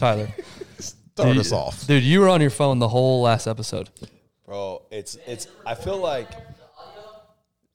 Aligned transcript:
Tyler. 0.00 0.28
Start 0.78 1.34
Dude, 1.34 1.38
us 1.38 1.52
off. 1.52 1.86
dude. 1.86 2.02
You 2.02 2.20
were 2.20 2.28
on 2.30 2.40
your 2.40 2.48
phone 2.50 2.78
the 2.78 2.88
whole 2.88 3.20
last 3.20 3.46
episode. 3.46 3.90
Bro, 4.46 4.82
it's 4.90 5.16
it's. 5.26 5.46
I 5.66 5.74
feel 5.74 5.98
like 5.98 6.30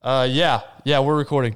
Uh, 0.01 0.27
yeah, 0.29 0.61
yeah, 0.83 0.99
we're 0.99 1.15
recording. 1.15 1.55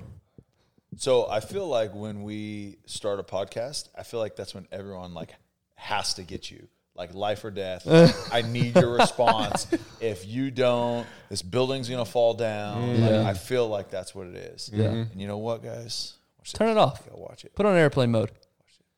so. 0.97 1.27
I 1.27 1.39
feel 1.39 1.67
like 1.67 1.93
when 1.95 2.21
we 2.23 2.77
start 2.85 3.19
a 3.19 3.23
podcast, 3.23 3.89
I 3.97 4.03
feel 4.03 4.19
like 4.19 4.35
that's 4.35 4.53
when 4.53 4.67
everyone 4.71 5.13
like 5.15 5.33
has 5.75 6.13
to 6.15 6.23
get 6.23 6.51
you 6.51 6.67
like 6.95 7.15
life 7.15 7.43
or 7.43 7.49
death. 7.49 7.87
I 8.31 8.43
need 8.43 8.75
your 8.75 8.91
response. 8.91 9.65
If 9.99 10.27
you 10.27 10.51
don't, 10.51 11.07
this 11.29 11.41
building's 11.41 11.89
gonna 11.89 12.05
fall 12.05 12.35
down. 12.35 13.01
Like, 13.01 13.11
I 13.11 13.33
feel 13.33 13.67
like 13.67 13.89
that's 13.89 14.13
what 14.13 14.27
it 14.27 14.35
is. 14.35 14.69
Yeah. 14.71 14.85
And 14.89 15.19
you 15.19 15.27
know 15.27 15.39
what, 15.39 15.63
guys? 15.63 16.13
Watch 16.37 16.53
Turn 16.53 16.69
it 16.69 16.77
off. 16.77 17.07
Go 17.09 17.15
watch 17.17 17.45
it. 17.45 17.55
Put 17.55 17.65
on 17.65 17.75
airplane 17.75 18.11
mode. 18.11 18.31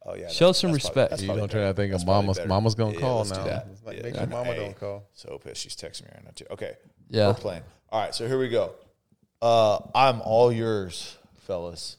Oh 0.03 0.15
yeah. 0.15 0.29
Show 0.29 0.51
some 0.51 0.71
respect. 0.71 1.11
that's 1.11 1.21
You 1.21 1.27
probably 1.27 1.41
don't 1.41 1.49
turn 1.51 1.61
better. 1.61 1.73
that 1.73 1.75
thing 1.81 1.91
That's 1.91 2.05
Mama's 2.05 2.37
better. 2.37 2.49
mama's 2.49 2.75
gonna 2.75 2.93
Yeah, 2.93 2.99
call 2.99 3.17
let's 3.19 3.31
do 3.31 3.37
now. 3.37 3.43
that. 3.45 3.67
It's 3.71 3.83
like, 3.83 3.97
Yeah, 3.97 4.03
make 4.03 4.15
I 4.15 4.17
sure 4.19 4.27
mama 4.27 4.43
Hey, 4.45 4.55
don't 4.57 4.79
call. 4.79 5.03
So 5.13 5.37
pissed. 5.37 5.61
She's 5.61 5.75
texting 5.75 6.03
me 6.03 6.09
right 6.15 6.23
now 6.23 6.31
too. 6.35 6.45
Okay. 6.51 6.73
Yeah. 7.09 7.27
We're 7.27 7.33
playing. 7.35 7.61
All 7.89 8.01
right. 8.01 8.15
So 8.15 8.27
here 8.27 8.39
we 8.39 8.49
go. 8.49 8.73
Uh, 9.41 9.79
I'm 9.93 10.21
all 10.21 10.51
yours, 10.51 11.17
fellas. 11.41 11.97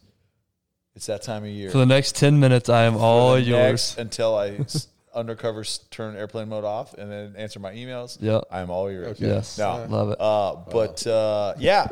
It's 0.95 1.07
that 1.07 1.23
time 1.23 1.45
of 1.45 1.51
year. 1.51 1.71
For 1.71 1.79
the 1.79 1.87
next 1.87 2.17
ten 2.17 2.39
minutes, 2.41 2.69
I 2.69 2.83
am 2.85 2.95
For 2.95 3.01
all 3.01 3.33
the 3.35 3.41
yours. 3.43 3.97
next- 3.97 3.99
until 3.99 4.37
I 4.37 4.59
undercover 5.15 5.63
turn 5.91 6.17
airplane 6.17 6.49
mode 6.49 6.65
off 6.65 6.95
and 6.95 7.11
then 7.11 7.35
answer 7.37 7.61
my 7.61 7.73
emails. 7.73 8.19
Yeah. 8.21 8.41
I'm 8.51 8.71
all 8.71 8.91
yours. 8.91 9.21
Yes, 9.21 9.59
No. 9.59 9.87
love 9.89 10.11
it. 10.11 10.21
Uh, 10.21 10.57
but 10.71 11.07
uh, 11.07 11.55
yeah, 11.59 11.87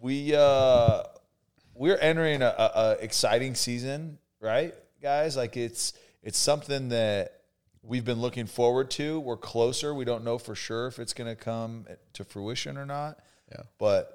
we 0.00 0.34
uh, 0.34 1.02
we're 1.74 1.96
entering 1.98 2.42
a, 2.42 2.46
a, 2.46 2.70
a 2.74 2.92
exciting 3.00 3.54
season, 3.54 4.18
right, 4.40 4.74
guys? 5.02 5.36
Like 5.36 5.56
it's 5.56 5.92
it's 6.22 6.38
something 6.38 6.88
that 6.90 7.40
we've 7.82 8.04
been 8.04 8.20
looking 8.20 8.46
forward 8.46 8.90
to. 8.92 9.20
We're 9.20 9.36
closer. 9.36 9.94
We 9.94 10.04
don't 10.04 10.24
know 10.24 10.38
for 10.38 10.54
sure 10.54 10.86
if 10.88 10.98
it's 10.98 11.14
going 11.14 11.30
to 11.30 11.36
come 11.36 11.86
to 12.14 12.24
fruition 12.24 12.76
or 12.76 12.86
not. 12.86 13.18
Yeah. 13.50 13.62
But 13.78 14.14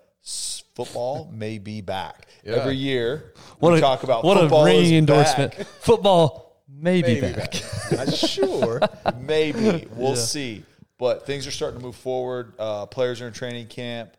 football 0.75 1.29
may 1.33 1.57
be 1.57 1.81
back 1.81 2.27
Yeah. 2.43 2.53
every 2.55 2.75
year. 2.75 3.33
what 3.59 3.71
we 3.73 3.79
a 3.79 3.81
talk 3.81 4.03
about 4.03 4.23
what 4.23 4.37
football 4.39 4.65
a 4.65 4.69
is 4.71 4.81
ringing 4.89 5.05
back. 5.05 5.39
endorsement. 5.39 5.67
Football 5.81 6.63
may 6.69 7.01
be 7.01 7.19
Maybe 7.21 7.33
back. 7.35 7.51
back. 7.91 8.07
Sure. 8.13 8.81
Maybe 9.19 9.87
we'll 9.95 10.15
see. 10.15 10.63
But 10.97 11.25
things 11.25 11.45
are 11.47 11.51
starting 11.51 11.79
to 11.79 11.85
move 11.85 11.95
forward. 11.95 12.53
Uh, 12.57 12.85
players 12.85 13.21
are 13.21 13.27
in 13.27 13.33
training 13.33 13.67
camp, 13.67 14.15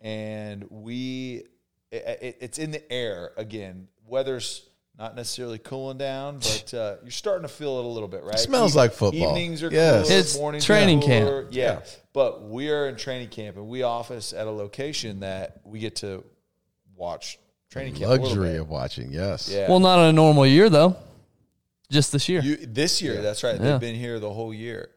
and 0.00 0.64
we 0.70 1.42
it, 1.90 2.18
it, 2.22 2.36
it's 2.40 2.58
in 2.58 2.70
the 2.70 2.92
air 2.92 3.32
again. 3.36 3.88
Weather's 4.06 4.66
not 5.02 5.16
necessarily 5.16 5.58
cooling 5.58 5.98
down, 5.98 6.38
but 6.38 6.72
uh, 6.74 6.94
you're 7.02 7.10
starting 7.10 7.42
to 7.42 7.52
feel 7.52 7.78
it 7.80 7.84
a 7.84 7.88
little 7.88 8.06
bit, 8.08 8.22
right? 8.22 8.38
smells 8.38 8.76
like 8.76 8.92
football. 8.92 9.30
Evenings 9.30 9.60
are 9.64 9.70
Yes. 9.72 10.06
cooler, 10.06 10.20
It's 10.20 10.36
mornings 10.38 10.64
training 10.64 10.98
are 11.02 11.06
camp. 11.06 11.28
cooler. 11.28 11.46
Yeah. 11.50 11.80
but 12.12 12.44
we 12.48 12.70
are 12.70 12.88
in 12.88 12.94
training 12.94 13.28
camp, 13.30 13.56
and 13.56 13.66
we 13.68 13.82
office 13.82 14.32
at 14.32 14.46
a 14.46 14.50
location 14.50 15.20
that 15.20 15.60
we 15.64 15.80
get 15.80 15.96
to 15.96 16.22
watch 16.94 17.40
training 17.68 17.94
camp. 17.94 18.04
a 18.12 18.14
Luxury 18.22 18.50
bit. 18.52 18.60
of 18.60 18.68
watching. 18.68 19.10
Yes. 19.10 19.48
Yeah. 19.52 19.68
Well, 19.68 19.80
not 19.80 19.98
on 19.98 20.06
a 20.06 20.12
normal 20.12 20.46
year 20.46 20.70
though. 20.70 20.94
Just 21.90 22.12
this 22.12 22.28
year. 22.28 22.40
You, 22.40 22.56
this 22.58 23.02
year, 23.02 23.20
that's 23.22 23.42
right. 23.42 23.56
Yeah. 23.56 23.72
They've 23.72 23.80
been 23.80 23.96
here 23.96 24.20
the 24.20 24.32
whole 24.32 24.54
year. 24.54 24.90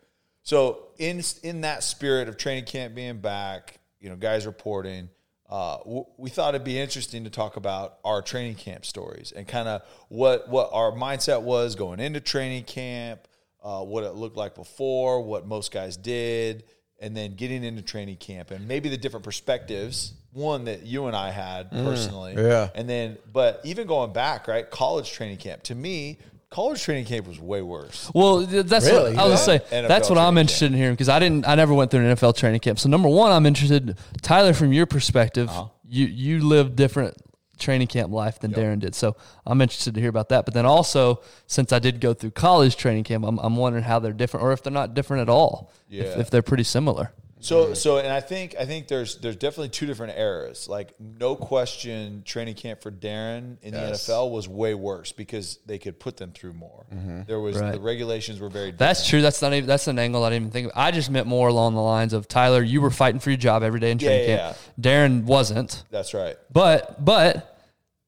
So 0.44 0.90
in 1.00 1.24
in 1.42 1.62
that 1.62 1.84
spirit 1.84 2.30
of 2.30 2.38
training 2.38 2.66
camp 2.66 2.94
being 2.94 3.18
back, 3.22 3.80
you 4.00 4.10
know, 4.10 4.16
guys 4.16 4.46
reporting, 4.46 5.10
uh, 5.50 5.78
w- 5.80 6.06
we 6.18 6.30
thought 6.30 6.56
it'd 6.56 6.66
be 6.66 6.80
interesting 6.80 7.24
to 7.24 7.30
talk 7.30 7.56
about 7.56 7.98
our 8.04 8.22
training 8.22 8.56
camp 8.56 8.86
stories 8.86 9.32
and 9.32 9.48
kind 9.48 9.68
of 9.68 9.84
what 10.10 10.50
what 10.50 10.70
our 10.74 10.92
mindset 10.92 11.42
was 11.44 11.76
going 11.76 12.00
into 12.00 12.20
training 12.20 12.64
camp, 12.64 13.28
uh, 13.64 13.82
what 13.82 14.04
it 14.04 14.14
looked 14.14 14.38
like 14.38 14.56
before, 14.56 15.22
what 15.22 15.46
most 15.46 15.72
guys 15.72 15.98
did, 15.98 16.64
and 17.00 17.16
then 17.16 17.36
getting 17.36 17.64
into 17.64 17.82
training 17.82 18.18
camp 18.18 18.52
and 18.52 18.68
maybe 18.68 18.90
the 18.90 18.98
different 18.98 19.24
perspectives. 19.24 20.14
One 20.32 20.66
that 20.66 20.86
you 20.86 21.06
and 21.06 21.16
I 21.16 21.32
had 21.32 21.72
personally, 21.72 22.34
yeah. 22.36 22.68
and 22.76 22.90
then 22.90 23.18
but 23.32 23.62
even 23.64 23.88
going 23.88 24.12
back, 24.12 24.50
right, 24.50 24.70
college 24.70 25.12
training 25.12 25.38
camp 25.38 25.64
to 25.64 25.76
me. 25.76 26.18
College 26.50 26.82
training 26.82 27.06
camp 27.06 27.28
was 27.28 27.40
way 27.40 27.62
worse. 27.62 28.10
Well, 28.14 28.40
that's 28.42 28.86
Really? 28.86 29.16
what 29.16 29.24
I 29.26 29.28
was 29.28 29.48
Yeah. 29.48 29.58
say. 29.58 29.60
NFL 29.72 29.88
That's 29.88 30.10
what 30.10 30.18
I'm 30.20 30.38
interested 30.38 30.72
in 30.72 30.78
hearing 30.78 30.94
because 30.94 31.10
I 31.10 31.20
didn't. 31.20 31.48
I 31.48 31.56
never 31.56 31.74
went 31.74 31.92
through 31.92 32.02
an 32.02 32.16
NFL 32.16 32.34
training 32.36 32.60
camp. 32.62 32.80
So 32.80 32.88
number 32.88 33.10
one, 33.10 33.32
I'm 33.32 33.46
interested, 33.46 33.98
Tyler, 34.22 34.54
from 34.54 34.72
your 34.72 34.86
perspective. 34.86 35.50
Uh-huh. 35.50 35.66
You 35.88 36.06
you 36.06 36.40
lived 36.48 36.76
different 36.76 37.16
training 37.58 37.88
camp 37.88 38.12
life 38.12 38.40
than 38.40 38.52
Darren 38.52 38.80
did. 38.80 38.94
So 38.96 39.16
I'm 39.46 39.62
interested 39.62 39.94
to 39.96 40.00
hear 40.02 40.10
about 40.10 40.28
that. 40.30 40.44
But 40.46 40.54
then 40.54 40.66
also, 40.66 41.22
since 41.48 41.72
I 41.72 41.80
did 41.80 42.02
go 42.02 42.14
through 42.14 42.32
college 42.32 42.76
training 42.76 43.06
camp, 43.06 43.24
I'm, 43.26 43.38
I'm 43.40 43.56
wondering 43.56 43.86
how 43.86 44.00
they're 44.00 44.12
different 44.12 44.44
or 44.46 44.52
if 44.52 44.62
they're 44.62 44.74
not 44.74 44.94
different 44.94 45.22
at 45.22 45.30
all. 45.30 45.72
If, 45.90 46.06
Yeah. 46.06 46.20
if 46.20 46.30
they're 46.30 46.42
pretty 46.42 46.64
similar. 46.66 47.12
So 47.42 47.74
so 47.74 47.98
and 47.98 48.08
I 48.08 48.22
think 48.22 48.56
I 48.60 48.66
think 48.66 48.88
there's 48.88 49.18
there's 49.18 49.36
definitely 49.36 49.70
two 49.70 49.86
different 49.86 50.18
eras. 50.18 50.68
Like 50.70 50.94
no 51.00 51.36
question 51.36 52.24
training 52.26 52.56
camp 52.56 52.82
for 52.82 52.92
Darren 52.92 53.58
in 53.62 53.74
Yes. 53.74 54.06
the 54.08 54.14
NFL 54.14 54.32
was 54.32 54.48
way 54.48 54.74
worse 54.74 55.12
because 55.12 55.60
they 55.66 55.78
could 55.78 56.00
put 56.00 56.16
them 56.18 56.32
through 56.32 56.54
more. 56.54 56.86
Mm-hmm. 56.94 57.22
There 57.28 57.40
was 57.40 57.58
Right. 57.60 57.74
the 57.74 57.80
regulations 57.82 58.40
were 58.40 58.50
very 58.50 58.68
different. 58.72 58.80
That's 58.80 59.08
true. 59.08 59.22
That's 59.22 59.42
not 59.42 59.54
even. 59.54 59.68
That's 59.68 59.88
an 59.88 60.00
angle 60.00 60.24
I 60.24 60.30
didn't 60.30 60.44
even 60.44 60.52
think 60.52 60.68
of. 60.68 60.72
I 60.76 60.92
just 60.92 61.12
meant 61.12 61.28
more 61.28 61.50
along 61.50 61.76
the 61.76 61.82
lines 61.82 62.14
of 62.14 62.28
Tyler. 62.28 62.64
You 62.64 62.80
were 62.82 62.90
fighting 62.90 63.20
for 63.20 63.30
your 63.32 63.38
job 63.38 63.64
every 63.64 63.80
day 63.82 63.92
in 63.92 63.98
training 63.98 64.30
Yeah, 64.30 64.38
camp. 64.54 64.58
Darren 64.80 65.24
wasn't. 65.26 65.84
That's 65.92 66.14
right. 66.14 66.38
But 66.52 67.04
but 67.04 67.60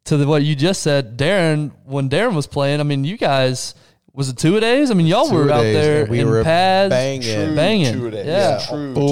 to 0.06 0.16
the, 0.16 0.26
what 0.26 0.42
you 0.42 0.56
just 0.56 0.82
said, 0.82 1.18
Darren, 1.18 1.72
when 1.84 2.10
Darren 2.10 2.34
was 2.34 2.48
playing, 2.48 2.80
I 2.80 2.84
mean, 2.84 3.04
you 3.04 3.18
guys 3.18 3.76
was 4.18 4.28
it 4.30 4.38
two 4.38 4.58
a 4.58 4.60
days? 4.60 4.92
I 4.92 4.96
mean, 4.96 5.08
y'all 5.08 5.32
were 5.32 5.50
out 5.50 5.62
there 5.62 6.06
we 6.08 6.20
in 6.20 6.28
were 6.28 6.44
pads, 6.44 6.90
banging. 6.90 7.22
True 7.48 7.56
banging. 7.56 7.94
two-a-days. 7.94 8.26
Yeah. 8.26 8.66
True 8.68 8.94
Full 8.94 9.08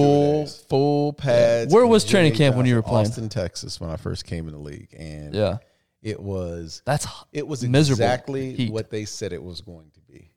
two-a-days. 0.45 0.65
full 0.67 1.13
pads. 1.13 1.73
Where 1.73 1.87
was 1.87 2.03
training 2.03 2.33
camp 2.33 2.57
when 2.57 2.65
you 2.65 2.75
were 2.75 2.81
playing? 2.81 3.07
Austin, 3.07 3.29
Texas, 3.29 3.79
when 3.79 3.89
I 3.89 3.95
first 3.95 4.25
came 4.25 4.47
in 4.47 4.53
the 4.53 4.59
league, 4.59 4.89
and 4.97 5.33
Yeah. 5.33 5.57
it 6.01 6.19
was 6.19 6.81
That's 6.85 7.07
it 7.31 7.47
was 7.47 7.63
miserable 7.63 8.03
exactly 8.03 8.53
heat. 8.55 8.71
what 8.73 8.89
they 8.89 9.05
said 9.05 9.31
it 9.31 9.41
was 9.41 9.61
going 9.61 9.91
to 9.93 10.01
be. 10.11 10.31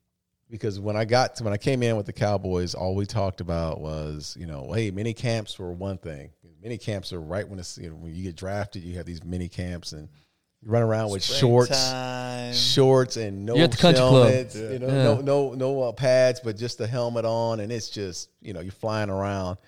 Because 0.50 0.78
when 0.80 0.96
I 0.96 1.04
got 1.04 1.36
to 1.36 1.44
when 1.44 1.52
I 1.52 1.58
came 1.58 1.82
in 1.82 1.96
with 1.96 2.06
the 2.06 2.12
Cowboys, 2.12 2.74
all 2.74 2.94
we 2.94 3.06
talked 3.06 3.40
about 3.40 3.80
was 3.80 4.36
you 4.38 4.46
know, 4.46 4.70
hey, 4.72 4.90
mini 4.90 5.14
camps 5.14 5.58
were 5.58 5.72
one 5.72 5.98
thing. 5.98 6.30
Mini 6.62 6.76
camps 6.76 7.12
are 7.12 7.20
right 7.20 7.48
when 7.48 7.58
it's 7.58 7.78
you 7.78 7.88
know 7.90 7.96
when 7.96 8.14
you 8.14 8.22
get 8.22 8.34
drafted, 8.36 8.82
you 8.82 8.96
have 8.96 9.06
these 9.06 9.22
mini 9.24 9.48
camps 9.48 9.92
and 9.92 10.08
you 10.08 10.08
run 10.64 10.82
around 10.82 11.10
with 11.10 11.22
shorts, 11.22 11.69
Springtime. 11.76 12.52
shorts 12.52 13.16
and 13.16 13.46
no 13.46 13.54
You're 13.54 13.64
at 13.64 13.70
the 13.72 13.76
country 13.76 14.00
club. 14.00 14.26
helmets, 14.28 14.54
you 14.56 14.78
know, 14.78 14.86
Yeah. 14.88 15.02
no 15.04 15.20
no 15.20 15.54
no 15.54 15.82
uh, 15.84 15.92
pads, 15.92 16.41
but 16.41 16.56
just 16.56 16.78
the 16.78 16.86
helmet 16.86 17.24
on, 17.24 17.60
and 17.60 17.70
it's 17.72 17.88
just 17.91 18.30
you 18.41 18.52
know 18.52 18.60
you're 18.60 18.72
flying 18.72 19.10
around. 19.10 19.58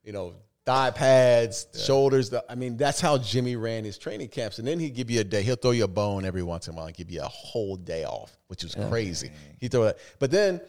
You 0.05 0.13
know, 0.13 0.35
thigh 0.67 0.91
pads, 0.91 1.67
shoulders. 1.85 2.31
The, 2.31 2.45
I 2.49 2.55
mean, 2.55 2.77
that's 2.77 3.01
how 3.01 3.19
Jimmy 3.19 3.57
ran 3.57 3.85
his 3.85 3.99
training 3.99 4.29
camps. 4.29 4.59
And 4.59 4.67
then 4.67 4.79
he'd 4.81 4.95
give 4.95 5.11
you 5.11 5.21
a 5.21 5.25
day. 5.25 5.43
He'll 5.43 5.57
throw 5.57 5.71
you 5.73 5.85
a 5.85 5.89
bone 5.89 6.25
every 6.25 6.43
once 6.43 6.67
in 6.69 6.75
a 6.75 6.77
while 6.77 6.87
and 6.87 6.95
give 6.97 7.11
you 7.11 7.21
a 7.23 7.29
whole 7.29 7.77
day 7.77 8.05
off, 8.05 8.37
which 8.49 8.63
was 8.65 8.75
crazy. 8.89 9.31
He 9.59 9.69
throw 9.69 9.85
that, 9.85 9.99
but 10.19 10.31
then 10.31 10.61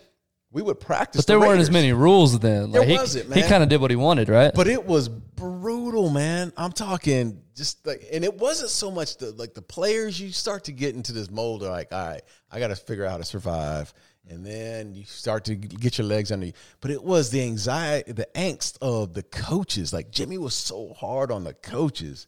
we 0.51 0.62
would 0.62 0.80
practice. 0.80 1.21
But 1.21 1.27
there 1.27 1.39
the 1.39 1.48
weren't 1.48 1.62
as 1.62 1.71
many 1.71 1.94
rules 1.94 2.38
then. 2.39 2.71
There 2.71 2.81
Like 2.81 2.89
he, 2.89 2.95
wasn't, 2.98 3.33
he 3.33 3.39
man. 3.42 3.50
kind 3.50 3.63
of 3.63 3.69
did 3.69 3.80
what 3.80 3.89
he 3.89 3.95
wanted, 3.95 4.27
right? 4.27 4.51
But 4.53 4.68
it 4.68 4.86
was 4.86 5.07
brutal, 5.07 6.09
man. 6.09 6.51
I'm 6.57 6.74
talking 6.74 7.42
just 7.56 7.86
like, 7.88 8.06
and 8.12 8.24
it 8.24 8.38
wasn't 8.38 8.69
so 8.69 8.92
much 8.92 9.18
the 9.18 9.31
like 9.31 9.53
the 9.53 9.62
players. 9.62 10.19
You 10.19 10.31
start 10.31 10.65
to 10.65 10.74
get 10.74 10.95
into 10.95 11.13
this 11.13 11.31
mold 11.31 11.63
of 11.63 11.69
like, 11.69 11.92
all 11.92 12.06
right, 12.06 12.21
I 12.51 12.59
got 12.59 12.68
to 12.68 12.75
figure 12.75 13.06
out 13.06 13.12
how 13.12 13.18
to 13.18 13.24
survive, 13.24 13.94
and 14.30 14.45
then 14.45 14.94
you 14.94 15.06
start 15.06 15.45
to 15.45 15.56
get 15.56 15.98
your 15.98 16.07
legs 16.07 16.31
under 16.31 16.48
you. 16.48 16.53
But 16.81 16.92
it 16.92 17.01
was 17.01 17.30
the 17.30 17.42
anxiety, 17.42 18.12
the 18.12 18.27
angst 18.36 18.77
of 18.81 19.13
the 19.13 19.24
coaches. 19.24 19.94
Like 19.94 20.12
Jimmy 20.12 20.38
was 20.38 20.53
so 20.53 20.94
hard 20.94 21.31
on 21.31 21.45
the 21.45 21.53
coaches 21.53 22.27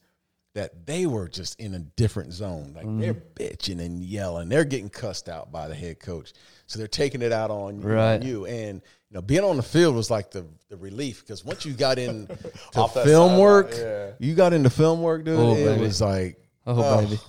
that 0.53 0.85
they 0.85 1.05
were 1.05 1.27
just 1.27 1.59
in 1.59 1.73
a 1.73 1.79
different 1.79 2.31
zone. 2.31 2.73
Like 2.75 2.85
they're 2.99 3.15
mm-hmm. 3.15 3.43
bitching 3.43 3.81
and 3.81 4.01
yelling. 4.01 4.49
They're 4.49 4.65
getting 4.65 4.89
cussed 4.89 5.27
out 5.27 5.51
by 5.51 5.67
the 5.67 5.75
head 5.75 5.99
coach. 5.99 6.31
So 6.65 6.79
they're 6.79 6.87
taking 6.87 7.21
it 7.21 7.31
out 7.31 7.51
on, 7.51 7.81
Right. 7.81 8.15
on 8.15 8.21
you. 8.21 8.45
And 8.45 8.81
you 9.09 9.15
know, 9.15 9.21
being 9.21 9.43
on 9.43 9.57
the 9.57 9.63
field 9.63 9.95
was 9.95 10.09
like 10.09 10.31
the, 10.31 10.45
the 10.69 10.77
relief 10.77 11.21
because 11.21 11.45
once 11.45 11.65
you 11.65 11.73
got 11.73 11.99
in 11.99 12.27
to 12.71 12.79
Off 12.79 12.93
film 12.93 13.05
sideline, 13.05 13.39
work, 13.39 13.71
yeah. 13.77 14.11
you 14.19 14.33
got 14.33 14.53
into 14.53 14.69
film 14.69 15.01
work, 15.01 15.23
dude. 15.25 15.37
Oh, 15.37 15.53
it 15.55 15.65
baby. 15.65 15.81
was 15.81 16.01
like 16.01 16.37
oh, 16.65 16.81
oh, 16.83 17.01
baby. 17.01 17.19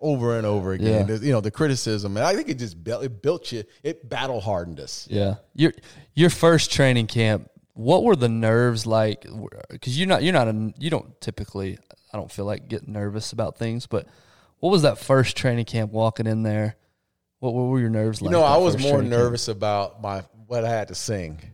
over 0.00 0.38
and 0.38 0.46
over 0.46 0.72
again. 0.72 1.08
Yeah. 1.08 1.16
You 1.16 1.32
know, 1.32 1.40
the 1.40 1.50
criticism. 1.50 2.16
And 2.16 2.24
I 2.24 2.34
think 2.34 2.48
it 2.48 2.58
just 2.58 2.82
built, 2.82 3.04
it 3.04 3.20
built 3.22 3.52
you. 3.52 3.64
It 3.82 4.08
battle 4.08 4.40
hardened 4.40 4.80
us. 4.80 5.06
Yeah. 5.10 5.34
Your 5.54 5.72
your 6.14 6.30
first 6.30 6.72
training 6.72 7.06
camp, 7.08 7.50
what 7.74 8.02
were 8.02 8.16
the 8.16 8.28
nerves 8.28 8.86
like? 8.86 9.26
Because 9.68 9.98
you're 9.98 10.08
not 10.08 10.22
you're 10.22 10.32
not 10.32 10.48
a 10.48 10.72
you 10.78 10.88
don't 10.90 11.20
typically 11.20 11.78
I 12.12 12.16
don't 12.16 12.30
feel 12.32 12.44
like 12.46 12.68
get 12.68 12.88
nervous 12.88 13.32
about 13.32 13.58
things, 13.58 13.86
but 13.86 14.06
what 14.60 14.70
was 14.70 14.82
that 14.82 14.98
first 14.98 15.36
training 15.36 15.64
camp 15.66 15.92
walking 15.92 16.26
in 16.26 16.42
there? 16.44 16.76
What, 17.40 17.52
what 17.54 17.62
were 17.64 17.80
your 17.80 17.90
nerves 17.90 18.20
You 18.20 18.26
like? 18.26 18.32
know, 18.32 18.42
I 18.42 18.56
was 18.58 18.78
more 18.78 18.92
training 18.98 19.10
camp? 19.10 19.22
nervous 19.22 19.48
about 19.48 20.00
my 20.00 20.22
what 20.46 20.64
I 20.64 20.68
had 20.70 20.88
to 20.88 20.94
sing. 20.94 21.40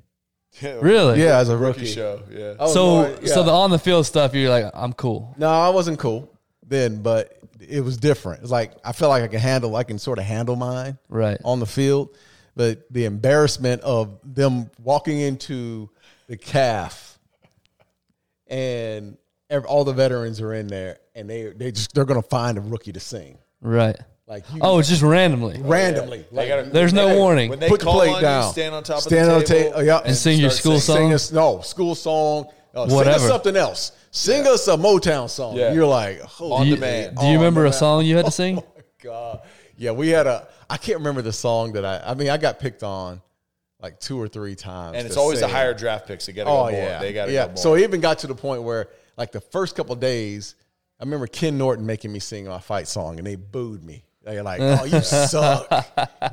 Really? 0.62 1.22
Yeah, 1.22 1.36
as 1.38 1.50
a 1.50 1.56
Rookie 1.56 1.80
rookie. 1.80 1.92
show. 1.92 2.22
Yeah. 2.30 2.66
So 2.68 2.86
more- 2.86 3.18
yeah. 3.20 3.34
so 3.34 3.42
the 3.42 3.50
on 3.52 3.70
the 3.70 3.78
field 3.78 4.06
stuff, 4.06 4.34
you're 4.34 4.48
like, 4.48 4.70
I'm 4.72 4.94
cool. 4.94 5.34
No, 5.36 5.48
I 5.50 5.68
wasn't 5.68 5.98
cool 5.98 6.32
then, 6.66 7.02
but 7.02 7.38
it 7.60 7.82
was 7.82 7.98
different. 7.98 8.40
It's 8.42 8.50
like 8.50 8.72
I 8.82 8.92
felt 8.92 9.10
like 9.10 9.22
I 9.22 9.28
can 9.28 9.38
handle, 9.40 9.76
I 9.76 9.82
can 9.84 9.98
sort 9.98 10.18
of 10.18 10.24
handle 10.24 10.56
mine 10.56 10.96
Right. 11.10 11.38
on 11.44 11.60
the 11.60 11.66
field, 11.66 12.16
but 12.54 12.90
the 12.90 13.04
embarrassment 13.04 13.82
of 13.82 14.18
them 14.24 14.70
walking 14.82 15.20
into 15.20 15.90
the 16.26 16.38
calf 16.38 17.18
and 18.46 19.16
ev- 19.50 19.64
all 19.66 19.84
the 19.84 19.92
veterans 19.92 20.40
are 20.40 20.54
in 20.54 20.68
there, 20.68 20.98
and 21.14 21.28
they 21.28 21.50
they 21.50 21.70
just 21.72 21.94
they're 21.94 22.04
gonna 22.06 22.22
find 22.22 22.56
a 22.58 22.60
rookie 22.60 22.92
to 22.92 23.00
sing 23.00 23.38
Right. 23.60 23.96
Like 24.26 24.44
you, 24.52 24.60
Oh, 24.62 24.78
it's 24.78 24.88
just 24.88 25.02
randomly. 25.02 25.60
randomly. 25.62 26.24
They 26.30 26.36
Like, 26.36 26.48
gotta- 26.48 26.70
There's 26.70 26.92
no 26.92 27.08
they- 27.08 27.16
warning. 27.16 27.50
When 27.50 27.58
they 27.60 27.68
put 27.68 27.80
the 27.80 27.86
plate 27.86 28.14
on 28.14 28.22
down, 28.22 28.44
you, 28.46 28.52
stand 28.52 28.74
on 28.74 28.82
top 28.82 29.00
stand 29.00 29.28
of 29.28 29.34
on 29.34 29.38
the 29.40 29.44
the 29.46 29.46
table, 29.54 29.70
table, 29.72 29.84
yeah, 29.84 29.98
And 30.04 30.16
sing 30.16 30.40
your 30.40 30.50
school 30.50 30.80
singing. 30.80 30.80
song? 30.80 30.96
Sing 30.96 31.12
us 31.14 31.32
no 31.32 31.60
school 31.62 31.94
song. 31.94 32.46
Uh, 32.74 32.88
sing 32.88 33.08
us 33.08 33.26
something 33.26 33.56
else. 33.56 33.92
Sing 34.10 34.46
us 34.46 34.68
a 34.68 34.76
Motown 34.76 35.30
song. 35.30 35.56
Yeah. 35.56 35.72
You're 35.72 35.86
like, 35.86 36.20
holy 36.20 36.52
On 36.52 36.62
Do 36.64 36.68
you, 36.68 36.74
demand. 36.74 37.16
do 37.16 37.22
you 37.24 37.32
On 37.32 37.36
remember 37.36 37.66
a 37.66 37.72
song 37.72 38.04
you 38.04 38.16
had 38.16 38.26
to 38.26 38.30
sing? 38.42 38.62
God. 39.02 39.40
Yeah, 39.78 39.92
we 39.92 40.08
had 40.08 40.26
a. 40.26 40.48
I 40.68 40.76
can't 40.78 40.98
remember 40.98 41.22
the 41.22 41.32
song 41.32 41.72
that 41.74 41.84
I. 41.84 42.02
I 42.04 42.14
mean, 42.14 42.28
I 42.30 42.36
got 42.38 42.58
picked 42.58 42.82
on 42.82 43.20
like 43.80 44.00
two 44.00 44.20
or 44.20 44.26
three 44.26 44.54
times, 44.56 44.96
And 44.96 45.06
it's 45.06 45.16
always 45.18 45.40
the 45.40 45.48
higher 45.48 45.74
draft 45.74 46.08
picks. 46.08 46.26
that 46.26 46.32
got 46.32 46.44
to 46.44 46.50
Oh 46.50 46.64
go 46.66 46.70
more. 46.72 46.80
yeah, 46.80 46.98
They 46.98 47.12
got 47.12 47.26
to 47.26 47.32
yeah. 47.32 47.42
go 47.44 47.48
more. 47.48 47.56
So 47.58 47.74
it 47.74 47.82
even 47.82 48.00
got 48.00 48.18
to 48.20 48.26
the 48.26 48.34
point 48.34 48.62
where, 48.62 48.88
like, 49.18 49.32
the 49.32 49.40
first 49.40 49.76
couple 49.76 49.92
of 49.92 50.00
days, 50.00 50.54
I 50.98 51.04
remember 51.04 51.26
Ken 51.26 51.56
Norton 51.58 51.84
making 51.84 52.10
me 52.10 52.18
sing 52.18 52.46
my 52.46 52.58
fight 52.58 52.88
song, 52.88 53.18
and 53.18 53.26
they 53.26 53.36
booed 53.36 53.84
me. 53.84 54.02
They're 54.26 54.42
like, 54.42 54.60
"Oh, 54.60 54.84
you 54.84 55.00
suck. 55.00 55.68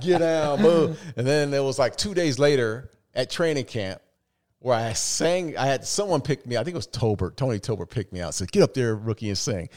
Get 0.01 0.19
down, 0.19 0.61
boo." 0.61 0.95
And 1.15 1.25
then 1.27 1.53
it 1.53 1.63
was 1.63 1.77
like 1.77 1.95
two 1.95 2.13
days 2.13 2.39
later 2.39 2.89
at 3.13 3.29
training 3.29 3.65
camp 3.65 4.01
where 4.59 4.75
I 4.75 4.93
sang. 4.93 5.55
I 5.57 5.67
had 5.67 5.85
someone 5.85 6.21
pick 6.21 6.45
me. 6.47 6.57
I 6.57 6.63
think 6.63 6.73
it 6.73 6.77
was 6.77 6.87
Tolbert. 6.87 7.35
Tony 7.35 7.59
Tolbert 7.59 7.89
picked 7.89 8.11
me 8.11 8.19
out. 8.19 8.33
Said, 8.33 8.51
"Get 8.51 8.63
up 8.63 8.73
there, 8.73 8.95
rookie, 8.95 9.29
and 9.29 9.37
sing." 9.37 9.69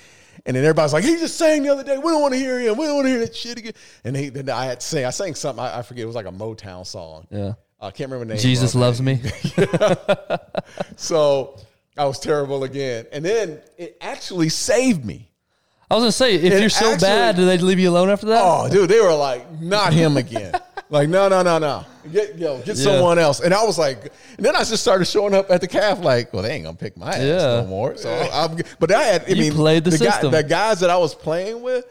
And 0.47 0.57
then 0.57 0.65
everybody's 0.65 0.93
like, 0.95 1.05
"He 1.05 1.17
just 1.17 1.37
sang 1.37 1.63
the 1.63 1.69
other 1.69 1.85
day. 1.85 1.99
We 1.99 2.05
don't 2.05 2.23
want 2.23 2.33
to 2.35 2.41
hear 2.41 2.59
him. 2.59 2.79
We 2.79 2.87
don't 2.87 2.97
want 2.97 3.07
to 3.07 3.11
hear 3.11 3.21
that 3.21 3.37
shit 3.37 3.59
again." 3.59 3.75
And 4.05 4.17
he, 4.17 4.31
then 4.31 4.49
I 4.49 4.65
had 4.65 4.81
to 4.81 4.87
sing. 4.87 5.05
I 5.05 5.11
sang 5.11 5.35
something. 5.35 5.63
I, 5.63 5.79
I 5.79 5.83
forget. 5.83 6.03
It 6.05 6.07
was 6.07 6.17
like 6.17 6.27
a 6.27 6.33
Motown 6.33 6.87
song. 6.87 7.27
Yeah. 7.31 7.53
I 7.79 7.91
can't 7.91 8.11
remember 8.11 8.25
the 8.25 8.35
name. 8.35 8.43
Jesus 8.43 8.75
loves 8.75 9.03
me. 9.03 9.21
So 10.97 11.59
I 11.97 12.05
was 12.07 12.19
terrible 12.19 12.65
again. 12.65 13.07
And 13.13 13.25
then 13.25 13.61
it 13.77 13.97
actually 14.01 14.49
saved 14.49 15.05
me. 15.05 15.31
I 15.91 15.95
was 15.95 16.03
gonna 16.03 16.13
say, 16.13 16.35
if 16.35 16.53
It 16.53 16.61
you're 16.61 16.69
so 16.69 16.93
actually- 16.93 17.07
bad, 17.07 17.37
do 17.37 17.45
they 17.47 17.59
leave 17.59 17.79
you 17.79 17.91
alone 17.91 18.11
after 18.11 18.27
that? 18.27 18.43
Oh, 18.45 18.69
dude, 18.69 18.89
they 18.91 19.01
were 19.01 19.15
like, 19.15 19.61
not 19.61 19.93
him 19.93 20.17
again. 20.17 20.53
like, 20.91 21.09
no, 21.09 21.29
no, 21.29 21.43
no, 21.43 21.59
no. 21.59 21.85
Get 22.13 22.37
yo, 22.39 22.59
get 22.59 22.77
Yeah. 22.77 22.85
someone 22.85 23.19
else. 23.19 23.41
And 23.41 23.53
I 23.55 23.63
was 23.65 23.79
like, 23.79 24.13
and 24.37 24.45
then 24.45 24.55
I 24.57 24.61
just 24.65 24.83
started 24.83 25.05
showing 25.05 25.35
up 25.35 25.51
at 25.51 25.61
the 25.61 25.69
calf 25.69 26.01
like, 26.01 26.33
well, 26.33 26.43
they 26.43 26.53
ain't 26.53 26.65
gonna 26.65 26.77
pick 26.77 26.97
my 26.97 27.11
ass 27.11 27.19
Yeah. 27.23 27.37
no 27.61 27.67
more. 27.67 27.97
So 27.97 28.11
I'm 28.33 28.57
but 28.81 28.91
I 28.93 29.03
had 29.05 29.25
I 29.25 29.29
You 29.29 29.37
mean 29.37 29.53
played 29.53 29.85
the 29.85 29.91
guy- 29.91 29.97
system. 30.11 30.33
the 30.33 30.43
guys 30.43 30.81
that 30.81 30.91
I 30.91 30.97
was 30.97 31.15
playing 31.15 31.63
with, 31.63 31.85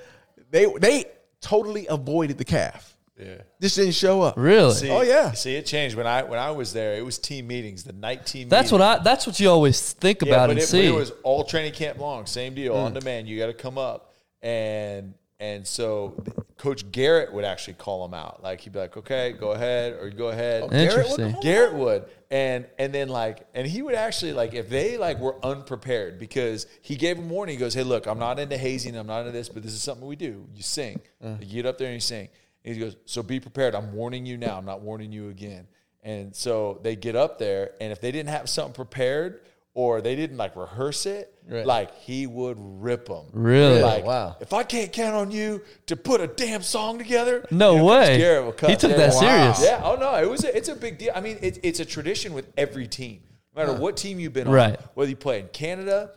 they 0.51 0.65
they 0.79 1.05
totally 1.41 1.87
avoided 1.87 2.37
the 2.37 2.45
calf. 2.45 2.94
Yeah. 3.17 3.41
This 3.59 3.75
didn't 3.75 3.93
show 3.93 4.21
up. 4.21 4.35
Really? 4.37 4.73
See, 4.73 4.89
Oh, 4.89 5.01
yeah. 5.01 5.31
See, 5.31 5.55
it 5.55 5.65
changed 5.65 5.95
when 5.95 6.05
I 6.07 6.23
when 6.23 6.39
I 6.39 6.51
was 6.51 6.73
there. 6.73 6.95
It 6.95 7.05
was 7.05 7.17
team 7.17 7.47
meetings, 7.47 7.83
the 7.83 7.93
night 7.93 8.25
team. 8.25 8.49
that's 8.49 8.71
what 8.71 8.81
I. 8.81 8.99
That's 8.99 9.25
what 9.25 9.39
you 9.39 9.49
always 9.49 9.93
think 9.93 10.21
Yeah, 10.21 10.29
about 10.33 10.47
but 10.47 10.49
and 10.51 10.59
it, 10.59 10.63
but 10.63 10.67
see. 10.69 10.85
it 10.87 10.93
was 10.93 11.11
all 11.23 11.43
training 11.43 11.73
camp 11.73 11.97
long, 11.99 12.25
same 12.25 12.53
deal, 12.55 12.73
Mm. 12.75 12.85
on 12.85 12.93
demand. 12.93 13.27
You 13.27 13.37
got 13.39 13.47
to 13.47 13.53
come 13.53 13.77
up, 13.77 14.13
and 14.41 15.13
and 15.39 15.67
so 15.67 16.23
Coach 16.57 16.89
Garrett 16.91 17.33
would 17.33 17.43
actually 17.43 17.73
call 17.73 18.07
them 18.07 18.13
out. 18.13 18.41
Like 18.41 18.61
he'd 18.61 18.71
be 18.73 18.79
like, 18.79 18.95
"Okay, 18.97 19.33
go 19.33 19.51
ahead," 19.51 19.93
or 19.93 20.09
"Go 20.09 20.29
ahead." 20.29 20.63
Oh, 20.63 20.67
Garrett 20.69 21.09
would 21.09 21.19
Interesting. 21.19 21.41
Garrett 21.41 21.73
would, 21.73 22.05
and 22.31 22.65
and 22.79 22.93
then 22.93 23.09
like, 23.09 23.45
and 23.53 23.67
he 23.67 23.81
would 23.81 23.95
actually 23.95 24.31
like 24.33 24.53
if 24.53 24.69
they 24.69 24.97
like 24.97 25.19
were 25.19 25.35
unprepared 25.45 26.19
because 26.19 26.67
he 26.81 26.95
gave 26.95 27.17
them 27.17 27.29
warning. 27.29 27.55
He 27.55 27.59
goes, 27.59 27.73
"Hey, 27.73 27.83
look, 27.83 28.07
I'm 28.07 28.19
not 28.19 28.39
into 28.39 28.57
hazing, 28.57 28.95
I'm 28.95 29.07
not 29.07 29.19
into 29.21 29.31
this, 29.31 29.49
but 29.49 29.61
this 29.63 29.73
is 29.73 29.81
something 29.81 30.07
we 30.07 30.15
do. 30.15 30.47
You 30.55 30.63
sing, 30.63 31.01
Mm. 31.23 31.41
you 31.41 31.63
get 31.63 31.65
up 31.65 31.77
there 31.77 31.87
and 31.87 31.95
you 31.95 31.99
sing." 32.01 32.29
And 32.65 32.73
he 32.73 32.81
goes, 32.81 32.95
"So 33.05 33.21
be 33.23 33.39
prepared. 33.39 33.75
I'm 33.75 33.93
warning 33.93 34.25
you 34.25 34.37
now. 34.37 34.57
I'm 34.57 34.65
not 34.65 34.81
warning 34.81 35.11
you 35.11 35.29
again." 35.29 35.67
And 36.03 36.35
so 36.35 36.79
they 36.83 36.95
get 36.95 37.15
up 37.15 37.37
there, 37.39 37.71
and 37.79 37.91
if 37.91 38.01
they 38.01 38.11
didn't 38.11 38.29
have 38.29 38.49
something 38.49 38.73
prepared 38.73 39.41
or 39.73 40.01
they 40.01 40.15
didn't 40.15 40.37
like 40.37 40.55
rehearse 40.55 41.05
it, 41.05 41.31
Right. 41.49 41.65
like 41.65 41.95
he 41.99 42.25
would 42.27 42.57
rip 42.59 43.07
them. 43.07 43.25
Really? 43.33 43.81
Like, 43.81 44.05
Wow. 44.05 44.35
if 44.39 44.53
I 44.53 44.63
can't 44.63 44.91
count 44.91 45.15
on 45.15 45.31
you 45.31 45.61
to 45.87 45.95
put 45.95 46.21
a 46.21 46.27
damn 46.27 46.61
song 46.63 46.97
together, 46.97 47.45
No 47.51 47.73
you 47.73 47.77
know, 47.79 47.87
Coach 47.87 48.07
way. 48.07 48.17
Garrett 48.17 48.45
will 48.45 48.51
cut 48.53 48.69
He 48.71 48.75
took 48.77 48.91
their- 48.91 48.99
that 49.09 49.13
Wow. 49.15 49.19
serious. 49.53 49.63
yeah. 49.63 49.81
Oh 49.83 49.95
no, 49.95 50.15
it 50.15 50.29
was. 50.29 50.43
A, 50.43 50.55
it's 50.55 50.69
a 50.69 50.75
big 50.75 50.97
deal. 50.97 51.11
I 51.13 51.21
mean, 51.21 51.37
it, 51.41 51.59
it's 51.61 51.79
a 51.79 51.85
tradition 51.85 52.33
with 52.33 52.47
every 52.57 52.87
team. 52.87 53.21
No 53.55 53.65
matter 53.65 53.77
what 53.79 53.95
team 53.97 54.19
you've 54.19 54.33
been 54.33 54.47
on, 54.47 54.53
Right. 54.53 54.79
whether 54.95 55.09
you 55.09 55.15
play 55.15 55.39
in 55.39 55.47
Canada, 55.49 56.11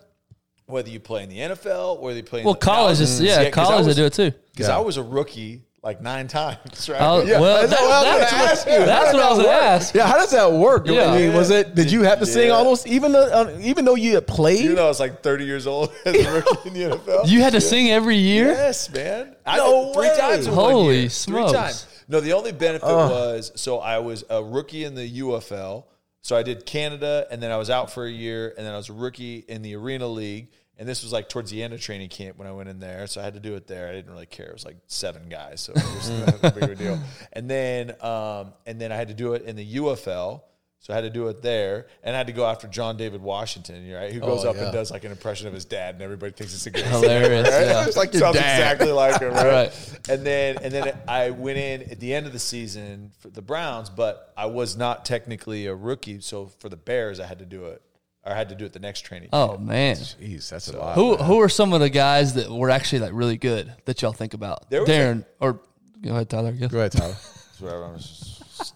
whether 0.66 0.88
you 0.90 1.00
play 1.00 1.22
in 1.24 1.28
the 1.30 1.40
NFL, 1.40 1.98
whether 1.98 2.16
you 2.18 2.22
play 2.24 2.40
in 2.40 2.44
Well, 2.44 2.54
the, 2.54 2.60
college 2.60 3.00
is 3.00 3.20
yeah, 3.20 3.48
college 3.50 3.86
they 3.86 3.94
do 3.94 4.04
it 4.04 4.12
too. 4.12 4.32
Because 4.52 4.68
Yeah. 4.68 4.76
I 4.76 4.80
was 4.80 4.96
a 4.98 5.02
rookie 5.02 5.62
like 5.82 6.00
nine 6.02 6.26
times, 6.28 6.88
right? 6.88 7.00
Oh, 7.00 7.22
Yeah, 7.22 7.38
well, 7.40 7.66
that's 7.66 7.70
that- 7.70 7.80
what 7.82 7.90
I 7.92 8.02
was 8.02 8.20
that's 8.20 8.30
gonna 8.32 8.44
ask 8.44 8.66
you. 8.66 8.86
That's 8.86 9.04
does 9.06 9.14
what 9.14 9.22
I 9.22 9.28
was 9.30 9.38
gonna 9.38 9.48
ask. 9.58 9.94
Yeah, 9.94 10.06
how 10.06 10.14
does 10.16 10.30
that 10.32 10.52
work? 10.52 10.86
Yeah. 10.86 11.12
I 11.12 11.18
mean, 11.18 11.34
was 11.34 11.50
it? 11.50 11.74
Did 11.74 11.90
you 11.92 12.02
have 12.02 12.18
to 12.18 12.26
sing 12.26 12.48
Yeah. 12.48 12.54
all 12.54 12.64
those, 12.64 12.86
even 12.86 13.12
though, 13.12 13.22
uh, 13.26 13.56
even 13.60 13.84
though 13.84 13.94
you 13.94 14.14
had 14.14 14.26
played? 14.26 14.60
Even 14.60 14.76
though 14.76 14.84
I 14.86 14.88
was 14.88 15.00
like 15.00 15.22
30 15.22 15.44
years 15.44 15.66
old 15.66 15.92
as 16.04 16.14
a 16.26 16.32
rookie 16.32 16.68
in 16.68 16.74
the 16.74 16.96
NFL. 16.96 17.28
You 17.28 17.40
had 17.42 17.52
to 17.52 17.60
sing 17.60 17.90
every 17.90 18.16
year. 18.16 18.48
Yes, 18.48 18.90
man. 18.90 19.36
No 19.46 19.90
I, 19.90 19.92
three 19.94 20.08
way. 20.08 20.16
times 20.18 20.46
in 20.46 20.56
one 20.56 20.72
Holy 20.72 21.00
year. 21.00 21.10
smokes. 21.10 21.50
Three 21.52 21.58
times. 21.60 21.86
No, 22.08 22.20
the 22.20 22.32
only 22.32 22.52
benefit 22.52 22.86
was 22.86 23.52
so 23.54 23.78
I 23.78 23.98
was 23.98 24.24
a 24.30 24.42
rookie 24.42 24.84
in 24.84 24.94
the 24.94 25.06
CFL. 25.08 25.84
So 26.22 26.36
I 26.36 26.42
did 26.42 26.66
Canada, 26.66 27.26
and 27.30 27.40
then 27.42 27.50
I 27.52 27.56
was 27.56 27.70
out 27.70 27.90
for 27.92 28.04
a 28.04 28.10
year, 28.10 28.52
and 28.58 28.66
then 28.66 28.74
I 28.74 28.76
was 28.76 28.88
a 28.88 28.92
rookie 28.92 29.44
in 29.48 29.62
the 29.62 29.76
Arena 29.76 30.06
League. 30.08 30.48
And 30.78 30.88
this 30.88 31.02
was 31.02 31.12
like 31.12 31.28
towards 31.28 31.50
the 31.50 31.60
end 31.62 31.74
of 31.74 31.80
training 31.80 32.08
camp 32.08 32.38
when 32.38 32.46
I 32.46 32.52
went 32.52 32.68
in 32.68 32.78
there, 32.78 33.06
so 33.08 33.20
I 33.20 33.24
had 33.24 33.34
to 33.34 33.40
do 33.40 33.54
it 33.56 33.66
there. 33.66 33.88
I 33.88 33.92
didn't 33.92 34.12
really 34.12 34.26
care; 34.26 34.46
it 34.46 34.52
was 34.52 34.64
like 34.64 34.76
seven 34.86 35.28
guys, 35.28 35.60
so 35.60 35.72
it 35.74 35.82
was 35.82 36.08
a 36.44 36.50
big 36.66 36.78
deal. 36.78 36.98
And 37.32 37.50
then, 37.50 37.94
um, 38.00 38.52
and 38.64 38.80
then 38.80 38.92
I 38.92 38.96
had 38.96 39.08
to 39.08 39.14
do 39.14 39.34
it 39.34 39.42
in 39.42 39.56
the 39.56 39.74
UFL. 39.76 40.42
So 40.80 40.92
I 40.92 40.96
had 40.96 41.02
to 41.02 41.10
do 41.10 41.26
it 41.26 41.42
there, 41.42 41.88
and 42.04 42.14
I 42.14 42.18
had 42.18 42.28
to 42.28 42.32
go 42.32 42.46
after 42.46 42.68
John 42.68 42.96
David 42.96 43.20
Washington, 43.20 43.90
right? 43.92 44.12
Who 44.12 44.20
goes 44.20 44.44
Oh, 44.44 44.50
up 44.50 44.56
yeah. 44.56 44.66
and 44.66 44.72
does 44.72 44.92
like 44.92 45.02
an 45.02 45.10
impression 45.10 45.48
of 45.48 45.52
his 45.52 45.64
dad, 45.64 45.96
and 45.96 46.02
everybody 46.04 46.30
thinks 46.30 46.54
it's 46.54 46.66
a 46.66 46.70
good 46.70 46.84
Hilarious, 46.86 47.48
yeah. 47.48 47.84
It's 47.84 47.96
like 47.96 48.12
your 48.12 48.20
Sounds 48.20 48.36
dad. 48.36 48.60
exactly 48.60 48.92
like 48.92 49.20
him, 49.20 49.32
right? 49.32 49.44
Right. 49.44 49.98
And 50.08 50.24
then 50.24 50.58
and 50.62 50.72
then 50.72 50.96
I 51.08 51.30
went 51.30 51.58
in 51.58 51.82
at 51.90 51.98
the 51.98 52.14
end 52.14 52.26
of 52.28 52.32
the 52.32 52.38
season 52.38 53.10
for 53.18 53.28
the 53.28 53.42
Browns, 53.42 53.90
but 53.90 54.32
I 54.36 54.46
was 54.46 54.76
not 54.76 55.04
technically 55.04 55.66
a 55.66 55.74
rookie. 55.74 56.20
So 56.20 56.46
for 56.60 56.68
the 56.68 56.76
Bears, 56.76 57.18
I 57.18 57.26
had 57.26 57.40
to 57.40 57.44
do 57.44 57.64
it. 57.64 57.82
Or 58.28 58.32
I 58.32 58.36
had 58.36 58.48
to 58.50 58.54
do 58.54 58.64
it 58.64 58.72
the 58.72 58.78
next 58.78 59.00
training. 59.02 59.30
Oh 59.32 59.48
camp. 59.48 59.60
man. 59.60 59.96
Jeez, 59.96 60.48
that's 60.50 60.68
a 60.68 60.76
lot. 60.76 60.94
Who 60.94 61.16
man. 61.16 61.24
who 61.26 61.40
are 61.40 61.48
some 61.48 61.72
of 61.72 61.80
the 61.80 61.90
guys 61.90 62.34
that 62.34 62.50
were 62.50 62.70
actually 62.70 63.00
like 63.00 63.12
really 63.14 63.36
good 63.38 63.72
that 63.86 64.02
y'all 64.02 64.12
think 64.12 64.34
about? 64.34 64.68
There 64.70 64.80
was 64.80 64.88
Darren 64.88 65.24
or 65.40 65.60
go 66.02 66.10
ahead, 66.10 66.28
Tyler. 66.30 66.54
I. 66.60 66.66
Go 66.66 66.78
ahead, 66.78 66.92
Tyler. 66.92 67.16
I 67.62 67.64
was- 67.92 68.34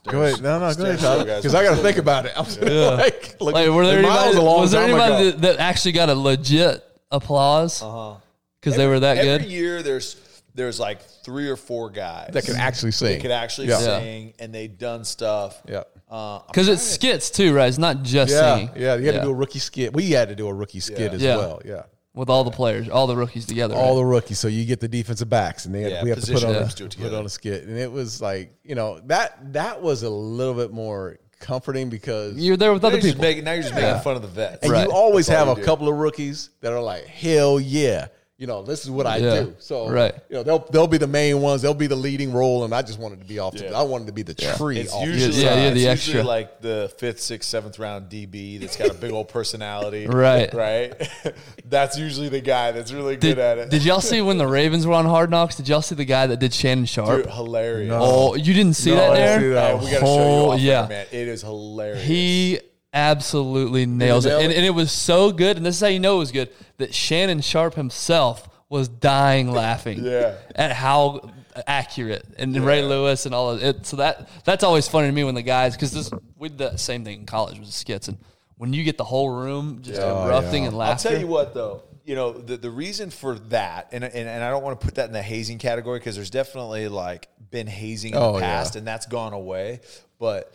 Go 0.09 0.23
ahead. 0.23 0.41
No, 0.43 0.61
no, 0.61 0.73
go 0.75 0.85
ahead, 0.85 1.01
Tyler. 1.01 1.25
Because 1.25 1.57
I 1.57 1.65
got 1.65 1.77
to 1.77 1.83
think 1.83 1.99
about 1.99 2.25
it. 2.27 2.33
I'm 2.37 2.45
like, 2.99 3.37
look, 3.41 3.53
Like, 3.55 3.69
were 3.69 3.85
there 3.85 3.99
anybody, 3.99 4.29
was 4.29 4.37
a 4.37 4.43
long 4.43 4.61
was 4.61 4.71
there 4.71 4.85
anybody 4.85 5.33
that, 5.33 5.41
that 5.41 5.59
actually 5.59 5.91
got 5.93 6.09
a 6.09 6.15
legit 6.15 6.85
applause 7.11 7.83
Uh-huh. 7.83 8.15
because 8.61 8.77
they 8.77 8.87
were 8.87 9.01
that 9.01 9.17
Every 9.19 9.29
good? 9.31 9.41
Every 9.43 9.53
year, 9.53 9.83
there's 9.83 10.17
there's 10.55 10.79
like 10.79 11.03
three 11.25 11.49
or 11.49 11.57
four 11.57 11.91
guys 11.91 12.31
that 12.33 12.45
can 12.45 12.55
actually 12.57 12.93
sing. 12.93 13.15
that 13.15 13.23
could 13.23 13.31
actually 13.33 13.69
Yeah. 13.69 13.79
sing, 13.79 14.35
and 14.39 14.55
they've 14.55 14.77
done 14.79 15.05
stuff. 15.05 15.61
Yeah. 15.69 15.83
Uh, 16.13 16.41
Because 16.47 16.69
it's 16.69 16.83
skits 16.83 17.31
too, 17.31 17.55
right? 17.55 17.69
It's 17.69 17.79
not 17.79 18.03
just 18.03 18.33
Yeah, 18.33 18.57
singing. 18.57 18.71
yeah. 18.77 18.97
You 18.97 19.07
had 19.07 19.15
to 19.15 19.23
do 19.23 19.31
a 19.31 19.35
rookie 19.35 19.59
skit. 19.59 19.95
We 19.95 20.11
had 20.11 20.29
to 20.29 20.35
do 20.37 20.47
a 20.47 20.53
rookie 20.53 20.81
skit 20.81 20.99
Yeah. 21.01 21.17
as 21.17 21.23
Yeah. 21.23 21.37
well. 21.39 21.61
Yeah. 21.65 21.83
with 22.15 22.29
all 22.29 22.45
the 22.45 22.51
players, 22.51 22.91
all 22.91 23.07
the 23.07 23.17
rookies 23.17 23.47
together. 23.47 23.75
all 23.75 23.95
right? 23.95 23.97
the 23.97 24.05
rookies. 24.05 24.39
So 24.39 24.47
you 24.47 24.67
get 24.67 24.81
the 24.81 24.89
defensive 24.89 25.31
backs, 25.31 25.65
and 25.65 25.75
they 25.75 25.91
Yeah, 25.91 26.03
we 26.05 26.11
have 26.11 26.21
to 26.23 26.31
put 26.31 26.45
on 26.45 26.53
groups 26.53 26.79
a, 26.79 26.89
put 27.01 27.15
on 27.15 27.25
a 27.25 27.29
skit, 27.31 27.65
and 27.65 27.79
it 27.79 27.91
was 27.91 28.21
like 28.21 28.53
you 28.63 28.75
know 28.75 29.01
that 29.07 29.39
that 29.55 29.81
was 29.81 30.03
a 30.03 30.11
little 30.11 30.53
bit 30.53 30.71
more 30.73 31.17
comforting 31.41 31.89
because 31.89 32.37
You're 32.37 32.59
there 32.59 32.75
with 32.75 32.85
other 32.85 33.01
people. 33.01 33.23
making, 33.23 33.45
now 33.45 33.53
you're 33.53 33.63
just 33.63 33.75
making 33.75 33.99
fun 34.03 34.17
of 34.17 34.21
the 34.23 34.29
vets. 34.29 34.59
and 34.63 34.71
Right. 34.71 34.87
you 34.87 34.93
always 34.93 35.27
That's 35.27 35.39
have 35.39 35.49
a 35.57 35.59
do. 35.59 35.65
couple 35.65 35.89
of 35.89 35.95
rookies 35.95 36.51
that 36.61 36.73
are 36.75 36.83
like 36.83 37.07
hell 37.07 37.59
yeah. 37.59 38.09
You 38.43 38.49
know, 38.49 38.65
this 38.65 38.83
is 38.83 38.91
what 38.91 39.07
I 39.07 39.19
Yeah. 39.19 39.35
do. 39.43 39.55
So, 39.61 39.89
Right. 39.89 40.13
you 40.29 40.35
know, 40.35 40.43
they'll 40.43 40.59
they'll 40.73 40.87
be 40.89 40.99
the 40.99 41.07
main 41.07 41.41
ones. 41.41 41.63
They'll 41.63 41.75
be 41.75 41.87
the 41.87 41.95
leading 41.95 42.33
role, 42.33 42.65
and 42.65 42.75
I 42.75 42.83
just 42.83 42.99
wanted 42.99 43.21
to 43.21 43.25
be 43.25 43.39
off. 43.39 43.55
The, 43.55 43.73
I 43.73 43.83
wanted 43.83 44.09
to 44.09 44.13
be 44.13 44.23
the 44.23 44.35
tree. 44.35 44.81
It's 44.81 44.93
off 44.93 45.05
the 45.05 45.13
usually, 45.13 45.45
Yeah, 45.45 45.55
yeah, 45.55 45.61
it's 45.69 45.75
the 45.75 45.79
usually 45.79 45.89
extra. 45.93 46.23
like 46.25 46.61
the 46.61 46.93
fifth, 46.99 47.21
sixth, 47.21 47.49
seventh 47.49 47.79
round 47.79 48.09
DB 48.11 48.59
that's 48.59 48.77
got 48.77 48.91
a 48.91 48.95
big 48.95 49.13
old 49.13 49.29
personality. 49.29 50.07
Right. 50.11 50.53
Right. 50.53 50.93
that's 51.71 51.97
usually 51.97 52.31
the 52.31 52.41
guy 52.41 52.73
that's 52.73 52.91
really 52.93 53.17
Did, 53.17 53.37
good 53.37 53.39
at 53.39 53.59
it. 53.59 53.71
did 53.71 53.85
y'all 53.85 54.01
see 54.01 54.21
when 54.21 54.39
the 54.39 54.47
Ravens 54.49 54.89
were 54.89 54.95
on 54.95 55.07
Hard 55.07 55.31
Knocks? 55.31 55.55
Did 55.55 55.69
y'all 55.69 55.81
see 55.81 55.95
the 55.95 56.05
guy 56.05 56.27
that 56.27 56.39
did 56.41 56.53
Shannon 56.53 56.87
Sharpe? 56.87 57.23
Dude, 57.23 57.33
hilarious. 57.33 57.95
Oh, 57.97 58.35
you 58.35 58.55
didn't 58.55 58.75
see 58.75 58.91
No, 58.91 58.97
that 58.97 59.11
I 59.13 59.15
there? 59.19 59.39
didn't 59.39 59.51
see 59.51 59.55
that. 59.55 59.69
Yeah, 59.69 59.85
we 59.85 59.91
got 59.93 60.01
to 60.01 60.07
show 60.07 60.15
you 60.17 60.21
Oh, 60.47 60.51
off 60.51 60.61
yeah. 60.61 60.81
there, 60.87 60.89
man. 60.89 61.07
It 61.13 61.29
is 61.29 61.43
hilarious. 61.43 62.03
He 62.05 62.59
absolutely 62.93 63.87
nails 63.87 64.27
it. 64.27 64.31
nail 64.31 64.41
And, 64.41 64.53
it? 64.53 64.57
and 64.57 64.67
it 64.67 64.71
was 64.71 64.93
so 64.93 65.33
good, 65.33 65.57
and 65.57 65.65
this 65.67 65.77
is 65.77 65.81
how 65.81 65.89
you 65.89 66.01
know 66.01 66.17
it 66.17 66.21
was 66.21 66.33
good, 66.33 66.51
that 66.79 66.95
Shannon 66.95 67.41
Sharpe 67.41 67.75
himself 67.75 68.49
was 68.69 68.89
dying 68.89 69.51
laughing 69.51 70.01
Yeah. 70.05 70.37
at 70.55 70.73
how 70.73 71.31
accurate 71.67 72.25
and 72.39 72.57
Ray 72.65 72.83
Lewis 72.83 73.27
and 73.27 73.35
all 73.35 73.51
of 73.51 73.63
it. 73.63 73.85
So 73.85 73.97
that 73.99 74.29
that's 74.45 74.65
always 74.65 74.89
funny 74.89 75.09
to 75.09 75.13
me 75.13 75.23
when 75.25 75.35
the 75.35 75.43
guys 75.43 75.75
because 75.77 75.93
this 75.93 76.11
we 76.39 76.49
did 76.49 76.57
the 76.59 76.77
same 76.79 77.05
thing 77.05 77.21
in 77.21 77.27
college 77.27 77.59
with 77.59 77.67
the 77.69 77.73
skits 77.75 78.09
and 78.09 78.17
when 78.57 78.73
you 78.73 78.83
get 78.85 78.97
the 78.97 79.05
whole 79.05 79.29
room 79.29 79.81
just 79.83 80.01
Oh, 80.01 80.27
erupting 80.27 80.63
yeah. 80.63 80.69
and 80.69 80.79
laughing. 80.79 81.09
I'll 81.11 81.13
tell 81.13 81.21
you 81.21 81.27
what, 81.27 81.53
though. 81.53 81.83
You 82.05 82.15
know, 82.15 82.33
the, 82.33 82.57
the 82.57 82.71
reason 82.71 83.11
for 83.11 83.39
that, 83.51 83.89
and, 83.93 84.03
and, 84.03 84.15
and 84.15 84.43
I 84.43 84.51
don't 84.51 84.63
want 84.63 84.81
to 84.81 84.85
put 84.85 84.95
that 84.97 85.07
in 85.07 85.13
the 85.13 85.23
hazing 85.23 85.59
category 85.59 85.99
because 85.99 86.17
there's 86.17 86.31
definitely 86.31 86.89
like 86.89 87.29
been 87.51 87.67
hazing 87.67 88.13
in 88.13 88.19
Oh, 88.19 88.33
the 88.35 88.39
yeah. 88.41 88.47
past 88.57 88.75
and 88.77 88.87
that's 88.87 89.07
gone 89.07 89.33
away. 89.35 89.81
But 90.19 90.53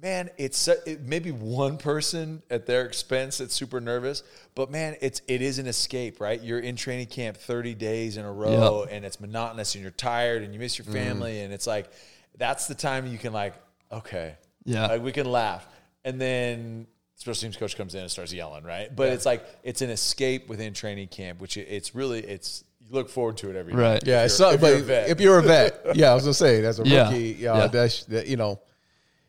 man, 0.00 0.30
it's 0.38 0.58
so- 0.58 0.76
it, 0.86 1.00
maybe 1.02 1.30
one 1.30 1.76
person 1.76 2.42
at 2.50 2.66
their 2.66 2.84
expense 2.84 3.38
that's 3.38 3.54
super 3.54 3.80
nervous, 3.80 4.22
but 4.54 4.70
man, 4.70 4.96
it's 5.00 5.20
it 5.28 5.42
is 5.42 5.58
an 5.58 5.66
escape, 5.66 6.20
right? 6.20 6.40
You're 6.42 6.60
in 6.60 6.76
training 6.76 7.06
camp 7.06 7.36
30 7.36 7.74
days 7.74 8.16
in 8.16 8.24
a 8.24 8.32
row, 8.32 8.86
and 8.90 9.04
it's 9.04 9.20
monotonous, 9.20 9.74
and 9.74 9.82
you're 9.82 9.90
tired, 9.90 10.42
and 10.42 10.54
you 10.54 10.60
miss 10.60 10.78
your 10.78 10.86
Mm. 10.86 10.92
family, 10.92 11.40
and 11.40 11.52
it's 11.52 11.66
like 11.66 11.90
that's 12.36 12.66
the 12.68 12.74
time 12.74 13.06
you 13.06 13.18
can 13.18 13.32
like, 13.32 13.54
okay, 13.90 14.36
Yeah. 14.64 14.86
like 14.86 15.02
we 15.02 15.10
can 15.12 15.30
laugh, 15.30 15.66
and 16.04 16.20
then 16.20 16.86
special 17.16 17.40
teams 17.42 17.56
coach 17.56 17.76
comes 17.76 17.96
in 17.96 18.02
and 18.02 18.10
starts 18.10 18.32
yelling, 18.32 18.62
right? 18.62 18.94
But 18.94 19.08
it's 19.12 19.26
like 19.26 19.44
it's 19.64 19.82
an 19.82 19.90
escape 19.90 20.48
within 20.48 20.72
training 20.74 21.08
camp, 21.08 21.40
which 21.40 21.56
it- 21.56 21.66
it's 21.68 21.94
really 21.96 22.20
it's 22.24 22.62
you 22.80 22.94
look 22.94 23.10
forward 23.10 23.36
to 23.38 23.50
it 23.50 23.56
every 23.56 23.72
day. 23.72 23.78
Right. 23.78 24.06
Yeah, 24.06 24.20
If 24.20 24.26
it's 24.26 24.38
you're- 24.38 24.50
so, 24.50 24.54
if 24.54 24.60
but 24.60 24.66
you're 24.68 24.76
a 24.78 24.82
vet. 24.82 25.08
if 25.10 25.20
you're 25.20 25.38
a 25.38 25.42
vet, 25.42 25.96
yeah, 25.96 26.12
I 26.12 26.14
was 26.14 26.22
gonna 26.22 26.34
say 26.34 26.64
as 26.64 26.78
a 26.78 26.82
Yeah. 26.86 27.08
rookie, 27.10 27.36
yeah, 27.40 27.58
Yeah. 27.58 27.66
that's 27.66 28.04
that, 28.04 28.28
you 28.28 28.36
know, 28.36 28.60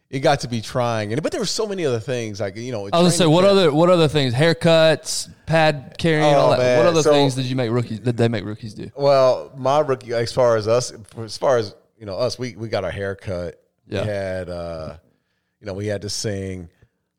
it 0.09 0.19
got 0.21 0.39
to 0.41 0.47
be 0.47 0.59
trying, 0.61 1.13
and 1.13 1.21
but 1.21 1.31
there 1.31 1.39
were 1.41 1.45
so 1.45 1.67
many 1.67 1.85
other 1.85 1.99
things 1.99 2.39
like 2.39 2.55
you 2.55 2.71
know. 2.71 2.81
I 2.81 2.83
was 2.83 2.91
gonna 2.91 3.11
say 3.11 3.25
what 3.27 3.45
other 3.45 3.71
what 3.71 3.89
other 3.89 4.07
things? 4.07 4.33
Haircuts, 4.33 5.29
pad 5.45 5.95
carrying, 5.97 6.23
Oh, 6.33 6.37
all 6.39 6.49
that. 6.51 6.59
man. 6.59 6.77
What 6.79 6.87
other 6.87 7.03
So- 7.03 7.11
things 7.11 7.35
did 7.35 7.45
you 7.45 7.55
make 7.55 7.71
rookies? 7.71 7.99
Did 7.99 8.17
they 8.17 8.27
make 8.27 8.43
rookies 8.45 8.73
do? 8.73 8.89
Well, 8.95 9.51
my 9.55 9.79
rookie, 9.79 10.13
as 10.13 10.31
far 10.33 10.57
as 10.57 10.67
us, 10.67 10.91
as 11.17 11.37
far 11.37 11.57
as 11.57 11.75
you 11.99 12.05
know, 12.05 12.15
us, 12.17 12.39
we 12.39 12.55
we 12.55 12.69
got 12.69 12.83
our 12.83 12.91
hair 12.91 13.15
cut. 13.15 13.61
Yeah. 13.87 14.01
We 14.01 14.07
had, 14.07 14.49
uh, 14.49 14.95
you 15.59 15.67
know, 15.67 15.73
we 15.73 15.87
had 15.87 16.01
to 16.03 16.09
sing. 16.09 16.69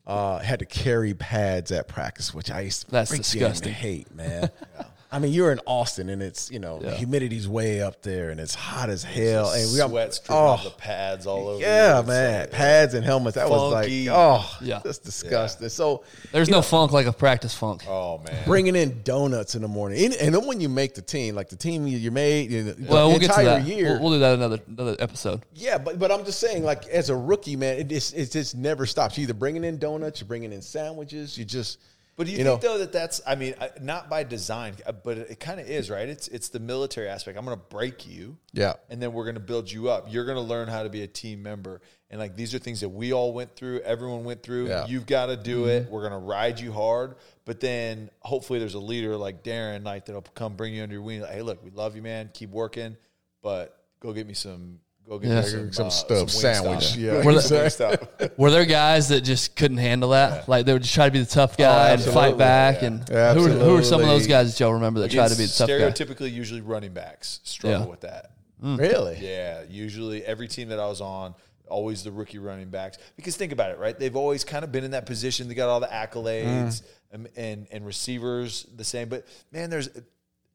Uh, 0.06 0.38
had 0.40 0.58
to 0.58 0.64
carry 0.64 1.14
pads 1.14 1.70
at 1.70 1.86
practice, 1.86 2.34
which 2.34 2.50
I 2.50 2.62
used 2.62 2.86
to 2.86 2.90
That's 2.90 3.10
disgusting. 3.16 3.72
hate, 3.72 4.12
man. 4.12 4.50
I 5.12 5.18
mean, 5.18 5.32
you're 5.32 5.50
in 5.50 5.58
Austin, 5.66 6.08
and 6.08 6.22
it's 6.22 6.50
you 6.52 6.60
know 6.60 6.80
Yeah. 6.82 6.90
humidity's 6.94 7.48
way 7.48 7.82
up 7.82 8.00
there, 8.02 8.30
and 8.30 8.38
it's 8.38 8.54
hot 8.54 8.88
as 8.90 9.02
hell, 9.02 9.50
and 9.50 9.70
we 9.72 9.76
got 9.78 9.90
sweats 9.90 10.20
oh, 10.28 10.60
the 10.62 10.70
pads 10.70 11.26
all 11.26 11.48
over. 11.48 11.60
Yeah. 11.60 12.02
Man, 12.06 12.40
like- 12.42 12.50
pads 12.52 12.94
and 12.94 13.04
helmets. 13.04 13.34
That 13.34 13.50
was 13.50 13.72
like, 13.72 13.90
oh, 14.10 14.48
Yeah. 14.60 14.80
that's 14.84 14.98
disgusting. 14.98 15.68
So 15.68 16.04
There's 16.30 16.48
no 16.48 16.62
funk 16.62 16.92
like 16.92 17.06
a 17.06 17.12
practice 17.12 17.52
funk. 17.54 17.82
oh 17.88 18.18
man, 18.24 18.44
bringing 18.44 18.76
in 18.76 19.02
donuts 19.02 19.54
in 19.56 19.62
the 19.62 19.68
morning, 19.68 20.04
and, 20.04 20.14
and 20.14 20.34
then 20.34 20.46
when 20.46 20.60
you 20.60 20.68
make 20.68 20.94
the 20.94 21.02
team, 21.02 21.34
like 21.34 21.48
the 21.48 21.56
team 21.56 21.88
you, 21.88 22.10
made, 22.12 22.50
you, 22.52 22.62
the 22.72 22.86
well, 22.90 23.08
we'll 23.08 23.18
get 23.18 23.32
to 23.32 23.40
entire 23.40 23.60
that. 23.60 23.64
year, 23.66 23.94
We'll, 23.94 24.02
we'll 24.02 24.12
do 24.12 24.18
that 24.20 24.34
another 24.34 24.60
another 24.68 24.96
episode. 25.00 25.42
yeah. 25.54 25.76
But 25.78 25.98
but 25.98 26.12
I'm 26.12 26.24
just 26.24 26.38
saying, 26.38 26.62
like 26.62 26.86
as 26.86 27.10
a 27.10 27.16
rookie, 27.16 27.56
man, 27.56 27.78
it 27.78 27.88
just 27.88 28.14
it 28.14 28.30
just 28.30 28.54
never 28.56 28.86
stops. 28.86 29.18
You're 29.18 29.24
either 29.24 29.34
bringing 29.34 29.64
in 29.64 29.78
donuts, 29.78 30.20
you're 30.20 30.28
bringing 30.28 30.52
in 30.52 30.62
sandwiches, 30.62 31.36
you 31.36 31.44
just. 31.44 31.78
But 32.20 32.26
do 32.26 32.32
you, 32.34 32.38
You 32.40 32.44
think 32.44 32.62
know- 32.62 32.68
though 32.74 32.78
that 32.80 32.92
that's 32.92 33.22
I 33.26 33.34
mean 33.34 33.54
not 33.80 34.10
by 34.10 34.24
design, 34.24 34.74
uh, 34.84 34.92
but 34.92 35.16
it, 35.16 35.40
kind 35.40 35.58
of 35.58 35.66
is 35.70 35.88
right. 35.88 36.06
It's 36.06 36.28
it's 36.28 36.50
the 36.50 36.60
military 36.60 37.08
aspect. 37.08 37.38
I'm 37.38 37.46
going 37.46 37.56
to 37.56 37.64
break 37.70 38.06
you, 38.06 38.36
Yeah. 38.52 38.74
and 38.90 39.00
then 39.00 39.14
we're 39.14 39.24
going 39.24 39.36
to 39.36 39.40
build 39.40 39.72
you 39.72 39.88
up. 39.88 40.12
You're 40.12 40.26
going 40.26 40.36
to 40.36 40.42
learn 40.42 40.68
how 40.68 40.82
to 40.82 40.90
be 40.90 41.00
a 41.02 41.06
team 41.06 41.42
member, 41.42 41.80
and 42.10 42.20
like 42.20 42.36
these 42.36 42.54
are 42.54 42.58
things 42.58 42.80
that 42.80 42.90
we 42.90 43.14
all 43.14 43.32
went 43.32 43.56
through. 43.56 43.80
Everyone 43.80 44.24
went 44.24 44.42
through. 44.42 44.68
Yeah. 44.68 44.86
You've 44.86 45.06
got 45.06 45.26
to 45.26 45.36
do 45.38 45.60
Mm-hmm. 45.62 45.86
it. 45.86 45.90
We're 45.90 46.02
going 46.06 46.12
to 46.12 46.18
ride 46.18 46.60
you 46.60 46.72
hard, 46.72 47.14
but 47.46 47.58
then 47.60 48.10
hopefully 48.20 48.58
there's 48.58 48.74
a 48.74 48.78
leader 48.80 49.16
like 49.16 49.42
Darren, 49.42 49.82
like 49.82 50.04
that'll 50.04 50.20
come 50.20 50.56
bring 50.56 50.74
you 50.74 50.82
under 50.82 50.96
your 50.96 51.02
wing. 51.02 51.22
Like, 51.22 51.30
hey, 51.32 51.40
look, 51.40 51.64
we 51.64 51.70
love 51.70 51.96
you, 51.96 52.02
man. 52.02 52.28
Keep 52.34 52.50
working, 52.50 52.98
but 53.40 53.82
go 54.00 54.12
get 54.12 54.26
me 54.26 54.34
some. 54.34 54.80
Go 55.10 55.18
get 55.18 55.28
Yeah. 55.28 55.40
me 55.40 55.48
some, 55.48 55.72
Some 55.72 55.86
uh, 55.88 55.90
stuff, 55.90 56.28
Wingstop. 56.28 56.30
sandwich. 56.30 56.94
Go 56.94 57.00
Yeah. 57.00 57.24
Were 57.24 57.32
me 57.32 57.40
some 57.40 57.56
the- 57.58 58.32
Were 58.36 58.52
there 58.52 58.64
guys 58.64 59.08
that 59.08 59.22
just 59.22 59.56
couldn't 59.56 59.78
handle 59.78 60.10
that? 60.10 60.48
Like 60.48 60.66
they 60.66 60.72
would 60.72 60.82
just 60.82 60.94
try 60.94 61.06
to 61.06 61.10
be 61.12 61.18
the 61.18 61.26
tough 61.26 61.56
guy 61.56 61.90
and 61.90 62.00
fight 62.00 62.38
back. 62.38 62.82
Yeah. 62.82 62.86
And 62.86 63.08
who 63.08 63.16
are, 63.16 63.48
who 63.48 63.76
are 63.76 63.82
some 63.82 64.02
of 64.02 64.06
Absolutely. 64.06 64.06
those 64.06 64.26
guys 64.28 64.52
that 64.56 64.60
y'all 64.64 64.74
remember 64.74 65.00
that 65.00 65.10
tried 65.10 65.32
to 65.32 65.36
be 65.36 65.46
the 65.46 65.52
tough 65.52 65.68
guy? 65.68 65.74
stereotypically 65.74 66.32
usually 66.32 66.60
running 66.60 66.92
backs 66.92 67.40
struggle 67.42 67.80
Yeah. 67.80 67.86
with 67.86 68.00
that. 68.02 68.30
Really? 68.62 69.18
Yeah, 69.20 69.62
usually 69.68 70.24
every 70.24 70.46
team 70.46 70.68
that 70.68 70.78
I 70.78 70.86
was 70.86 71.00
on, 71.00 71.34
always 71.66 72.04
the 72.04 72.12
rookie 72.12 72.38
running 72.38 72.68
backs. 72.68 72.98
Because 73.16 73.36
think 73.36 73.50
about 73.50 73.72
it, 73.72 73.78
right? 73.78 73.98
They've 73.98 74.14
always 74.14 74.44
kind 74.44 74.62
of 74.64 74.70
been 74.70 74.84
in 74.84 74.92
that 74.92 75.06
position. 75.06 75.48
They 75.48 75.54
got 75.54 75.68
all 75.68 75.80
the 75.80 75.88
accolades 75.88 76.82
and, 77.10 77.28
and 77.36 77.66
and 77.72 77.84
receivers 77.84 78.64
the 78.76 78.84
same. 78.84 79.08
But 79.08 79.26
man, 79.50 79.70
there's 79.70 79.88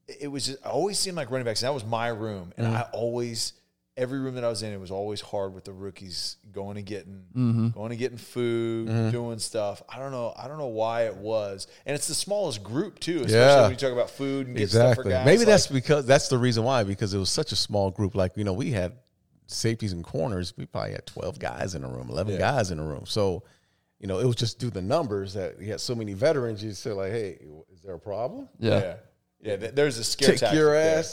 it 0.07 0.27
was 0.31 0.45
just, 0.45 0.59
it 0.59 0.65
always 0.65 0.97
seemed 0.97 1.17
like 1.17 1.29
running 1.29 1.43
backs. 1.45 1.61
And 1.61 1.67
that 1.67 1.73
was 1.73 1.83
my 1.83 2.07
room, 2.07 2.53
and 2.55 2.65
I 2.67 2.85
always 2.93 3.51
every 3.97 4.19
room 4.19 4.35
that 4.35 4.43
I 4.43 4.49
was 4.49 4.61
in, 4.61 4.73
it 4.73 4.79
was 4.79 4.91
always 4.91 5.21
hard 5.21 5.53
with 5.53 5.63
the 5.63 5.71
rookies 5.71 6.37
going 6.51 6.77
and 6.77 6.85
getting 6.85 7.23
mm-hmm. 7.35 7.69
going 7.69 7.91
and 7.91 7.99
getting 7.99 8.17
food, 8.17 8.89
mm-hmm. 8.89 9.11
doing 9.11 9.39
stuff. 9.39 9.81
I 9.87 9.99
don't 9.99 10.11
know. 10.11 10.33
I 10.37 10.47
don't 10.47 10.57
know 10.57 10.67
why 10.67 11.03
it 11.03 11.15
was, 11.15 11.67
and 11.85 11.95
it's 11.95 12.07
the 12.07 12.13
smallest 12.15 12.63
group 12.63 12.99
too. 12.99 13.17
Especially 13.17 13.37
Yeah. 13.37 13.61
when 13.63 13.71
you 13.71 13.77
talk 13.77 13.93
about 13.93 14.09
food 14.09 14.47
and 14.47 14.57
get 14.57 14.69
stuff 14.69 14.95
for 14.95 15.01
Exactly. 15.01 15.11
guys. 15.11 15.25
Maybe 15.25 15.37
like- 15.39 15.47
that's 15.47 15.67
because 15.67 16.05
that's 16.05 16.27
the 16.27 16.37
reason 16.37 16.63
why 16.63 16.83
because 16.83 17.13
it 17.13 17.17
was 17.17 17.29
such 17.29 17.51
a 17.51 17.55
small 17.55 17.91
group. 17.91 18.15
Like 18.15 18.33
you 18.35 18.43
know, 18.43 18.53
we 18.53 18.71
had 18.71 18.93
safeties 19.47 19.93
and 19.93 20.03
corners. 20.03 20.53
We 20.57 20.65
probably 20.65 20.91
had 20.91 21.05
twelve 21.05 21.39
guys 21.39 21.75
in 21.75 21.81
the 21.81 21.87
room, 21.87 22.09
eleven 22.09 22.33
Yeah. 22.33 22.39
guys 22.39 22.71
in 22.71 22.77
the 22.77 22.83
room. 22.83 23.05
So, 23.05 23.43
you 23.99 24.07
know, 24.07 24.19
it 24.19 24.25
was 24.25 24.35
just 24.35 24.59
through 24.59 24.71
the 24.71 24.81
numbers 24.81 25.33
that 25.35 25.59
you 25.61 25.71
had 25.71 25.79
so 25.79 25.95
many 25.95 26.13
veterans. 26.13 26.63
You 26.63 26.73
say 26.73 26.91
like, 26.91 27.11
hey, 27.11 27.37
is 27.73 27.81
there 27.81 27.95
a 27.95 27.99
problem? 27.99 28.49
Yeah. 28.59 28.95
yeah, 29.41 29.55
yeah. 29.59 29.71
There's 29.71 29.97
a 29.97 30.03
scare 30.03 30.31
Kick 30.31 30.39
tactic 30.39 30.57
your 30.57 30.73
there. 30.73 31.03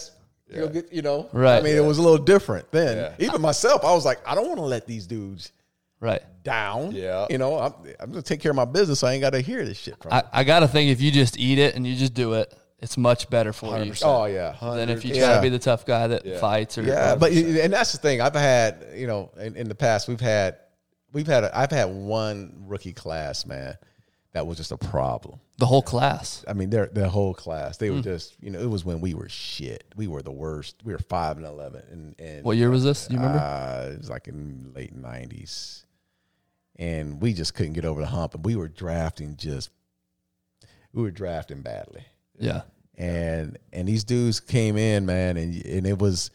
Ass. 0.52 0.58
You'll 0.58 0.68
get, 0.68 0.92
you 0.92 1.02
know, 1.02 1.28
Right. 1.32 1.58
I 1.58 1.60
mean, 1.62 1.76
it 1.76 1.84
was 1.84 1.98
a 1.98 2.02
little 2.02 2.18
different 2.24 2.70
then. 2.70 2.96
Yeah. 3.18 3.26
Even 3.26 3.40
myself, 3.40 3.84
I 3.84 3.92
was 3.92 4.04
like, 4.04 4.18
I 4.26 4.34
don't 4.34 4.46
want 4.46 4.58
to 4.58 4.64
let 4.66 4.86
these 4.86 5.06
dudes 5.06 5.52
Right. 6.00 6.22
down. 6.42 6.92
Yeah. 6.92 7.26
you 7.30 7.38
know, 7.38 7.58
I'm, 7.58 7.72
I'm 8.00 8.10
gonna 8.10 8.22
take 8.22 8.40
care 8.40 8.50
of 8.50 8.56
my 8.56 8.64
business. 8.64 9.00
So 9.00 9.06
I 9.06 9.12
ain't 9.12 9.20
got 9.22 9.30
to 9.30 9.40
hear 9.40 9.64
this 9.64 9.78
shit 9.78 10.00
from. 10.02 10.12
I. 10.12 10.24
I 10.32 10.44
got 10.44 10.60
to 10.60 10.68
think 10.68 10.90
if 10.90 11.00
you 11.00 11.10
just 11.12 11.38
eat 11.38 11.58
it 11.58 11.76
and 11.76 11.86
you 11.86 11.94
just 11.96 12.14
do 12.14 12.32
it, 12.34 12.52
it's 12.80 12.96
much 12.98 13.30
better 13.30 13.52
for 13.52 13.78
you 13.78 13.92
100%. 13.92 14.02
oh 14.04 14.24
yeah, 14.24 14.56
than 14.60 14.88
if 14.88 15.04
you 15.04 15.12
try 15.14 15.20
Yeah. 15.20 15.36
to 15.36 15.42
be 15.42 15.48
the 15.48 15.60
tough 15.60 15.86
guy 15.86 16.08
that 16.08 16.26
Yeah. 16.26 16.38
fights 16.40 16.76
or 16.78 16.82
Yeah, 16.82 17.12
or- 17.12 17.16
but 17.16 17.30
and 17.30 17.72
that's 17.72 17.92
the 17.92 17.98
thing. 17.98 18.20
I've 18.20 18.34
had 18.34 18.84
you 18.96 19.06
know 19.06 19.30
in, 19.38 19.54
in 19.54 19.68
the 19.68 19.76
past 19.76 20.08
we've 20.08 20.20
had 20.20 20.56
we've 21.12 21.28
had 21.28 21.44
a, 21.44 21.56
I've 21.56 21.70
had 21.70 21.84
one 21.90 22.64
rookie 22.66 22.92
class, 22.92 23.46
man, 23.46 23.76
that 24.32 24.46
was 24.46 24.56
just 24.56 24.72
a 24.72 24.78
problem. 24.78 25.38
The 25.58 25.66
whole 25.66 25.82
class. 25.82 26.44
I 26.48 26.54
mean, 26.54 26.70
their 26.70 26.86
their 26.86 27.08
whole 27.08 27.34
class, 27.34 27.76
they 27.76 27.90
were 27.90 27.96
Hmm. 27.96 28.02
just 28.02 28.34
you 28.42 28.50
know, 28.50 28.60
it 28.60 28.68
was 28.70 28.84
when 28.84 29.00
we 29.00 29.14
were 29.14 29.28
shit. 29.28 29.84
We 29.96 30.06
were 30.06 30.22
the 30.22 30.32
worst. 30.32 30.76
We 30.84 30.92
were 30.92 30.98
five 30.98 31.36
and 31.36 31.46
eleven, 31.46 31.82
and 31.90 32.14
and 32.18 32.44
What 32.44 32.56
year 32.56 32.70
was 32.70 32.84
this? 32.84 33.08
You 33.10 33.16
remember? 33.18 33.38
Uh, 33.38 33.90
it 33.92 33.98
was 33.98 34.10
like 34.10 34.28
in 34.28 34.72
late 34.74 34.94
nineties, 34.94 35.84
and 36.76 37.20
we 37.20 37.32
just 37.34 37.54
couldn't 37.54 37.74
get 37.74 37.84
over 37.84 38.00
the 38.00 38.06
hump, 38.06 38.34
and 38.34 38.44
we 38.44 38.56
were 38.56 38.68
drafting 38.68 39.36
just, 39.36 39.70
we 40.92 41.02
were 41.02 41.10
drafting 41.10 41.60
badly, 41.62 42.04
yeah. 42.38 42.62
and 42.96 43.58
and 43.72 43.86
these 43.86 44.04
dudes 44.04 44.40
came 44.40 44.76
in, 44.76 45.04
man, 45.06 45.36
and 45.36 45.64
and 45.64 45.86
it 45.86 45.98
was, 45.98 46.30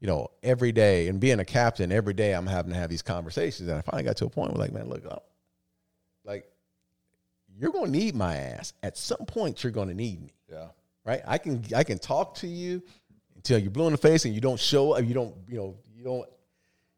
you 0.00 0.06
know, 0.06 0.28
every 0.42 0.70
day, 0.72 1.08
and 1.08 1.18
being 1.20 1.40
a 1.40 1.44
captain, 1.44 1.90
every 1.92 2.14
day 2.14 2.32
I'm 2.34 2.46
having 2.46 2.72
to 2.72 2.78
have 2.78 2.88
these 2.88 3.02
conversations, 3.02 3.68
and 3.68 3.76
I 3.78 3.82
finally 3.82 4.04
got 4.04 4.16
to 4.18 4.26
a 4.26 4.30
point 4.30 4.52
where 4.52 4.60
like, 4.60 4.72
man, 4.72 4.88
look, 4.88 5.04
you're 7.62 7.70
going 7.70 7.92
to 7.92 7.98
need 7.98 8.16
my 8.16 8.36
ass 8.36 8.72
at 8.82 8.98
some 8.98 9.24
point. 9.24 9.62
You're 9.62 9.70
going 9.72 9.86
to 9.86 9.94
need 9.94 10.20
me 10.20 10.34
Yeah. 10.50 10.66
right? 11.04 11.22
I 11.24 11.38
can 11.38 11.64
I 11.74 11.84
can 11.84 11.98
talk 11.98 12.34
to 12.36 12.48
you 12.48 12.82
until 13.36 13.58
you're 13.58 13.70
blue 13.70 13.86
in 13.86 13.92
the 13.92 13.98
face 13.98 14.24
and 14.24 14.34
you 14.34 14.40
don't 14.40 14.58
show 14.58 14.92
up, 14.92 15.04
you 15.04 15.14
don't 15.14 15.34
you 15.48 15.56
know 15.56 15.76
you 15.94 16.02
don't 16.02 16.28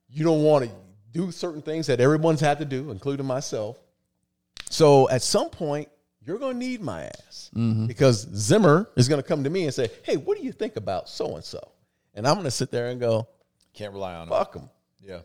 you 0.09 0.25
don't 0.25 0.42
want 0.42 0.64
to 0.64 0.71
do 1.12 1.30
certain 1.30 1.61
things 1.61 1.87
that 1.88 2.00
everyone's 2.00 2.40
had 2.40 2.59
to 2.61 2.64
do, 2.64 2.90
including 2.90 3.26
myself. 3.26 3.76
So 4.71 5.09
at 5.11 5.23
some 5.23 5.50
point, 5.50 5.88
you're 6.25 6.38
going 6.38 6.54
to 6.54 6.59
need 6.59 6.80
my 6.80 7.04
ass 7.04 7.50
mm-hmm. 7.54 7.87
because 7.87 8.26
Zimmer 8.35 8.88
is 8.97 9.06
going 9.06 9.23
to 9.23 9.28
come 9.28 9.44
to 9.44 9.50
me 9.50 9.64
and 9.64 9.75
say, 9.75 9.90
"Hey, 10.02 10.16
what 10.16 10.38
do 10.38 10.44
you 10.44 10.52
think 10.52 10.76
about 10.76 11.11
so 11.11 11.37
and 11.37 11.44
so?" 11.44 11.61
And 12.14 12.26
I'm 12.26 12.35
going 12.35 12.44
to 12.44 12.50
sit 12.50 12.71
there 12.71 12.88
and 12.88 12.99
go, 12.99 13.28
Can't 13.75 13.92
rely 13.92 14.14
on 14.14 14.28
them. 14.28 14.38
"Fuck 14.38 14.54
them." 14.54 14.71
Yeah. 15.02 15.21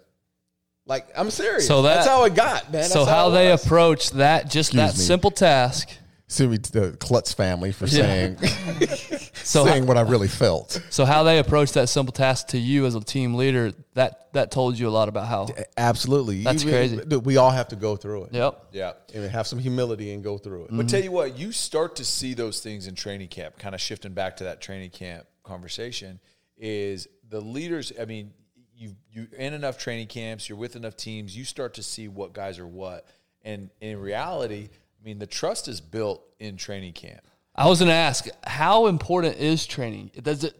Like 0.89 1.07
I'm 1.15 1.29
serious. 1.31 1.67
So 1.67 1.83
that- 1.83 1.95
that's 1.95 2.07
how 2.07 2.23
it 2.25 2.33
got, 2.35 2.63
man. 2.65 2.81
That's 2.81 2.91
so 2.91 3.05
how 3.05 3.29
it 3.29 3.33
they 3.33 3.51
was. 3.51 3.63
approach 3.65 4.09
that 4.11 4.49
just 4.49 4.73
that 4.73 4.97
me. 4.97 4.99
simple 5.03 5.31
task. 5.31 5.87
sue 6.27 6.49
me 6.49 6.57
the 6.57 6.97
Klutz 6.99 7.31
family 7.33 7.71
for 7.71 7.85
Yeah. 7.87 8.35
saying 8.35 8.37
So 9.43 9.65
saying 9.65 9.85
what 9.87 9.97
I 9.97 10.01
really 10.01 10.27
felt. 10.27 10.81
so 10.89 11.05
how 11.05 11.23
they 11.23 11.39
approach 11.39 11.71
that 11.73 11.89
simple 11.89 12.11
task 12.11 12.47
to 12.49 12.57
you 12.57 12.85
as 12.85 12.95
a 12.95 13.01
team 13.01 13.35
leader 13.35 13.71
that 13.93 14.31
that 14.33 14.51
told 14.51 14.77
you 14.77 14.87
a 14.87 14.91
lot 14.91 15.09
about 15.09 15.27
how. 15.27 15.47
Absolutely, 15.77 16.43
That's 16.43 16.63
You- 16.63 16.71
crazy. 16.71 16.97
dude, 16.97 17.25
We 17.25 17.37
all 17.37 17.49
have 17.51 17.67
to 17.69 17.75
go 17.75 17.95
through 17.95 18.25
it. 18.25 18.33
Yep. 18.33 18.65
Yeah. 18.73 18.91
and 19.13 19.29
have 19.31 19.47
some 19.47 19.59
humility 19.59 20.11
and 20.13 20.23
go 20.23 20.37
through 20.37 20.63
it. 20.65 20.67
But 20.71 20.77
mm-hmm. 20.77 20.87
tell 20.87 21.03
you 21.03 21.11
what, 21.11 21.37
you 21.37 21.51
start 21.51 21.95
to 21.97 22.05
see 22.05 22.33
those 22.33 22.59
things 22.61 22.87
in 22.87 22.95
training 22.95 23.27
camp, 23.29 23.57
kind 23.59 23.73
of 23.75 23.81
shifting 23.81 24.13
back 24.13 24.37
to 24.37 24.43
that 24.45 24.59
training 24.61 24.89
camp 24.91 25.25
conversation, 25.43 26.19
is 26.57 27.07
the 27.27 27.39
leaders, 27.41 27.91
I 27.99 28.05
mean, 28.05 28.33
you 28.79 28.95
you 29.11 29.27
in 29.37 29.53
enough 29.53 29.77
training 29.77 30.07
camps, 30.07 30.47
you're 30.47 30.57
with 30.57 30.75
enough 30.75 30.95
teams, 30.95 31.35
you 31.35 31.43
start 31.43 31.73
to 31.75 31.83
see 31.83 32.07
what 32.07 32.33
guys 32.33 32.57
are 32.59 32.67
what. 32.67 33.05
And 33.43 33.69
in 33.81 33.99
reality, 33.99 34.69
I 34.71 35.05
mean, 35.05 35.19
the 35.19 35.27
trust 35.27 35.67
is 35.67 35.81
built 35.81 36.23
in 36.39 36.57
training 36.57 36.93
camp. 36.93 37.21
I 37.55 37.67
was 37.67 37.79
going 37.79 37.89
to 37.89 37.95
ask, 37.95 38.27
how 38.45 38.87
important 38.87 39.37
is 39.37 39.65
training? 39.65 40.11
Does 40.21 40.43
it? 40.45 40.57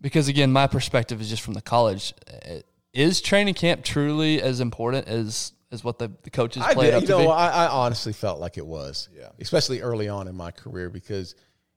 Because 0.00 0.28
again, 0.28 0.52
my 0.52 0.66
perspective 0.66 1.20
is 1.20 1.28
just 1.28 1.42
from 1.42 1.54
the 1.54 1.62
college. 1.62 2.14
Uh, 2.28 2.60
Is 2.92 3.20
training 3.20 3.54
camp 3.54 3.84
truly 3.84 4.42
as 4.42 4.60
important 4.60 5.08
as 5.08 5.52
as 5.70 5.82
what 5.82 5.98
the, 5.98 6.12
the 6.22 6.30
coaches 6.30 6.62
I 6.62 6.74
play 6.74 6.86
did, 6.86 6.94
up 6.94 7.00
you 7.02 7.06
to 7.08 7.12
know, 7.12 7.18
be? 7.20 7.26
I, 7.28 7.64
I 7.64 7.68
honestly 7.68 8.12
felt 8.12 8.38
like 8.38 8.58
it 8.58 8.66
was, 8.66 9.08
Yeah. 9.16 9.28
especially 9.40 9.80
early 9.80 10.08
on 10.08 10.28
in 10.28 10.36
my 10.36 10.50
career 10.50 10.90
because 10.90 11.34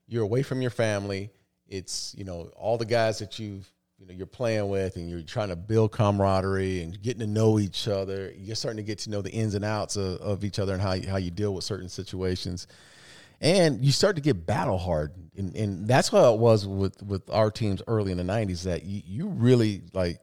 you're 0.07 0.23
away 0.23 0.43
from 0.43 0.61
your 0.61 0.71
family. 0.71 1.29
It's 1.67 2.13
you 2.17 2.25
know 2.25 2.51
all 2.57 2.77
the 2.77 2.85
guys 2.85 3.19
that 3.19 3.39
you've 3.39 3.71
you 3.99 4.05
know 4.05 4.13
you're 4.13 4.27
playing 4.27 4.69
with, 4.69 4.95
and 4.97 5.09
you're 5.09 5.21
trying 5.21 5.49
to 5.49 5.55
build 5.55 5.91
camaraderie 5.91 6.81
and 6.81 7.01
getting 7.01 7.21
to 7.21 7.27
know 7.27 7.59
each 7.59 7.87
other. 7.87 8.33
You're 8.37 8.55
starting 8.55 8.77
to 8.77 8.83
get 8.83 8.99
to 8.99 9.09
know 9.09 9.21
the 9.21 9.31
ins 9.31 9.55
and 9.55 9.63
outs 9.63 9.95
of, 9.95 10.19
of 10.19 10.43
each 10.43 10.59
other 10.59 10.73
and 10.73 10.81
how 10.81 10.93
you, 10.93 11.07
how 11.09 11.17
you 11.17 11.31
deal 11.31 11.53
with 11.53 11.63
certain 11.63 11.89
situations. 11.89 12.67
and 13.41 13.83
you 13.83 13.91
start 13.91 14.15
to 14.15 14.21
get 14.21 14.45
battle 14.45 14.77
hardened, 14.77 15.31
and, 15.37 15.55
and 15.55 15.87
that's 15.87 16.09
how 16.09 16.33
it 16.33 16.39
was 16.39 16.67
with 16.67 17.01
with 17.03 17.29
our 17.29 17.51
teams 17.51 17.81
early 17.87 18.11
in 18.11 18.17
the 18.17 18.23
'90s. 18.23 18.63
That 18.63 18.83
you, 18.83 19.01
you 19.05 19.27
really 19.27 19.83
like 19.93 20.19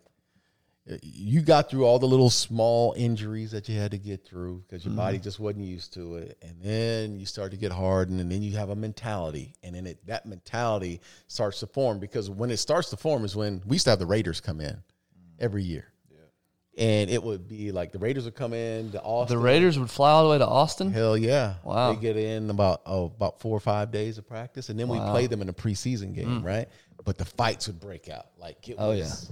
Uh, 0.90 0.96
you 1.00 1.42
got 1.42 1.70
through 1.70 1.84
all 1.84 2.00
the 2.00 2.06
little 2.06 2.30
small 2.30 2.92
injuries 2.96 3.52
that 3.52 3.68
you 3.68 3.78
had 3.78 3.92
to 3.92 3.98
get 3.98 4.26
through 4.26 4.64
because 4.66 4.84
your 4.84 4.94
body 4.94 5.16
mm-hmm. 5.16 5.22
just 5.22 5.38
wasn't 5.38 5.64
used 5.64 5.92
to 5.94 6.16
it, 6.16 6.36
and 6.42 6.60
then 6.60 7.20
you 7.20 7.24
start 7.24 7.52
to 7.52 7.56
get 7.56 7.70
hardened, 7.70 8.20
and 8.20 8.32
then 8.32 8.42
you 8.42 8.56
have 8.56 8.70
a 8.70 8.74
mentality, 8.74 9.54
and 9.62 9.76
then 9.76 9.86
it, 9.86 10.04
that 10.06 10.26
mentality 10.26 11.00
starts 11.28 11.60
to 11.60 11.68
form 11.68 12.00
because 12.00 12.28
when 12.28 12.50
it 12.50 12.56
starts 12.56 12.90
to 12.90 12.96
form 12.96 13.24
is 13.24 13.36
when 13.36 13.62
we 13.64 13.76
used 13.76 13.84
to 13.84 13.90
have 13.90 14.00
the 14.00 14.06
Raiders 14.06 14.40
come 14.40 14.60
in 14.60 14.70
mm-hmm. 14.70 15.38
every 15.38 15.62
year. 15.62 15.86
And 16.78 17.10
it 17.10 17.22
would 17.22 17.48
be 17.48 17.70
like 17.70 17.92
the 17.92 17.98
Raiders 17.98 18.24
would 18.24 18.34
come 18.34 18.54
in, 18.54 18.92
the 18.92 19.02
Austin, 19.02 19.36
the 19.36 19.42
Raiders 19.42 19.78
would 19.78 19.90
fly 19.90 20.10
all 20.10 20.24
the 20.24 20.30
way 20.30 20.38
to 20.38 20.46
Austin. 20.46 20.90
Hell 20.90 21.18
yeah! 21.18 21.56
Wow. 21.64 21.92
They 21.92 22.00
get 22.00 22.16
in 22.16 22.48
about 22.48 22.80
oh, 22.86 23.04
about 23.04 23.40
four 23.40 23.54
or 23.54 23.60
five 23.60 23.90
days 23.90 24.16
of 24.16 24.26
practice, 24.26 24.70
and 24.70 24.80
then 24.80 24.88
we 24.88 24.98
play 24.98 25.26
them 25.26 25.42
in 25.42 25.50
a 25.50 25.52
preseason 25.52 26.14
game, 26.14 26.40
mm. 26.40 26.42
right? 26.42 26.68
But 27.04 27.18
the 27.18 27.26
fights 27.26 27.66
would 27.66 27.78
break 27.78 28.08
out 28.08 28.28
like 28.38 28.70
it 28.70 28.78
Mm. 28.78 28.80
Oh, 28.80 28.88
was 28.88 29.30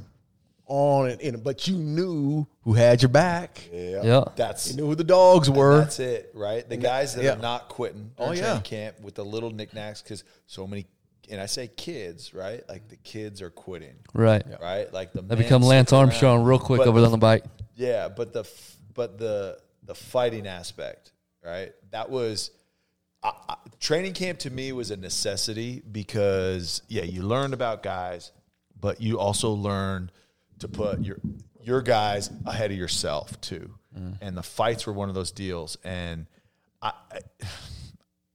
on 0.70 1.10
and 1.10 1.20
in. 1.20 1.40
But 1.42 1.66
you 1.66 1.76
knew 1.76 2.46
who 2.62 2.72
had 2.74 3.02
your 3.02 3.08
back. 3.08 3.68
Yeah. 3.72 4.02
Yeah. 4.02 4.24
That's 4.36 4.70
You 4.70 4.76
knew 4.76 4.86
who 4.86 4.94
the 4.94 5.04
dogs 5.04 5.50
were. 5.50 5.78
That's 5.80 5.98
it, 5.98 6.30
right? 6.34 6.66
The 6.66 6.76
guys 6.76 7.14
that 7.16 7.24
yeah. 7.24 7.32
are 7.34 7.38
not 7.38 7.68
quitting 7.68 8.12
Oh, 8.18 8.30
yeah. 8.32 8.40
training 8.42 8.62
camp 8.62 9.00
with 9.00 9.16
the 9.16 9.24
little 9.24 9.50
knickknacks 9.50 10.00
because 10.00 10.22
so 10.46 10.66
many, 10.66 10.86
and 11.28 11.40
I 11.40 11.46
say 11.46 11.66
kids, 11.68 12.32
right? 12.32 12.62
Like 12.68 12.88
the 12.88 12.96
kids 12.96 13.42
are 13.42 13.50
quitting, 13.50 13.96
Right. 14.14 14.44
right? 14.62 14.90
Like 14.92 15.12
the 15.12 15.22
They 15.22 15.34
become 15.34 15.62
sit 15.62 15.68
Lance 15.68 15.92
around. 15.92 16.04
Armstrong 16.06 16.44
real 16.44 16.58
quick 16.60 16.78
But 16.78 16.88
over 16.88 17.00
the- 17.00 17.06
on 17.06 17.12
the 17.12 17.18
bike. 17.18 17.44
Yeah, 17.74 18.08
but 18.08 18.32
the 18.32 18.44
but 18.94 19.18
the 19.18 19.58
the 19.82 19.94
fighting 19.94 20.46
aspect, 20.46 21.12
right? 21.44 21.72
That 21.90 22.10
was 22.10 22.50
I, 23.22 23.32
I, 23.48 23.56
training 23.80 24.12
camp 24.14 24.38
to 24.40 24.50
me 24.50 24.72
was 24.72 24.90
a 24.90 24.96
necessity 24.96 25.82
because 25.90 26.82
yeah, 26.88 27.02
you 27.02 27.22
learned 27.22 27.54
about 27.54 27.82
guys, 27.82 28.32
but 28.78 29.00
you 29.00 29.18
also 29.18 29.50
learned 29.52 30.10
to 30.60 30.68
put 30.68 31.00
your 31.00 31.18
your 31.62 31.82
guys 31.82 32.30
ahead 32.46 32.70
of 32.70 32.76
yourself 32.76 33.38
too. 33.40 33.70
Mm. 33.98 34.16
And 34.20 34.36
the 34.36 34.42
fights 34.42 34.86
were 34.86 34.92
one 34.92 35.08
of 35.08 35.14
those 35.14 35.32
deals. 35.32 35.76
And 35.84 36.26
I 36.80 36.92
I, 37.12 37.20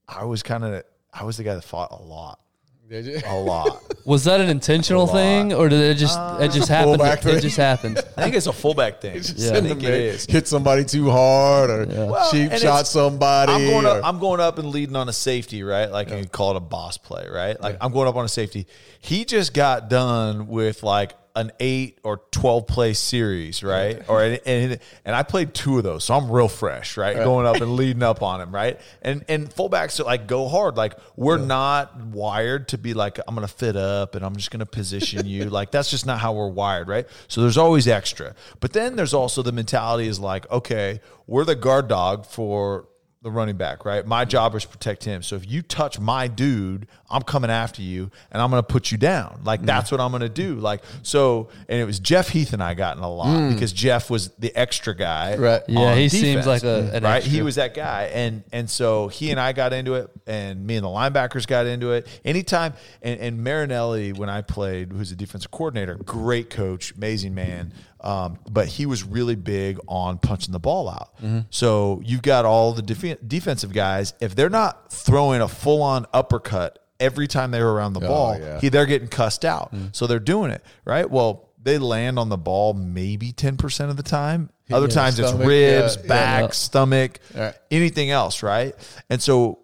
I 0.08 0.24
was 0.24 0.42
kind 0.42 0.64
of 0.64 0.84
I 1.12 1.24
was 1.24 1.36
the 1.36 1.44
guy 1.44 1.54
that 1.54 1.64
fought 1.64 1.90
a 1.92 2.02
lot, 2.02 2.40
Did 2.88 3.06
you? 3.06 3.20
a 3.24 3.34
lot. 3.38 3.82
Was 4.04 4.22
that 4.24 4.40
an 4.40 4.48
intentional 4.48 5.08
thing, 5.08 5.52
or 5.52 5.68
did 5.68 5.80
it 5.80 5.94
just 5.96 6.16
it 6.16 6.20
uh, 6.20 6.46
just 6.48 6.68
happened? 6.68 6.98
fullback 6.98 7.26
It, 7.26 7.40
just 7.40 7.56
happened. 7.56 7.98
I 8.16 8.22
think 8.22 8.36
it's 8.36 8.46
a 8.46 8.52
fullback 8.52 9.00
thing. 9.00 9.20
Yeah. 9.34 9.54
I 9.54 9.60
think 9.62 9.82
it 9.82 9.90
is. 9.92 10.26
Hit 10.26 10.46
somebody 10.46 10.84
too 10.84 11.10
hard, 11.10 11.70
or 11.70 11.86
Well, 11.86 12.30
cheap 12.30 12.52
shot 12.52 12.86
somebody. 12.86 13.50
I'm 13.50 13.66
going 13.66 13.84
or- 13.86 13.88
up. 13.98 14.04
I'm 14.04 14.20
going 14.20 14.38
up 14.38 14.58
and 14.58 14.68
leading 14.68 14.94
on 14.94 15.08
a 15.08 15.12
safety, 15.12 15.64
right? 15.64 15.90
Like 15.90 16.10
you 16.10 16.26
call 16.28 16.52
it 16.52 16.58
a 16.58 16.60
boss 16.60 16.98
play, 16.98 17.26
right? 17.28 17.60
Like 17.60 17.78
I'm 17.80 17.92
going 17.92 18.06
up 18.06 18.14
on 18.14 18.24
a 18.24 18.28
safety. 18.28 18.68
He 19.00 19.24
just 19.24 19.52
got 19.52 19.88
done 19.90 20.46
with 20.46 20.84
like 20.84 21.14
an 21.36 21.52
eight 21.60 21.98
or 22.02 22.22
twelve 22.32 22.66
play 22.66 22.94
series, 22.94 23.62
right? 23.62 24.02
Or 24.08 24.24
and, 24.24 24.40
and 24.46 24.80
and 25.04 25.14
I 25.14 25.22
played 25.22 25.54
two 25.54 25.76
of 25.78 25.84
those, 25.84 26.02
so 26.02 26.14
I'm 26.14 26.30
real 26.30 26.48
fresh, 26.48 26.96
right? 26.96 27.14
Going 27.14 27.46
up 27.46 27.56
and 27.56 27.76
leading 27.76 28.02
up 28.02 28.22
on 28.22 28.40
him, 28.40 28.52
right? 28.52 28.80
And 29.02 29.24
and 29.28 29.48
fullbacks 29.48 30.00
are 30.00 30.04
like 30.04 30.26
go 30.26 30.48
hard. 30.48 30.76
Like 30.76 30.94
we're 31.14 31.36
not 31.38 31.96
wired 31.96 32.68
to 32.68 32.78
be 32.78 32.94
like 32.94 33.20
I'm 33.28 33.34
gonna 33.34 33.46
fit 33.46 33.76
up 33.76 34.14
and 34.14 34.24
I'm 34.24 34.34
just 34.34 34.50
gonna 34.50 34.66
position 34.66 35.26
you. 35.26 35.44
like 35.50 35.70
that's 35.70 35.90
just 35.90 36.06
not 36.06 36.18
how 36.18 36.32
we're 36.32 36.48
wired, 36.48 36.88
right? 36.88 37.06
So 37.28 37.42
there's 37.42 37.58
always 37.58 37.86
extra. 37.86 38.34
But 38.60 38.72
then 38.72 38.96
there's 38.96 39.14
also 39.14 39.42
the 39.42 39.52
mentality 39.52 40.08
is 40.08 40.18
like, 40.18 40.50
okay, 40.50 41.00
we're 41.26 41.44
the 41.44 41.54
guard 41.54 41.88
dog 41.88 42.24
for 42.24 42.88
the 43.26 43.30
running 43.32 43.56
back, 43.56 43.84
right? 43.84 44.06
My 44.06 44.24
job 44.24 44.54
is 44.54 44.62
to 44.62 44.68
protect 44.68 45.04
him. 45.04 45.20
So 45.20 45.34
if 45.34 45.50
you 45.50 45.60
touch 45.60 45.98
my 45.98 46.28
dude, 46.28 46.86
I'm 47.10 47.22
coming 47.22 47.50
after 47.50 47.82
you 47.82 48.10
and 48.30 48.40
I'm 48.40 48.50
going 48.50 48.62
to 48.62 48.66
put 48.66 48.92
you 48.92 48.98
down. 48.98 49.40
Like 49.44 49.62
mm. 49.62 49.66
that's 49.66 49.90
what 49.90 50.00
I'm 50.00 50.12
going 50.12 50.22
to 50.22 50.28
do. 50.28 50.54
Like 50.54 50.82
so, 51.02 51.48
and 51.68 51.80
it 51.80 51.84
was 51.84 51.98
Jeff 51.98 52.28
Heath 52.28 52.52
and 52.52 52.62
I 52.62 52.74
got 52.74 52.96
in 52.96 53.02
a 53.02 53.10
lot 53.10 53.26
mm. 53.26 53.52
because 53.52 53.72
Jeff 53.72 54.08
was 54.10 54.28
the 54.38 54.54
extra 54.56 54.94
guy. 54.94 55.36
Right. 55.36 55.62
Yeah, 55.66 55.96
he 55.96 56.08
seems 56.08 56.46
like 56.46 56.62
a- 56.62 56.90
an 56.94 57.02
right. 57.02 57.22
He 57.22 57.42
was 57.42 57.56
that 57.56 57.74
guy, 57.74 58.04
and 58.14 58.44
and 58.52 58.70
so 58.70 59.08
he 59.08 59.32
and 59.32 59.40
I 59.40 59.52
got 59.52 59.72
into 59.72 59.94
it, 59.94 60.08
and 60.26 60.64
me 60.64 60.76
and 60.76 60.84
the 60.84 60.88
linebackers 60.88 61.46
got 61.46 61.66
into 61.66 61.92
it. 61.92 62.06
Anytime, 62.24 62.74
and, 63.02 63.18
and 63.20 63.42
Marinelli, 63.42 64.12
when 64.12 64.28
I 64.28 64.42
played, 64.42 64.92
who's 64.92 65.10
a 65.10 65.16
defensive 65.16 65.50
coordinator, 65.50 65.96
great 65.96 66.48
coach, 66.48 66.94
amazing 66.94 67.34
man. 67.34 67.72
Um, 68.06 68.38
but 68.48 68.68
he 68.68 68.86
was 68.86 69.02
really 69.02 69.34
big 69.34 69.80
on 69.88 70.18
punching 70.18 70.52
the 70.52 70.60
ball 70.60 70.88
out. 70.88 71.10
So 71.50 72.00
you've 72.04 72.22
got 72.22 72.44
all 72.44 72.72
the 72.72 72.82
def- 72.82 73.18
defensive 73.26 73.72
guys. 73.72 74.14
If 74.20 74.36
they're 74.36 74.48
not 74.48 74.92
throwing 74.92 75.40
a 75.40 75.48
full 75.48 75.82
on 75.82 76.06
uppercut 76.14 76.78
every 77.00 77.26
time 77.26 77.50
they 77.50 77.60
were 77.60 77.72
around 77.74 77.94
the 77.94 78.00
ball, 78.00 78.38
yeah. 78.38 78.60
he, 78.60 78.68
they're 78.68 78.86
getting 78.86 79.08
cussed 79.08 79.44
out. 79.44 79.74
So 79.90 80.06
they're 80.06 80.20
doing 80.20 80.52
it 80.52 80.64
right. 80.84 81.10
Well, 81.10 81.50
they 81.60 81.78
land 81.78 82.16
on 82.20 82.28
the 82.28 82.36
ball 82.38 82.74
maybe 82.74 83.32
ten 83.32 83.56
percent 83.56 83.90
of 83.90 83.96
the 83.96 84.04
time. 84.04 84.50
Other 84.70 84.86
the 84.86 84.94
times 84.94 85.18
it's 85.18 85.32
ribs, 85.32 85.96
yeah, 85.96 86.02
yeah. 86.02 86.08
back, 86.08 86.42
Yeah. 86.42 86.50
stomach, 86.50 87.18
Right. 87.34 87.54
anything 87.72 88.10
else, 88.10 88.42
right? 88.44 88.74
And 89.10 89.20
so 89.20 89.58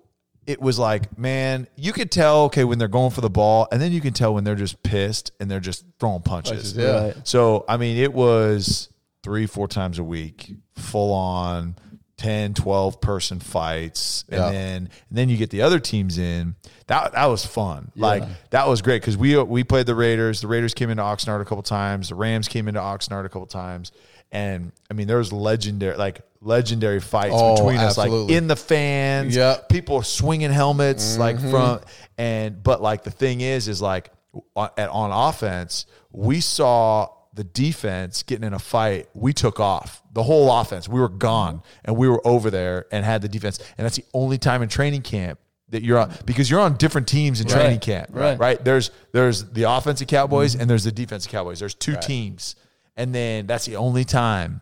it 0.47 0.61
was 0.61 0.79
like, 0.79 1.17
man, 1.19 1.67
you 1.77 1.93
could 1.93 2.11
tell, 2.11 2.45
okay, 2.45 2.65
when 2.65 2.79
they're 2.79 2.89
going 2.89 3.11
for 3.11 3.21
the 3.21 3.31
ball, 3.31 3.69
and 3.71 3.81
then 3.81 3.93
you 3.93 4.01
can 4.01 4.13
tell 4.13 4.35
when 4.35 4.45
they're 4.45 4.55
just 4.57 4.83
pissed 4.83 5.31
and 5.41 5.51
they're 5.51 5.61
just 5.61 5.85
throwing 6.01 6.23
punches. 6.23 6.73
Punches, 6.73 6.77
yeah. 6.77 7.05
Right. 7.05 7.17
So, 7.25 7.65
I 7.69 7.77
mean, 7.77 7.97
it 7.97 8.13
was 8.13 8.89
three, 9.23 9.47
four 9.47 9.69
times 9.69 9.99
a 10.01 10.05
week, 10.05 10.53
full 10.77 11.13
on 11.15 11.77
10, 12.17 12.55
12 12.55 13.01
person 13.01 13.41
fights. 13.41 14.25
And 14.29 14.41
Yeah. 14.41 14.51
then 14.51 14.77
and 15.09 15.19
then 15.19 15.29
you 15.29 15.37
get 15.37 15.51
the 15.51 15.63
other 15.63 15.79
teams 15.81 16.19
in. 16.19 16.55
That 16.87 17.13
that 17.13 17.27
was 17.27 17.45
fun. 17.47 17.91
Like 17.97 18.23
that 18.51 18.69
was 18.69 18.83
great 18.83 19.01
because 19.03 19.17
we 19.17 19.41
we 19.43 19.65
played 19.65 19.87
the 19.87 19.95
Raiders. 19.95 20.41
The 20.41 20.47
Raiders 20.47 20.75
came 20.75 20.91
into 20.91 21.03
Oxnard 21.03 21.41
a 21.41 21.45
couple 21.45 21.63
times. 21.63 22.11
The 22.11 22.15
Rams 22.15 22.49
came 22.49 22.69
into 22.69 22.81
Oxnard 22.81 23.25
a 23.25 23.29
couple 23.29 23.47
times. 23.47 23.91
And 24.33 24.73
I 24.91 24.95
mean, 24.95 25.07
there 25.07 25.19
was 25.19 25.33
legendary, 25.33 25.97
like 25.97 26.23
legendary 26.41 27.01
fights 27.01 27.35
Oh, 27.37 27.57
between 27.57 27.79
us, 27.79 27.97
like 27.97 28.11
in 28.31 28.49
the 28.49 28.57
fans. 28.57 29.37
Yep. 29.37 29.69
people 29.69 30.03
swinging 30.03 30.51
helmets 30.51 31.17
like 31.17 31.37
mm-hmm. 31.37 31.51
from 31.51 31.81
and 32.19 32.63
but 32.63 32.83
like 32.83 33.05
the 33.05 33.11
thing 33.11 33.41
is 33.41 33.69
is 33.69 33.81
like 33.81 34.11
on, 34.57 34.71
at, 34.77 34.89
on 34.89 35.11
offense 35.29 35.87
we 36.11 36.41
saw 36.41 37.09
the 37.35 37.45
defense 37.45 38.23
getting 38.23 38.47
in 38.47 38.53
a 38.53 38.59
fight 38.59 39.09
we 39.15 39.33
took 39.33 39.59
off. 39.61 40.03
The 40.13 40.23
whole 40.23 40.53
offense 40.53 40.89
we 40.89 41.01
were 41.01 41.09
gone 41.09 41.63
and 41.85 41.97
we 41.97 42.09
were 42.09 42.27
over 42.27 42.51
there 42.51 42.87
and 42.93 43.05
had 43.05 43.23
the 43.23 43.29
defense. 43.29 43.59
And 43.79 43.85
that's 43.85 43.97
the 43.97 44.05
only 44.13 44.39
time 44.39 44.63
in 44.63 44.69
training 44.69 45.03
camp 45.03 45.39
that 45.71 45.83
you're 45.83 45.99
on 45.99 46.13
because 46.27 46.51
you're 46.51 46.61
on 46.61 46.77
different 46.77 47.09
teams 47.09 47.41
in 47.41 47.49
training 47.49 47.81
camp 47.81 48.11
right. 48.13 48.39
right? 48.39 48.63
There's 48.63 48.91
there's 49.13 49.51
the 49.53 49.65
offensive 49.65 50.09
cowboys 50.09 50.55
and 50.55 50.69
there's 50.69 50.85
the 50.85 50.93
defensive 50.93 51.33
cowboys. 51.33 51.61
There's 51.61 51.75
two 51.75 51.97
teams 51.97 52.57
and 52.97 53.15
then 53.15 53.47
that's 53.47 53.65
the 53.67 53.77
only 53.77 54.05
time 54.05 54.61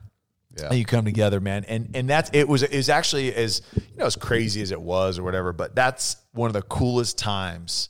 Yeah. 0.59 0.73
you 0.73 0.85
come 0.85 1.05
together, 1.05 1.41
man. 1.41 1.65
And 1.69 1.91
and 1.95 2.09
that's 2.09 2.31
it 2.33 2.49
was 2.49 2.63
it 2.63 2.75
was 2.77 2.89
actually 2.89 3.35
as 3.35 3.63
you 3.75 3.83
know 3.99 4.07
as 4.07 4.17
crazy 4.17 4.63
as 4.63 4.71
it 4.73 4.81
was 4.81 5.19
or 5.19 5.23
whatever, 5.23 5.53
but 5.53 5.75
that's 5.75 6.17
one 6.33 6.49
of 6.49 6.55
the 6.55 6.63
coolest 6.63 7.19
times 7.19 7.89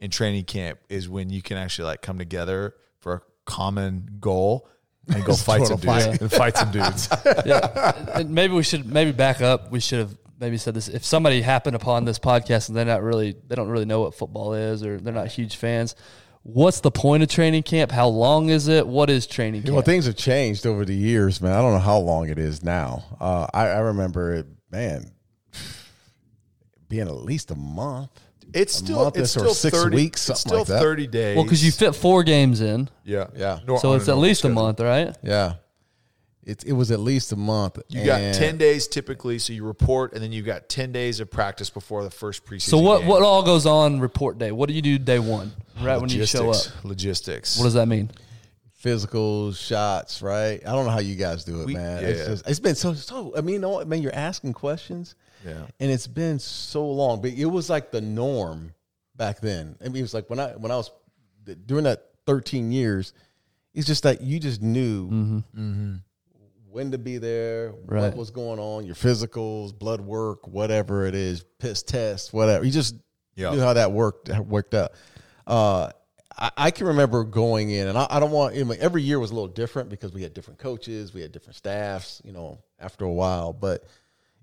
in 0.00 0.10
training 0.10 0.44
camp 0.44 0.78
is 0.88 1.08
when 1.08 1.30
you 1.30 1.42
can 1.42 1.56
actually 1.56 1.86
like 1.86 2.02
come 2.02 2.18
together 2.18 2.74
for 3.00 3.12
a 3.14 3.20
common 3.46 4.08
goal 4.20 4.68
and 5.08 5.24
go 5.24 5.34
fight 5.36 5.66
some 5.66 5.78
Total 5.78 5.94
dudes 5.94 6.06
fight. 6.06 6.20
and 6.20 6.32
fight 6.42 6.56
some 6.56 6.70
dudes. 6.70 7.08
yeah. 7.46 7.92
And 8.14 8.30
maybe 8.30 8.54
we 8.54 8.62
should 8.62 8.86
maybe 8.86 9.12
back 9.12 9.40
up. 9.40 9.70
We 9.70 9.80
should 9.80 9.98
have 10.00 10.16
maybe 10.38 10.56
said 10.56 10.74
this. 10.74 10.86
If 10.88 11.04
somebody 11.04 11.40
happened 11.42 11.74
upon 11.76 12.04
this 12.04 12.18
podcast 12.18 12.68
and 12.68 12.76
they're 12.76 12.84
not 12.84 13.02
really 13.02 13.34
they 13.48 13.54
don't 13.54 13.68
really 13.68 13.86
know 13.86 14.00
what 14.02 14.14
football 14.14 14.52
is 14.54 14.84
or 14.84 14.98
they're 14.98 15.12
not 15.14 15.28
huge 15.28 15.56
fans, 15.56 15.96
what's 16.42 16.80
the 16.80 16.90
point 16.90 17.22
of 17.22 17.28
training 17.28 17.62
camp? 17.62 17.90
How 17.90 18.08
long 18.08 18.48
is 18.48 18.68
it? 18.68 18.86
What 18.86 19.10
is 19.10 19.26
training 19.26 19.62
camp? 19.62 19.74
Well, 19.74 19.82
things 19.82 20.06
have 20.06 20.16
changed 20.16 20.66
over 20.66 20.84
the 20.84 20.94
years, 20.94 21.40
man. 21.40 21.52
I 21.52 21.60
don't 21.60 21.72
know 21.72 21.78
how 21.78 21.98
long 21.98 22.28
it 22.28 22.38
is 22.38 22.62
now. 22.62 23.04
Uh, 23.20 23.46
I, 23.52 23.68
I 23.68 23.78
remember 23.78 24.34
it, 24.34 24.46
man, 24.70 25.12
being 26.88 27.02
at 27.08 27.14
least 27.16 27.50
a 27.50 27.54
month. 27.54 28.10
It's 28.54 28.74
A 28.80 28.84
still 28.84 29.04
month 29.04 29.16
it's 29.18 29.30
still 29.32 29.52
six 29.52 29.76
30, 29.76 29.94
weeks, 29.94 30.30
It's 30.30 30.40
still 30.40 30.58
like 30.60 30.66
that. 30.68 30.80
thirty 30.80 31.06
days. 31.06 31.36
well, 31.36 31.44
because 31.44 31.62
you 31.62 31.70
fit 31.70 31.94
four 31.94 32.22
games 32.22 32.62
in, 32.62 32.88
yeah 33.04 33.26
Yeah. 33.36 33.58
So 33.78 33.92
it's 33.92 34.04
at 34.04 34.12
normal 34.12 34.22
least 34.22 34.44
a 34.46 34.48
month, 34.48 34.80
right? 34.80 35.14
Yeah. 35.22 35.54
It, 36.48 36.64
it 36.64 36.72
was 36.72 36.90
at 36.90 36.98
least 37.00 37.30
a 37.32 37.36
month. 37.36 37.78
You 37.88 38.06
got 38.06 38.34
ten 38.34 38.56
days 38.56 38.88
typically, 38.88 39.38
so 39.38 39.52
you 39.52 39.64
report, 39.64 40.14
and 40.14 40.22
then 40.22 40.32
you 40.32 40.42
got 40.42 40.68
ten 40.68 40.92
days 40.92 41.20
of 41.20 41.30
practice 41.30 41.68
before 41.68 42.02
the 42.02 42.10
first 42.10 42.46
preseason. 42.46 42.70
So 42.70 42.78
what 42.78 43.00
game. 43.00 43.08
what 43.08 43.22
all 43.22 43.42
goes 43.42 43.66
on 43.66 44.00
report 44.00 44.38
day? 44.38 44.50
What 44.50 44.68
do 44.68 44.74
you 44.74 44.80
do 44.82 44.98
day 44.98 45.18
one? 45.18 45.52
Right 45.80 46.00
when 46.00 46.08
you 46.10 46.24
show 46.26 46.50
up. 46.50 46.56
Logistics. 46.56 46.84
Logistics. 46.84 47.58
What 47.58 47.64
does 47.64 47.74
that 47.74 47.86
mean? 47.86 48.10
physical 48.78 49.52
shots, 49.52 50.22
right? 50.22 50.60
I 50.64 50.70
don't 50.72 50.84
know 50.84 50.92
how 50.92 51.00
you 51.00 51.16
guys 51.16 51.44
do 51.44 51.60
it, 51.62 51.66
We- 51.66 51.74
man. 51.74 52.00
yeah. 52.00 52.08
It's 52.08 52.26
just 52.26 52.48
it's 52.48 52.60
been 52.60 52.74
so 52.76 52.94
so. 52.94 53.34
I 53.36 53.40
mean, 53.40 53.54
you 53.54 53.60
know 53.60 53.70
what, 53.70 53.88
man? 53.88 54.00
You're 54.02 54.14
asking 54.14 54.52
questions, 54.54 55.16
Yeah. 55.44 55.66
and 55.80 55.90
it's 55.90 56.06
been 56.06 56.38
so 56.38 56.88
long, 56.88 57.20
but 57.20 57.32
it 57.32 57.44
was 57.46 57.68
like 57.68 57.90
the 57.90 58.00
norm 58.00 58.72
back 59.16 59.40
then. 59.40 59.76
I 59.80 59.88
mean, 59.88 59.96
it 59.96 60.02
was 60.02 60.14
like 60.14 60.30
when 60.30 60.38
I 60.38 60.52
when 60.52 60.70
I 60.72 60.76
was 60.76 60.90
during 61.66 61.84
that 61.84 62.04
13 62.26 62.70
years, 62.72 63.12
it's 63.74 63.86
just 63.86 64.04
that 64.04 64.20
you 64.20 64.38
just 64.38 64.62
knew 64.62 65.06
mm-hmm. 65.06 65.36
Mm-hmm. 65.38 65.94
When 66.70 66.90
to 66.92 66.98
be 66.98 67.18
there, 67.18 67.72
Right. 67.86 68.02
what 68.02 68.16
was 68.16 68.30
going 68.30 68.58
on, 68.58 68.84
your 68.84 68.94
physicals, 68.94 69.76
blood 69.76 70.00
work, 70.00 70.46
whatever 70.46 71.06
it 71.06 71.14
is, 71.14 71.44
piss 71.58 71.82
test, 71.82 72.32
whatever. 72.32 72.64
You 72.64 72.70
just 72.70 72.94
Yeah. 73.36 73.50
knew 73.52 73.60
how 73.60 73.72
that 73.74 73.92
worked 73.92 74.28
worked 74.40 74.74
out. 74.74 74.92
Uh, 75.46 75.90
I, 76.36 76.50
I 76.56 76.70
can 76.70 76.86
remember 76.88 77.24
going 77.24 77.70
in, 77.70 77.88
and 77.88 77.96
I, 77.98 78.06
I 78.10 78.20
don't 78.20 78.30
want. 78.30 78.54
I 78.56 78.62
mean, 78.64 78.78
every 78.80 79.02
year 79.02 79.18
was 79.18 79.30
a 79.30 79.34
little 79.34 79.48
different 79.48 79.88
because 79.88 80.12
we 80.12 80.22
had 80.22 80.34
different 80.34 80.58
coaches, 80.60 81.12
we 81.14 81.20
had 81.22 81.32
different 81.32 81.56
staffs. 81.56 82.20
You 82.24 82.32
know, 82.32 82.58
after 82.78 83.04
a 83.04 83.12
while, 83.12 83.52
but 83.52 83.84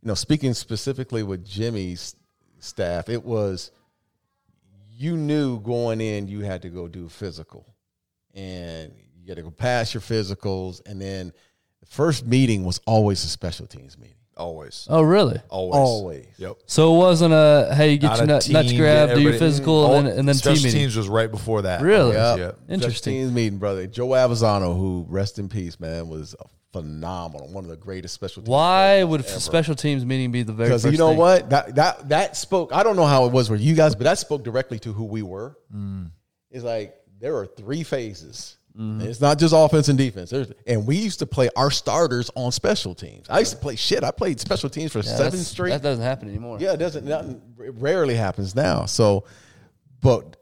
you 0.01 0.07
know, 0.07 0.13
speaking 0.15 0.53
specifically 0.53 1.23
with 1.23 1.45
Jimmy's 1.45 2.15
staff, 2.59 3.07
it 3.09 3.23
was 3.23 3.71
you 4.97 5.17
knew 5.17 5.59
going 5.59 5.99
in 6.01 6.27
you 6.27 6.41
had 6.41 6.61
to 6.63 6.69
go 6.69 6.87
do 6.87 7.07
physical, 7.09 7.65
and 8.33 8.91
you 9.21 9.27
had 9.27 9.37
to 9.37 9.43
go 9.43 9.51
pass 9.51 9.93
your 9.93 10.01
physicals, 10.01 10.81
and 10.85 10.99
then 11.01 11.31
the 11.89 11.95
first 11.95 12.25
meeting 12.25 12.63
was 12.65 12.79
always 12.85 13.23
a 13.23 13.27
special 13.27 13.67
teams 13.67 13.97
meeting. 13.97 14.15
Always. 14.37 14.85
Oh, 14.89 15.01
really? 15.01 15.39
Always. 15.49 15.75
Always. 15.77 16.25
Yep. 16.37 16.57
So 16.65 16.93
it 16.93 16.97
wasn't 16.97 17.33
a 17.33 17.73
hey, 17.73 17.91
you 17.93 17.97
get 17.97 18.07
Not 18.07 18.17
your 18.17 18.23
a 18.25 18.27
nut, 18.27 18.49
nuts 18.49 18.73
grabbed, 18.73 18.73
do 19.15 19.21
your 19.21 19.31
everybody- 19.31 19.39
physical, 19.39 19.73
All- 19.73 19.95
and 19.95 20.07
then 20.07 20.19
and 20.19 20.27
then 20.27 20.35
team 20.35 20.39
special 20.41 20.63
meeting. 20.65 20.79
teams 20.81 20.97
was 20.97 21.07
right 21.07 21.31
before 21.31 21.61
that. 21.61 21.81
Really? 21.81 22.17
Always, 22.17 22.39
Yeah. 22.39 22.51
yeah. 22.67 22.73
Interesting. 22.73 23.13
Special 23.13 23.21
teams 23.27 23.31
meeting, 23.31 23.59
brother. 23.59 23.87
Joe 23.87 24.09
Avezzano, 24.09 24.75
who 24.75 25.05
rest 25.07 25.39
in 25.39 25.47
peace, 25.47 25.79
man, 25.79 26.09
was 26.09 26.35
phenomenal. 26.73 27.47
One 27.47 27.63
of 27.63 27.69
the 27.69 27.77
greatest 27.77 28.13
special 28.13 28.41
teams. 28.43 28.49
Why 28.49 29.01
would 29.05 29.21
ever. 29.21 29.39
special 29.39 29.73
teams 29.75 30.03
meeting 30.03 30.33
be 30.33 30.43
the 30.43 30.51
very 30.51 30.67
Because 30.67 30.83
you 30.85 30.97
know 30.97 31.09
thing? 31.11 31.17
what 31.17 31.49
that 31.51 31.75
that 31.75 32.09
that 32.09 32.35
spoke. 32.35 32.73
I 32.73 32.83
don't 32.83 32.97
know 32.97 33.05
how 33.05 33.25
it 33.27 33.31
was 33.31 33.49
with 33.49 33.61
you 33.61 33.73
guys, 33.73 33.95
but 33.95 34.03
that 34.03 34.17
spoke 34.17 34.43
directly 34.43 34.79
to 34.79 34.91
who 34.91 35.05
we 35.05 35.21
were. 35.21 35.57
Mm. 35.73 36.11
It's 36.51 36.65
like 36.65 36.93
there 37.21 37.37
are 37.37 37.45
three 37.45 37.83
phases. 37.83 38.57
Mm-hmm. 38.77 39.07
It's 39.07 39.21
not 39.21 39.39
just 39.39 39.53
offense 39.55 39.87
and 39.87 39.97
defense. 39.97 40.29
There's, 40.29 40.51
and 40.67 40.85
we 40.85 40.97
used 40.97 41.19
to 41.19 41.25
play 41.25 41.49
our 41.55 41.71
starters 41.71 42.29
on 42.35 42.51
special 42.51 42.93
teams. 42.93 43.27
I 43.29 43.39
used 43.39 43.51
to 43.53 43.57
play 43.57 43.75
shit. 43.77 44.03
I 44.03 44.11
played 44.11 44.39
special 44.39 44.69
teams 44.69 44.91
for 44.91 44.99
Yeah, 44.99 45.15
seven 45.15 45.39
straight. 45.39 45.69
That 45.69 45.81
doesn't 45.81 46.03
happen 46.03 46.27
anymore. 46.29 46.57
Yeah, 46.59 46.73
it 46.73 46.77
doesn't. 46.77 47.05
Nothing 47.05 47.41
it 47.59 47.73
rarely 47.77 48.15
happens 48.15 48.53
now. 48.53 48.85
So, 48.85 49.23
but 50.01 50.35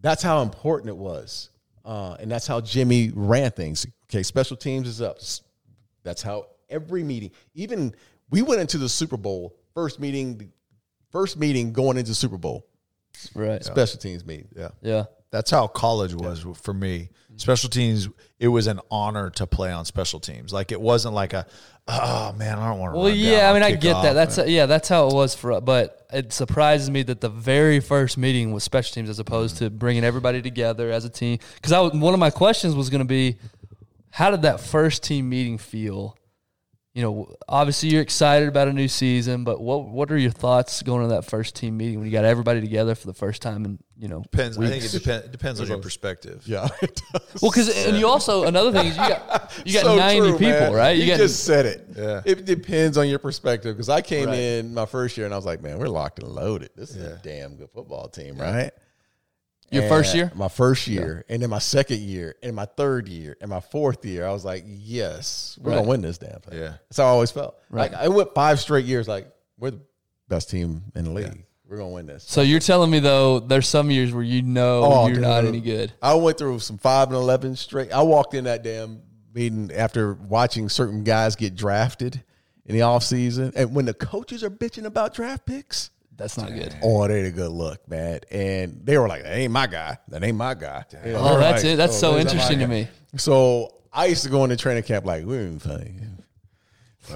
that's 0.00 0.22
how 0.22 0.42
important 0.42 0.88
it 0.90 0.96
was, 0.96 1.50
uh, 1.84 2.16
and 2.18 2.30
that's 2.30 2.46
how 2.46 2.60
Jimmy 2.60 3.12
ran 3.14 3.52
things. 3.52 3.86
Okay, 4.10 4.22
special 4.24 4.56
teams 4.56 4.88
is 4.88 5.00
up. 5.00 5.18
That's 6.02 6.22
how 6.22 6.46
every 6.68 7.04
meeting, 7.04 7.30
even 7.54 7.94
we 8.30 8.42
went 8.42 8.60
into 8.60 8.78
the 8.78 8.88
Super 8.88 9.16
Bowl 9.16 9.56
first 9.74 10.00
meeting, 10.00 10.52
first 11.12 11.36
meeting 11.38 11.72
going 11.72 11.96
into 11.98 12.14
Super 12.14 12.36
Bowl 12.38 12.66
Right. 13.34 13.64
special 13.64 13.98
teams 13.98 14.24
meeting. 14.24 14.48
Yeah. 14.56 14.70
Yeah. 14.82 15.04
That's 15.30 15.50
how 15.50 15.66
college 15.66 16.14
was 16.14 16.46
for 16.62 16.72
me. 16.72 17.10
Special 17.36 17.68
teams, 17.68 18.08
it 18.38 18.48
was 18.48 18.66
an 18.66 18.80
honor 18.90 19.30
to 19.30 19.46
play 19.46 19.70
on 19.70 19.84
special 19.84 20.20
teams. 20.20 20.52
Like 20.52 20.72
it 20.72 20.80
wasn't 20.80 21.14
like 21.14 21.32
a, 21.32 21.46
oh 21.88 22.34
man, 22.36 22.58
I 22.58 22.68
don't 22.68 22.78
want 22.78 22.94
to. 22.94 22.98
Well, 22.98 23.10
yeah, 23.10 23.50
I 23.50 23.52
mean, 23.52 23.62
I 23.62 23.72
get 23.72 24.02
that. 24.02 24.12
That's 24.14 24.38
yeah, 24.48 24.66
that's 24.66 24.88
how 24.88 25.08
it 25.08 25.14
was 25.14 25.34
for. 25.34 25.52
us. 25.52 25.62
But 25.62 26.06
it 26.12 26.32
surprises 26.32 26.90
me 26.90 27.02
that 27.04 27.20
the 27.20 27.28
very 27.28 27.80
first 27.80 28.16
meeting 28.16 28.52
was 28.52 28.64
special 28.64 28.94
teams 28.94 29.08
as 29.08 29.18
opposed 29.18 29.58
to 29.58 29.70
bringing 29.70 30.04
everybody 30.04 30.40
together 30.40 30.90
as 30.90 31.04
a 31.04 31.10
team. 31.10 31.38
Because 31.54 31.72
I 31.72 31.80
one 31.80 32.14
of 32.14 32.20
my 32.20 32.30
questions 32.30 32.74
was 32.74 32.90
going 32.90 33.00
to 33.00 33.04
be, 33.04 33.36
how 34.10 34.30
did 34.30 34.42
that 34.42 34.60
first 34.60 35.02
team 35.02 35.28
meeting 35.28 35.58
feel? 35.58 36.16
You 36.96 37.02
know, 37.02 37.36
obviously 37.46 37.90
you're 37.90 38.00
excited 38.00 38.48
about 38.48 38.68
a 38.68 38.72
new 38.72 38.88
season, 38.88 39.44
but 39.44 39.60
what 39.60 39.86
what 39.86 40.10
are 40.10 40.16
your 40.16 40.30
thoughts 40.30 40.80
going 40.82 41.02
to 41.02 41.08
that 41.08 41.26
first 41.26 41.54
team 41.54 41.76
meeting 41.76 41.98
when 41.98 42.06
you 42.06 42.10
got 42.12 42.24
everybody 42.24 42.62
together 42.62 42.94
for 42.94 43.06
the 43.06 43.12
first 43.12 43.42
time? 43.42 43.66
And 43.66 43.78
you 43.98 44.08
know, 44.08 44.22
depends. 44.22 44.56
I 44.56 44.66
think 44.66 44.82
it 44.82 44.92
depends. 44.92 45.28
Depends 45.28 45.60
on 45.60 45.66
your 45.66 45.76
perspective. 45.76 46.44
Yeah, 46.46 46.66
it 46.80 47.02
does. 47.12 47.42
well, 47.42 47.50
because 47.50 47.86
and 47.86 47.98
you 47.98 48.08
also 48.08 48.44
another 48.44 48.72
thing 48.72 48.86
is 48.86 48.96
you 48.96 49.08
got 49.08 49.52
you 49.66 49.74
got 49.74 49.82
So 49.84 49.96
90 49.96 50.20
true, 50.20 50.32
people, 50.38 50.48
man. 50.48 50.72
right? 50.72 50.96
You, 50.96 51.06
got 51.06 51.18
just 51.18 51.44
said 51.44 51.66
it. 51.66 51.86
Yeah. 51.94 52.22
It 52.24 52.46
depends 52.46 52.96
on 52.96 53.10
your 53.10 53.18
perspective. 53.18 53.76
Because 53.76 53.90
I 53.90 54.00
came 54.00 54.28
Right. 54.28 54.38
in 54.38 54.72
my 54.72 54.86
first 54.86 55.18
year 55.18 55.26
and 55.26 55.34
I 55.34 55.36
was 55.36 55.44
like, 55.44 55.60
man, 55.60 55.78
we're 55.78 55.88
locked 55.88 56.18
and 56.20 56.28
loaded. 56.30 56.70
This 56.76 56.96
is 56.96 57.02
a 57.04 57.20
damn 57.22 57.56
good 57.56 57.68
football 57.74 58.08
team, 58.08 58.38
right? 58.38 58.70
Your 59.70 59.88
first 59.88 60.14
year? 60.14 60.30
My 60.34 60.48
first 60.48 60.86
year. 60.86 61.24
And 61.28 61.42
then 61.42 61.50
my 61.50 61.58
second 61.58 61.98
year. 62.00 62.36
And 62.42 62.54
my 62.54 62.66
third 62.66 63.08
year. 63.08 63.36
And 63.40 63.50
my 63.50 63.60
fourth 63.60 64.04
year. 64.04 64.26
I 64.26 64.32
was 64.32 64.44
like, 64.44 64.64
yes, 64.66 65.58
we're 65.60 65.70
Right. 65.70 65.74
going 65.76 65.84
to 65.84 65.90
win 65.90 66.00
this 66.02 66.18
damn 66.18 66.40
thing. 66.40 66.58
Yeah. 66.58 66.74
That's 66.88 66.98
how 66.98 67.04
I 67.04 67.08
always 67.08 67.30
felt. 67.30 67.56
Right. 67.70 67.90
Like, 67.92 68.00
I 68.00 68.08
went 68.08 68.34
five 68.34 68.60
straight 68.60 68.84
years 68.84 69.08
like, 69.08 69.26
we're 69.58 69.72
the 69.72 69.80
best 70.28 70.50
team 70.50 70.82
in 70.94 71.04
the 71.04 71.10
league. 71.10 71.44
We're 71.68 71.78
going 71.78 71.90
to 71.90 71.94
win 71.94 72.06
this. 72.06 72.24
So 72.28 72.42
you're 72.42 72.60
telling 72.60 72.90
me 72.90 73.00
though, 73.00 73.40
there's 73.40 73.66
some 73.68 73.90
years 73.90 74.12
where 74.12 74.22
you 74.22 74.42
know 74.42 74.84
Oh, 74.84 75.06
you're 75.08 75.18
not 75.18 75.44
any 75.44 75.60
good. 75.60 75.92
I 76.00 76.14
went 76.14 76.38
through 76.38 76.60
some 76.60 76.78
five 76.78 77.08
and 77.08 77.16
eleven 77.16 77.56
straight. 77.56 77.92
I 77.92 78.02
walked 78.02 78.34
in 78.34 78.44
that 78.44 78.62
damn 78.62 79.02
meeting 79.34 79.72
after 79.74 80.14
watching 80.14 80.68
certain 80.68 81.02
guys 81.02 81.34
get 81.34 81.56
drafted 81.56 82.22
in 82.66 82.74
the 82.76 82.82
offseason. 82.82 83.52
And 83.56 83.74
when 83.74 83.84
the 83.84 83.94
coaches 83.94 84.44
are 84.44 84.50
bitching 84.50 84.84
about 84.84 85.12
draft 85.14 85.44
picks, 85.44 85.90
That's 86.16 86.38
not 86.38 86.48
good. 86.54 86.74
oh, 86.82 87.06
they 87.08 87.26
a 87.26 87.30
good 87.30 87.50
look, 87.50 87.86
man. 87.88 88.20
And 88.30 88.80
they 88.84 88.96
were 88.98 89.06
like, 89.08 89.22
that 89.24 89.36
ain't 89.36 89.52
my 89.52 89.66
guy. 89.66 89.98
That 90.08 90.24
ain't 90.24 90.36
my 90.36 90.54
guy. 90.54 90.84
You 91.04 91.12
Oh, 91.14 91.38
that's 91.38 91.62
like, 91.62 91.72
it. 91.74 91.76
That's 91.76 91.96
"Oh, 91.96 92.12
so 92.14 92.18
interesting 92.18 92.58
to 92.60 92.66
me. 92.66 92.88
So 93.16 93.74
I 93.92 94.06
used 94.06 94.22
to 94.24 94.30
go 94.30 94.44
into 94.44 94.56
training 94.56 94.84
camp 94.84 95.04
like, 95.04 95.24
we're 95.24 95.40
in 95.42 95.58
funny. 95.58 95.94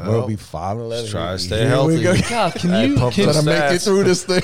we'll 0.04 0.26
be 0.26 0.36
five 0.36 0.76
and 0.76 0.84
eleven. 0.86 1.10
Try 1.10 1.32
to 1.32 1.38
stay 1.38 1.64
we 1.64 1.68
healthy. 1.68 2.02
go. 2.02 2.14
God, 2.30 2.54
can 2.54 2.70
Hey, 2.70 2.86
you? 2.88 2.96
pump 2.96 3.14
Can, 3.14 3.26
those 3.26 3.42
Trying 3.42 3.44
to 3.58 3.62
make 3.68 3.72
it 3.76 3.82
through 3.82 4.04
this 4.04 4.24
thing. 4.24 4.42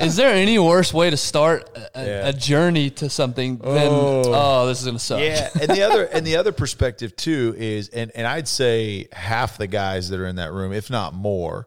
is 0.00 0.16
there 0.16 0.32
any 0.34 0.58
worse 0.58 0.92
way 0.94 1.10
to 1.10 1.16
start 1.16 1.68
a, 1.94 2.04
Yeah. 2.06 2.28
a 2.28 2.32
journey 2.32 2.90
to 2.90 3.08
something 3.10 3.56
than 3.58 3.88
oh, 3.90 4.22
oh 4.26 4.66
this 4.66 4.80
is 4.80 4.86
gonna 4.86 4.98
suck? 4.98 5.20
Yeah, 5.20 5.48
and 5.60 5.70
the 5.70 5.82
other 5.82 6.04
and 6.04 6.26
the 6.26 6.36
other 6.36 6.52
perspective 6.52 7.16
too 7.16 7.54
is, 7.58 7.88
and 7.88 8.10
and 8.14 8.26
I'd 8.26 8.48
say 8.48 9.08
half 9.12 9.58
the 9.58 9.66
guys 9.66 10.10
that 10.10 10.20
are 10.20 10.26
in 10.26 10.36
that 10.36 10.52
room, 10.52 10.72
if 10.72 10.90
not 10.90 11.14
more, 11.14 11.66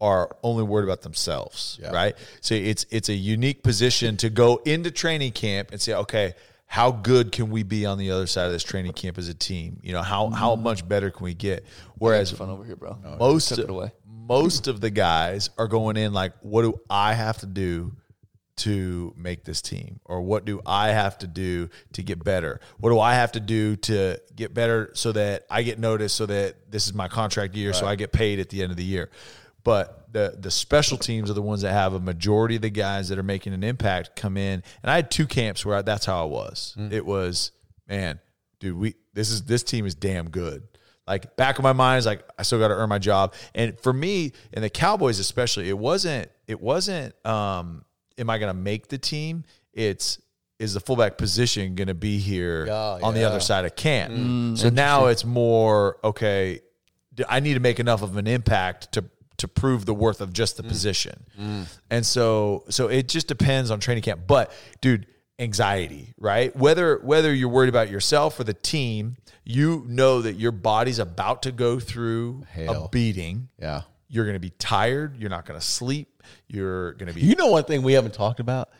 are 0.00 0.36
only 0.42 0.62
worried 0.62 0.84
about 0.84 1.02
themselves, 1.02 1.78
Yeah. 1.82 1.90
right? 1.90 2.16
So 2.40 2.54
it's 2.54 2.86
it's 2.90 3.08
a 3.08 3.14
unique 3.14 3.62
position 3.62 4.16
to 4.18 4.30
go 4.30 4.56
into 4.64 4.90
training 4.90 5.32
camp 5.32 5.70
and 5.72 5.80
say, 5.80 5.94
okay, 5.94 6.34
how 6.66 6.90
good 6.90 7.32
can 7.32 7.50
we 7.50 7.62
be 7.62 7.86
on 7.86 7.96
the 7.98 8.10
other 8.10 8.26
side 8.26 8.46
of 8.46 8.52
this 8.52 8.62
training 8.62 8.92
camp 8.92 9.16
as 9.18 9.28
a 9.28 9.34
team? 9.34 9.80
You 9.82 9.92
know, 9.92 10.02
how 10.02 10.28
how 10.30 10.54
mm. 10.54 10.62
much 10.62 10.86
better 10.86 11.10
can 11.10 11.24
we 11.24 11.34
get? 11.34 11.64
Whereas 11.96 12.30
Fun 12.30 12.50
over 12.50 12.64
here, 12.64 12.76
bro. 12.76 12.96
most 13.18 13.58
away. 13.58 13.92
most 14.06 14.66
of 14.66 14.80
the 14.80 14.90
guys 14.90 15.50
are 15.56 15.66
going 15.66 15.96
in 15.96 16.12
like, 16.12 16.34
what 16.42 16.62
do 16.62 16.78
I 16.90 17.14
have 17.14 17.38
to 17.38 17.46
do 17.46 17.92
to 18.58 19.14
make 19.16 19.44
this 19.44 19.62
team, 19.62 20.00
or 20.04 20.20
what 20.20 20.44
do 20.44 20.60
I 20.66 20.88
have 20.88 21.16
to 21.18 21.26
do 21.26 21.70
to 21.92 22.02
get 22.02 22.22
better? 22.22 22.60
What 22.78 22.90
do 22.90 23.00
I 23.00 23.14
have 23.14 23.32
to 23.32 23.40
do 23.40 23.76
to 23.76 24.20
get 24.34 24.52
better 24.52 24.90
so 24.94 25.12
that 25.12 25.46
I 25.48 25.62
get 25.62 25.78
noticed, 25.78 26.16
so 26.16 26.26
that 26.26 26.70
this 26.70 26.86
is 26.86 26.92
my 26.92 27.08
contract 27.08 27.54
year, 27.54 27.72
so 27.72 27.86
I 27.86 27.94
get 27.94 28.12
paid 28.12 28.40
at 28.40 28.48
the 28.50 28.62
end 28.62 28.70
of 28.70 28.76
the 28.76 28.84
year. 28.84 29.10
But 29.64 30.12
the 30.12 30.36
the 30.38 30.50
special 30.50 30.96
teams 30.96 31.30
are 31.30 31.34
the 31.34 31.42
ones 31.42 31.62
that 31.62 31.72
have 31.72 31.92
a 31.92 32.00
majority 32.00 32.56
of 32.56 32.62
the 32.62 32.70
guys 32.70 33.08
that 33.10 33.18
are 33.18 33.22
making 33.24 33.52
an 33.52 33.62
impact 33.64 34.16
come 34.16 34.36
in. 34.36 34.62
And 34.82 34.90
I 34.90 34.94
had 34.96 35.10
two 35.10 35.26
camps 35.26 35.64
where 35.66 35.76
I, 35.78 35.82
that's 35.82 36.06
how 36.06 36.22
I 36.22 36.26
was. 36.26 36.74
It 36.90 37.04
was, 37.04 37.52
man, 37.88 38.18
dude, 38.60 38.76
we 38.78 38.94
this 39.14 39.30
is 39.30 39.42
this 39.44 39.62
team 39.62 39.84
is 39.84 39.94
damn 39.94 40.30
good. 40.30 40.62
Like 41.06 41.36
back 41.36 41.58
of 41.58 41.62
my 41.62 41.72
mind 41.72 41.98
is 42.00 42.06
like 42.06 42.22
I 42.38 42.42
still 42.42 42.58
got 42.58 42.68
to 42.68 42.74
earn 42.74 42.88
my 42.88 42.98
job. 42.98 43.34
And 43.54 43.78
for 43.80 43.92
me 43.92 44.32
and 44.52 44.62
the 44.64 44.70
Cowboys 44.70 45.18
especially, 45.18 45.68
it 45.68 45.76
wasn't 45.78 46.30
it 46.46 46.60
wasn't 46.60 47.14
um 47.26 47.84
am 48.16 48.30
I 48.30 48.38
going 48.38 48.50
to 48.54 48.58
make 48.58 48.88
the 48.88 48.98
team? 48.98 49.44
It's 49.72 50.20
is 50.58 50.74
the 50.74 50.80
fullback 50.80 51.18
position 51.18 51.76
going 51.76 51.86
to 51.88 51.94
be 51.94 52.18
here 52.18 52.66
Yeah, 52.66 52.98
on 53.02 53.14
the 53.14 53.24
other 53.24 53.38
side 53.40 53.64
of 53.64 53.76
camp? 53.76 54.58
so 54.58 54.70
now 54.70 55.06
it's 55.06 55.24
more 55.24 55.98
okay. 56.02 56.60
I 57.28 57.40
need 57.40 57.54
to 57.54 57.60
make 57.60 57.80
enough 57.80 58.02
of 58.02 58.16
an 58.16 58.26
impact 58.26 58.92
to 58.92 59.04
to 59.38 59.48
prove 59.48 59.86
the 59.86 59.94
worth 59.94 60.20
of 60.20 60.32
just 60.32 60.56
the 60.56 60.62
mm. 60.62 60.68
position. 60.68 61.24
Mm. 61.40 61.78
And 61.90 62.06
so 62.06 62.64
so 62.68 62.88
it 62.88 63.08
just 63.08 63.28
depends 63.28 63.70
on 63.70 63.80
training 63.80 64.02
camp. 64.02 64.22
But 64.26 64.52
dude, 64.80 65.06
anxiety, 65.38 66.14
right? 66.18 66.54
Whether 66.54 66.98
whether 66.98 67.32
you're 67.32 67.48
worried 67.48 67.68
about 67.68 67.90
yourself 67.90 68.38
or 68.38 68.44
the 68.44 68.54
team, 68.54 69.16
you 69.44 69.84
know 69.88 70.22
that 70.22 70.34
your 70.34 70.52
body's 70.52 70.98
about 70.98 71.42
to 71.44 71.52
go 71.52 71.80
through 71.80 72.44
Hell. 72.50 72.84
a 72.84 72.88
beating. 72.88 73.48
Yeah. 73.58 73.82
You're 74.10 74.24
going 74.24 74.36
to 74.36 74.40
be 74.40 74.50
tired, 74.50 75.18
you're 75.18 75.30
not 75.30 75.44
going 75.44 75.60
to 75.60 75.64
sleep, 75.64 76.22
you're 76.46 76.92
going 76.94 77.08
to 77.08 77.14
be 77.14 77.20
You 77.20 77.36
know 77.36 77.48
one 77.48 77.64
thing 77.64 77.82
we 77.82 77.92
haven't 77.92 78.14
talked 78.14 78.40
about 78.40 78.70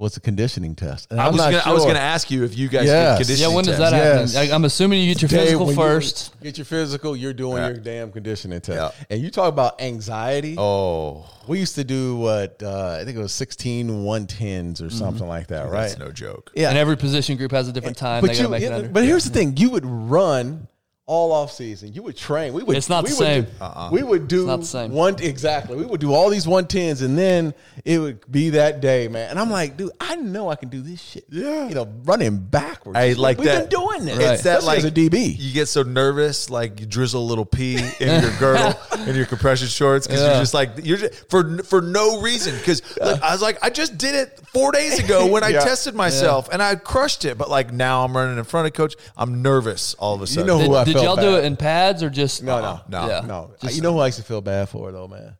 was 0.00 0.14
the 0.14 0.20
conditioning 0.20 0.74
test. 0.74 1.08
And 1.10 1.20
I 1.20 1.26
I'm 1.26 1.32
was 1.32 1.42
not 1.42 1.50
gonna, 1.52 1.62
I 1.66 1.72
was 1.74 1.82
going 1.84 1.94
to 1.94 2.00
ask 2.00 2.30
you 2.30 2.42
if 2.44 2.56
you 2.56 2.68
guys 2.68 2.86
Yes. 2.86 3.18
did 3.18 3.24
conditioning 3.26 3.50
Yeah, 3.50 3.54
when 3.54 3.64
does 3.66 3.76
tests. 3.76 3.90
that 3.92 4.02
happen? 4.02 4.20
Yes. 4.32 4.36
I, 4.50 4.54
I'm 4.54 4.64
assuming 4.64 5.00
you 5.02 5.12
get 5.12 5.20
your 5.20 5.28
Dave, 5.28 5.40
physical 5.40 5.66
when 5.66 5.76
you 5.76 5.82
first. 5.82 6.40
get 6.42 6.56
your 6.56 6.64
physical, 6.64 7.14
you're 7.14 7.34
doing 7.34 7.58
Yeah. 7.58 7.68
your 7.68 7.76
damn 7.76 8.10
conditioning 8.10 8.62
test. 8.62 8.94
Yeah. 8.98 9.04
And 9.10 9.20
you 9.22 9.30
talk 9.30 9.50
about 9.50 9.78
anxiety. 9.82 10.54
Oh, 10.56 11.26
We 11.46 11.58
used 11.58 11.74
to 11.74 11.84
do 11.84 12.16
what 12.16 12.62
uh, 12.62 12.96
I 13.00 13.04
think 13.04 13.18
it 13.18 13.20
was 13.20 13.32
16 13.34 13.90
110s 13.90 14.80
or 14.82 14.88
something 14.88 15.28
like 15.28 15.48
that, 15.48 15.68
right? 15.70 15.88
that's 15.88 15.98
no 15.98 16.10
joke. 16.10 16.50
yeah. 16.54 16.70
And 16.70 16.78
every 16.78 16.96
position 16.96 17.36
group 17.36 17.50
has 17.52 17.68
a 17.68 17.72
different 17.72 17.98
time. 17.98 18.22
but 18.22 18.28
got 18.28 18.38
you, 18.40 18.48
make 18.48 18.62
it 18.62 18.72
under. 18.72 18.88
but 18.88 19.04
here's 19.04 19.24
the 19.24 19.30
thing: 19.30 19.56
you 19.58 19.68
would 19.68 19.84
run 19.84 20.66
all 21.10 21.32
off 21.32 21.50
season. 21.50 21.92
You 21.92 22.04
would 22.04 22.16
train. 22.16 22.52
We 22.52 22.62
would. 22.62 22.76
It's 22.76 22.88
not 22.88 23.02
we 23.02 23.10
the 23.10 23.16
would 23.16 23.24
same. 23.24 23.42
Do, 23.44 23.50
Uh-uh. 23.60 23.88
We 23.90 24.02
would 24.04 24.28
do 24.28 24.46
not 24.46 24.60
the 24.60 24.66
same. 24.66 24.92
one 24.92 25.16
exactly. 25.20 25.76
We 25.76 25.84
would 25.84 26.00
do 26.00 26.14
all 26.14 26.30
these 26.30 26.46
one 26.46 26.68
tens, 26.68 27.02
and 27.02 27.18
then 27.18 27.52
it 27.84 27.98
would 27.98 28.30
be 28.30 28.50
that 28.50 28.80
day, 28.80 29.08
man. 29.08 29.28
And 29.30 29.38
I'm 29.40 29.50
like, 29.50 29.76
dude, 29.76 29.90
I 30.00 30.14
know 30.14 30.48
I 30.48 30.54
can 30.54 30.68
do 30.68 30.80
this 30.80 31.00
shit. 31.02 31.24
Yeah. 31.28 31.68
you 31.68 31.74
know, 31.74 31.88
running 32.04 32.38
backwards. 32.38 32.96
I 32.96 33.12
like 33.14 33.38
We've 33.38 33.46
that. 33.48 33.68
been 33.68 33.80
doing 33.80 34.04
this. 34.04 34.18
It's 34.18 34.42
that 34.44 34.58
Especially 34.60 34.66
like 34.66 34.78
as 34.78 34.84
a 34.84 34.90
DB. 34.92 35.34
You 35.36 35.52
get 35.52 35.66
so 35.66 35.82
nervous, 35.82 36.48
like 36.48 36.78
you 36.78 36.86
drizzle 36.86 37.22
a 37.22 37.26
little 37.26 37.44
pee 37.44 37.76
in 37.98 38.22
your 38.22 38.32
girdle 38.38 38.74
in 39.06 39.16
your 39.16 39.26
compression 39.26 39.66
shorts 39.66 40.06
because 40.06 40.20
Yeah. 40.22 40.28
you're 40.34 40.40
just 40.42 40.54
like 40.54 40.70
you're 40.84 40.98
just, 40.98 41.28
for 41.28 41.58
for 41.64 41.82
no 41.82 42.20
reason. 42.20 42.54
Because 42.56 42.82
I 43.02 43.32
was 43.32 43.42
like, 43.42 43.58
I 43.62 43.70
just 43.70 43.98
did 43.98 44.14
it 44.14 44.40
four 44.52 44.70
days 44.70 44.98
ago 45.00 45.26
when 45.32 45.42
I 45.42 45.50
tested 45.52 45.94
myself 45.96 46.48
and 46.52 46.62
I 46.62 46.76
crushed 46.76 47.24
it. 47.24 47.36
But 47.36 47.50
like 47.50 47.72
now 47.72 48.04
I'm 48.04 48.16
running 48.16 48.38
in 48.38 48.44
front 48.44 48.68
of 48.68 48.72
coach. 48.74 48.94
I'm 49.16 49.42
nervous 49.42 49.94
all 49.94 50.14
of 50.14 50.22
a 50.22 50.26
sudden. 50.28 50.42
You 50.42 50.46
know 50.46 50.58
who 50.60 50.66
did 50.84 50.96
I 50.96 50.99
did 50.99 50.99
felt 51.02 51.18
y'all 51.20 51.32
do 51.32 51.38
it 51.38 51.44
in 51.44 51.56
pads 51.56 52.02
or 52.02 52.10
just 52.10 52.42
No, 52.42 52.60
no, 52.60 52.80
no, 52.88 53.08
Yeah. 53.08 53.20
no. 53.26 53.50
Just 53.62 53.76
you 53.76 53.82
know 53.82 53.92
who 53.92 53.98
I 54.00 54.06
used 54.06 54.18
to 54.18 54.24
feel 54.24 54.40
bad 54.40 54.68
for 54.68 54.90
though, 54.92 55.08
man. 55.08 55.36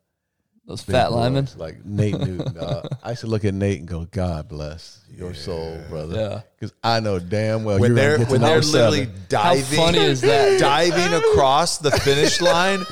those 0.66 0.82
Big 0.84 0.94
fat 0.94 1.08
boys, 1.08 1.16
linemen? 1.16 1.48
like 1.56 1.84
Nate 1.84 2.18
Newton. 2.18 2.56
Uh, 2.56 2.82
I 3.02 3.10
used 3.10 3.22
to 3.22 3.26
look 3.26 3.44
at 3.44 3.54
Nate 3.54 3.80
and 3.80 3.88
go, 3.88 4.04
"God 4.10 4.48
bless 4.48 5.00
your 5.10 5.34
soul, 5.34 5.78
brother." 5.88 6.14
Yeah. 6.16 6.40
because 6.58 6.72
I 6.84 7.00
know 7.00 7.18
damn 7.18 7.64
well 7.64 7.80
when 7.80 7.90
you're 7.90 7.96
they're 7.96 8.10
gonna 8.18 8.24
get 8.24 8.26
to 8.26 8.32
when 8.32 8.40
they're 8.40 8.50
number 8.50 8.62
seven. 8.62 8.90
literally 8.90 9.12
diving. 9.28 9.64
funny 9.78 9.98
is 9.98 10.20
that? 10.20 10.60
diving 10.60 11.12
across 11.14 11.78
the 11.78 11.90
finish 11.90 12.40
line 12.52 12.84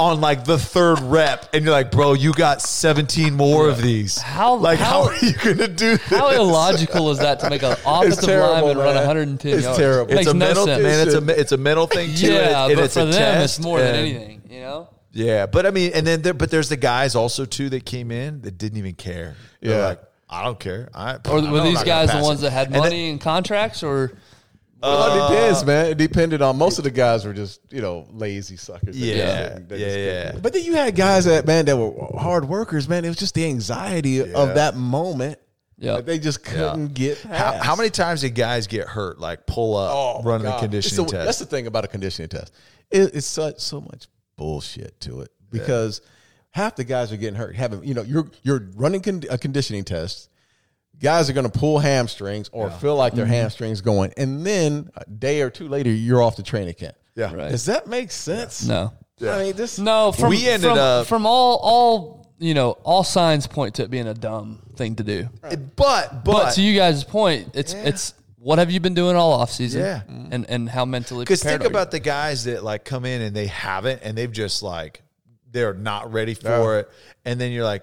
on 0.00 0.20
like 0.20 0.44
the 0.44 0.58
third 0.58 0.98
rep, 1.00 1.48
and 1.54 1.64
you're 1.64 1.72
like, 1.72 1.90
bro, 1.90 2.14
you 2.14 2.32
got 2.32 2.62
17 2.62 3.34
more 3.34 3.68
of 3.68 3.80
these. 3.82 4.18
How- 4.18 4.54
like 4.56 4.78
how, 4.78 5.02
how- 5.04 5.08
are 5.10 5.16
you 5.24 5.32
gonna 5.34 5.68
do 5.68 5.96
this? 5.98 6.02
How 6.02 6.30
illogical 6.30 7.10
is 7.10 7.18
that 7.18 7.40
to 7.40 7.50
make 7.50 7.62
an 7.62 7.72
offensive 7.86 8.24
terrible, 8.24 8.68
lineman 8.68 8.78
run 8.78 8.94
man. 8.94 9.06
110 9.06 9.52
It's 9.52 9.62
yards? 9.64 9.78
terrible. 9.78 10.12
It 10.12 10.14
makes 10.16 10.26
it's 10.26 10.34
a 10.34 10.38
no 10.38 10.46
mental 10.46 10.64
sense. 10.66 10.82
man. 10.82 11.06
It's 11.08 11.14
a 11.14 11.40
it's 11.40 11.52
a 11.52 11.56
mental 11.56 11.86
thing 11.86 12.14
too. 12.14 12.32
yeah, 12.32 12.66
and 12.66 12.74
but 12.74 12.84
it's 12.84 12.94
for 12.94 13.00
a 13.00 13.04
them, 13.04 13.12
test, 13.14 13.58
it's 13.58 13.64
more 13.64 13.78
than 13.78 13.94
anything. 13.94 14.42
You 14.50 14.60
know, 14.60 14.88
Yeah, 15.12 15.46
but 15.46 15.66
I 15.66 15.70
mean, 15.70 15.92
and 15.94 16.06
then 16.06 16.22
there, 16.22 16.34
but 16.34 16.50
there's 16.50 16.68
the 16.70 16.76
guys 16.76 17.14
also 17.14 17.44
too 17.44 17.68
that 17.70 17.84
came 17.84 18.10
in 18.10 18.40
that 18.42 18.58
didn't 18.58 18.78
even 18.78 18.94
care. 18.94 19.36
They're 19.60 19.78
Yeah. 19.78 19.84
like, 19.86 20.00
I 20.28 20.44
don't 20.44 20.58
care. 20.58 20.88
I, 20.94 21.16
or 21.28 21.38
I 21.40 21.50
were 21.50 21.60
these 21.62 21.82
guys 21.82 22.10
the 22.12 22.20
ones 22.22 22.40
it. 22.40 22.42
that 22.44 22.50
had 22.52 22.66
And 22.68 22.74
then- 22.76 22.82
money 22.82 23.10
and 23.10 23.20
contracts, 23.20 23.82
or 23.82 24.12
Well, 24.82 25.16
it 25.16 25.20
uh, 25.20 25.28
depends, 25.28 25.64
man. 25.64 25.86
It 25.86 25.98
depended 25.98 26.42
on 26.42 26.56
most 26.56 26.78
of 26.78 26.84
the 26.84 26.90
guys 26.90 27.24
were 27.24 27.32
just 27.34 27.60
you 27.70 27.82
know 27.82 28.06
lazy 28.12 28.56
suckers. 28.56 28.98
They 28.98 29.16
Yeah, 29.16 29.16
just 29.24 29.54
didn't- 29.54 29.68
they 29.68 29.78
yeah, 29.78 30.32
yeah. 30.32 30.38
But 30.40 30.52
then 30.54 30.64
you 30.64 30.74
had 30.74 30.96
guys 30.96 31.26
that 31.26 31.46
man 31.46 31.66
that 31.66 31.76
were 31.76 31.92
hard 32.18 32.48
workers. 32.48 32.88
Man, 32.88 33.04
it 33.04 33.08
was 33.08 33.16
just 33.18 33.34
the 33.34 33.44
anxiety 33.44 34.10
Yeah. 34.10 34.24
of 34.34 34.54
that 34.54 34.76
moment. 34.76 35.38
Yeah. 35.78 36.00
they 36.02 36.18
just 36.18 36.44
couldn't 36.44 36.92
get. 36.94 37.18
How, 37.22 37.28
Past. 37.52 37.64
how 37.64 37.74
many 37.76 37.88
times 37.90 38.20
did 38.20 38.34
guys 38.34 38.66
get 38.66 38.86
hurt, 38.86 39.18
like 39.18 39.46
pull 39.46 39.76
up, 39.76 39.90
Oh, 39.94 40.22
running 40.22 40.44
God. 40.46 40.56
the 40.56 40.60
conditioning 40.60 41.04
It's 41.04 41.12
test? 41.12 41.24
That's 41.24 41.38
the 41.38 41.46
thing 41.46 41.66
about 41.66 41.84
a 41.84 41.88
conditioning 41.88 42.28
test. 42.28 42.52
It, 42.90 43.14
it's 43.14 43.26
such 43.26 43.60
so 43.60 43.80
much 43.80 44.06
bullshit 44.36 44.98
to 45.00 45.20
it 45.20 45.30
because 45.50 46.00
half 46.50 46.76
the 46.76 46.84
guys 46.84 47.12
are 47.12 47.16
getting 47.16 47.34
hurt. 47.34 47.54
Having 47.56 47.84
you 47.84 47.94
know 47.94 48.02
you're 48.02 48.30
you're 48.42 48.68
running 48.76 49.00
con- 49.02 49.22
a 49.30 49.36
conditioning 49.38 49.84
test. 49.84 50.28
Guys 51.00 51.30
are 51.30 51.32
going 51.32 51.50
to 51.50 51.58
pull 51.58 51.78
hamstrings 51.78 52.48
or 52.52 52.70
feel 52.70 52.94
like 52.96 53.12
Mm-hmm. 53.12 53.16
their 53.18 53.26
hamstrings 53.26 53.80
going, 53.80 54.12
and 54.16 54.44
then 54.46 54.90
a 54.96 55.04
day 55.08 55.40
or 55.42 55.50
two 55.50 55.66
later 55.68 55.90
you're 55.90 56.22
off 56.22 56.36
the 56.36 56.42
training 56.42 56.74
camp. 56.74 56.94
Yeah. 57.16 57.34
Right. 57.34 57.50
Does 57.50 57.66
that 57.66 57.86
make 57.86 58.10
sense? 58.10 58.64
no, 58.66 58.92
I 59.22 59.38
mean 59.44 59.56
this. 59.56 59.78
no. 59.78 60.12
From, 60.12 60.30
We 60.30 60.46
ended 60.48 60.68
from, 60.70 60.78
up- 60.78 61.06
from 61.06 61.26
all 61.26 61.56
all 61.62 62.20
you 62.38 62.54
know, 62.54 62.70
all 62.84 63.04
signs 63.04 63.46
point 63.46 63.74
to 63.74 63.82
it 63.82 63.90
being 63.90 64.06
a 64.06 64.14
dumb 64.14 64.62
thing 64.76 64.96
to 64.96 65.02
do. 65.02 65.28
but 65.42 65.76
but, 65.76 66.24
But 66.24 66.50
to 66.54 66.62
you 66.62 66.74
guys' 66.76 67.04
point, 67.04 67.50
it's 67.54 67.74
it's 67.74 68.14
what 68.36 68.58
have 68.58 68.70
you 68.70 68.80
been 68.80 68.94
doing 68.94 69.16
all 69.16 69.32
off 69.32 69.50
season? 69.50 69.82
Yeah. 69.82 70.02
and 70.30 70.48
and 70.48 70.68
how 70.68 70.84
mentally 70.86 71.24
Because 71.24 71.42
think 71.42 71.60
are 71.60 71.64
you? 71.64 71.68
about 71.70 71.90
the 71.90 72.00
guys 72.00 72.44
that 72.44 72.64
like 72.64 72.84
come 72.86 73.04
in 73.04 73.20
and 73.20 73.36
they 73.36 73.46
haven't, 73.46 74.00
and 74.02 74.16
they've 74.16 74.32
just 74.32 74.62
like 74.62 75.02
they're 75.50 75.74
not 75.74 76.12
ready 76.12 76.32
for 76.34 76.78
it, 76.78 76.88
and 77.26 77.38
then 77.40 77.52
you're 77.52 77.64
like, 77.64 77.82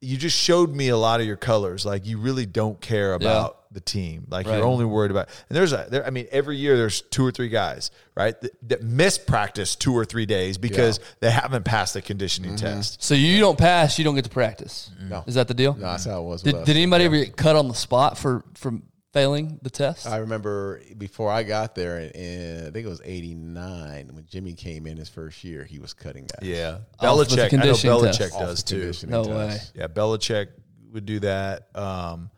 you 0.00 0.16
just 0.16 0.38
showed 0.38 0.74
me 0.74 0.88
a 0.88 0.96
lot 0.96 1.20
of 1.20 1.26
your 1.26 1.36
colors. 1.36 1.84
Like 1.84 2.06
you 2.06 2.18
really 2.18 2.46
don't 2.46 2.80
care 2.80 3.14
about 3.14 3.72
the 3.72 3.80
team. 3.80 4.26
Like 4.30 4.46
Right. 4.46 4.56
you're 4.56 4.64
only 4.64 4.84
worried 4.84 5.10
about. 5.10 5.28
And 5.48 5.56
there's 5.56 5.72
a 5.72 5.86
there. 5.90 6.06
I 6.06 6.10
mean, 6.10 6.26
every 6.30 6.56
year 6.56 6.76
there's 6.76 7.02
two 7.02 7.26
or 7.26 7.30
three 7.30 7.48
guys 7.48 7.90
right 8.14 8.40
that, 8.40 8.68
that 8.68 8.82
miss 8.82 9.18
practice 9.18 9.76
two 9.76 9.92
or 9.92 10.04
three 10.04 10.26
days 10.26 10.56
because 10.56 11.00
they 11.20 11.30
haven't 11.30 11.64
passed 11.64 11.94
the 11.94 12.02
conditioning 12.02 12.52
mm-hmm. 12.52 12.76
test. 12.76 13.02
So 13.02 13.14
you 13.14 13.40
don't 13.40 13.58
pass, 13.58 13.98
you 13.98 14.04
don't 14.04 14.14
get 14.14 14.24
to 14.24 14.30
practice. 14.30 14.90
No. 15.00 15.24
Is 15.26 15.34
that 15.34 15.48
the 15.48 15.54
deal? 15.54 15.74
No, 15.74 15.80
that's 15.80 16.04
how 16.04 16.20
it 16.20 16.24
was. 16.24 16.44
with 16.44 16.52
Did, 16.54 16.60
us. 16.60 16.66
did 16.66 16.76
anybody 16.76 17.04
ever 17.04 17.16
get 17.16 17.36
cut 17.36 17.56
on 17.56 17.68
the 17.68 17.74
spot 17.74 18.16
for 18.16 18.44
from 18.54 18.84
failing 19.12 19.58
the 19.62 19.70
test? 19.70 20.06
I 20.06 20.18
remember 20.18 20.80
before 20.96 21.30
I 21.30 21.42
got 21.42 21.74
there, 21.74 21.98
in, 21.98 22.66
I 22.66 22.70
think 22.70 22.86
it 22.86 22.88
was 22.88 23.00
'89 23.04 24.10
when 24.12 24.26
Jimmy 24.26 24.54
came 24.54 24.86
in 24.86 24.96
his 24.96 25.08
first 25.08 25.44
year. 25.44 25.64
He 25.64 25.78
was 25.78 25.94
cutting 25.94 26.26
guys. 26.26 26.48
Yeah, 26.48 26.78
Off 27.00 27.18
with 27.18 27.28
the 27.30 27.36
Belichick. 27.36 27.52
I 27.54 27.64
know 27.64 27.72
Belichick 27.72 28.18
test. 28.18 28.38
Does 28.38 28.62
too. 28.62 28.78
conditioning 28.80 29.12
no 29.12 29.24
test. 29.24 29.74
way. 29.74 29.80
Yeah, 29.80 29.88
Belichick 29.88 30.48
would 30.92 31.06
do 31.06 31.20
that. 31.20 31.68
Um, 31.74 32.30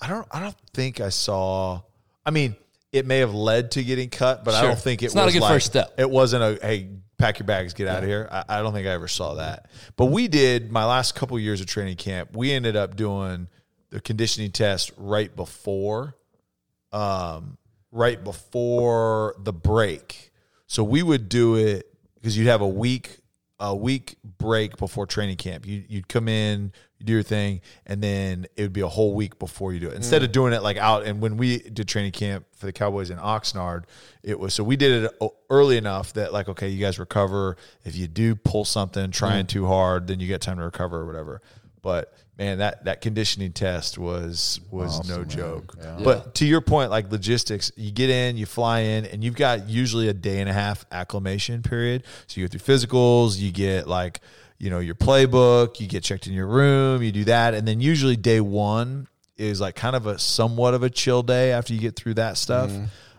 I 0.00 0.08
don't. 0.08 0.26
I 0.30 0.40
don't 0.40 0.56
think 0.74 1.00
I 1.00 1.08
saw. 1.10 1.80
I 2.24 2.30
mean, 2.30 2.54
it 2.92 3.06
may 3.06 3.18
have 3.18 3.34
led 3.34 3.72
to 3.72 3.82
getting 3.84 4.10
cut, 4.10 4.44
but 4.44 4.54
I 4.54 4.62
don't 4.62 4.78
think 4.78 5.02
it 5.02 5.06
It's 5.06 5.14
was 5.14 5.22
not 5.22 5.28
a 5.28 5.32
good 5.32 5.42
like- 5.42 5.52
first 5.52 5.66
step. 5.66 5.94
It 5.98 6.08
wasn't 6.10 6.42
a 6.42 6.66
hey, 6.66 6.88
pack 7.18 7.38
your 7.38 7.46
bags, 7.46 7.74
get 7.74 7.88
out 7.88 8.02
of 8.02 8.08
here. 8.08 8.28
I, 8.30 8.44
I 8.48 8.62
don't 8.62 8.72
think 8.72 8.86
I 8.86 8.90
ever 8.90 9.08
saw 9.08 9.34
that. 9.34 9.70
But 9.96 10.06
we 10.06 10.28
did 10.28 10.70
my 10.72 10.84
last 10.84 11.14
couple 11.14 11.38
years 11.38 11.60
of 11.60 11.66
training 11.66 11.96
camp. 11.96 12.36
We 12.36 12.52
ended 12.52 12.76
up 12.76 12.96
doing 12.96 13.48
the 13.90 14.00
conditioning 14.00 14.52
test 14.52 14.92
right 14.96 15.34
before, 15.34 16.16
um, 16.92 17.58
right 17.92 18.22
before 18.22 19.34
the 19.38 19.52
break. 19.52 20.30
So 20.66 20.84
we 20.84 21.02
would 21.02 21.28
do 21.28 21.56
it 21.56 21.92
because 22.14 22.38
you'd 22.38 22.46
have 22.46 22.60
a 22.60 22.68
week 22.68 23.20
a 23.62 23.76
week 23.76 24.16
break 24.38 24.78
before 24.78 25.06
training 25.06 25.36
camp. 25.36 25.66
You 25.66 25.84
you'd 25.86 26.08
come 26.08 26.28
in, 26.28 26.72
you 26.98 27.06
do 27.06 27.12
your 27.12 27.22
thing, 27.22 27.60
and 27.86 28.02
then 28.02 28.46
it 28.56 28.62
would 28.62 28.72
be 28.72 28.80
a 28.80 28.88
whole 28.88 29.14
week 29.14 29.38
before 29.38 29.74
you 29.74 29.80
do 29.80 29.88
it. 29.88 29.94
Instead 29.94 30.22
of 30.22 30.32
doing 30.32 30.54
it 30.54 30.62
like 30.62 30.78
out 30.78 31.04
and 31.04 31.20
when 31.20 31.36
we 31.36 31.58
did 31.58 31.86
training 31.86 32.12
camp 32.12 32.46
for 32.56 32.66
the 32.66 32.72
Cowboys 32.72 33.10
in 33.10 33.18
Oxnard, 33.18 33.84
it 34.22 34.40
was 34.40 34.54
so 34.54 34.64
we 34.64 34.76
did 34.76 35.04
it 35.04 35.12
early 35.50 35.76
enough 35.76 36.14
that 36.14 36.32
like 36.32 36.48
okay, 36.48 36.68
you 36.68 36.80
guys 36.80 36.98
recover. 36.98 37.58
If 37.84 37.96
you 37.96 38.08
do 38.08 38.34
pull 38.34 38.64
something 38.64 39.10
trying 39.10 39.46
too 39.46 39.66
hard, 39.66 40.06
then 40.06 40.20
you 40.20 40.26
get 40.26 40.40
time 40.40 40.56
to 40.56 40.64
recover 40.64 41.00
or 41.00 41.06
whatever. 41.06 41.42
But 41.82 42.12
man, 42.38 42.58
that 42.58 42.84
that 42.84 43.00
conditioning 43.00 43.52
test 43.52 43.98
was 43.98 44.60
was 44.70 45.08
no 45.08 45.24
joke. 45.24 45.76
But 46.04 46.34
to 46.36 46.46
your 46.46 46.60
point, 46.60 46.90
like 46.90 47.10
logistics, 47.10 47.72
you 47.76 47.90
get 47.90 48.10
in, 48.10 48.36
you 48.36 48.46
fly 48.46 48.80
in, 48.80 49.06
and 49.06 49.22
you've 49.24 49.36
got 49.36 49.68
usually 49.68 50.08
a 50.08 50.12
day 50.12 50.40
and 50.40 50.48
a 50.48 50.52
half 50.52 50.84
acclimation 50.92 51.62
period. 51.62 52.02
So 52.26 52.40
you 52.40 52.48
go 52.48 52.58
through 52.58 52.74
physicals, 52.74 53.38
you 53.38 53.50
get 53.50 53.86
like 53.88 54.20
you 54.58 54.68
know 54.70 54.78
your 54.78 54.94
playbook, 54.94 55.80
you 55.80 55.86
get 55.86 56.02
checked 56.02 56.26
in 56.26 56.32
your 56.34 56.46
room, 56.46 57.02
you 57.02 57.12
do 57.12 57.24
that, 57.24 57.54
and 57.54 57.66
then 57.66 57.80
usually 57.80 58.16
day 58.16 58.40
one 58.40 59.06
is 59.38 59.58
like 59.60 59.74
kind 59.74 59.96
of 59.96 60.06
a 60.06 60.18
somewhat 60.18 60.74
of 60.74 60.82
a 60.82 60.90
chill 60.90 61.22
day 61.22 61.52
after 61.52 61.72
you 61.72 61.80
get 61.80 61.96
through 61.96 62.14
that 62.14 62.36
stuff, 62.36 62.70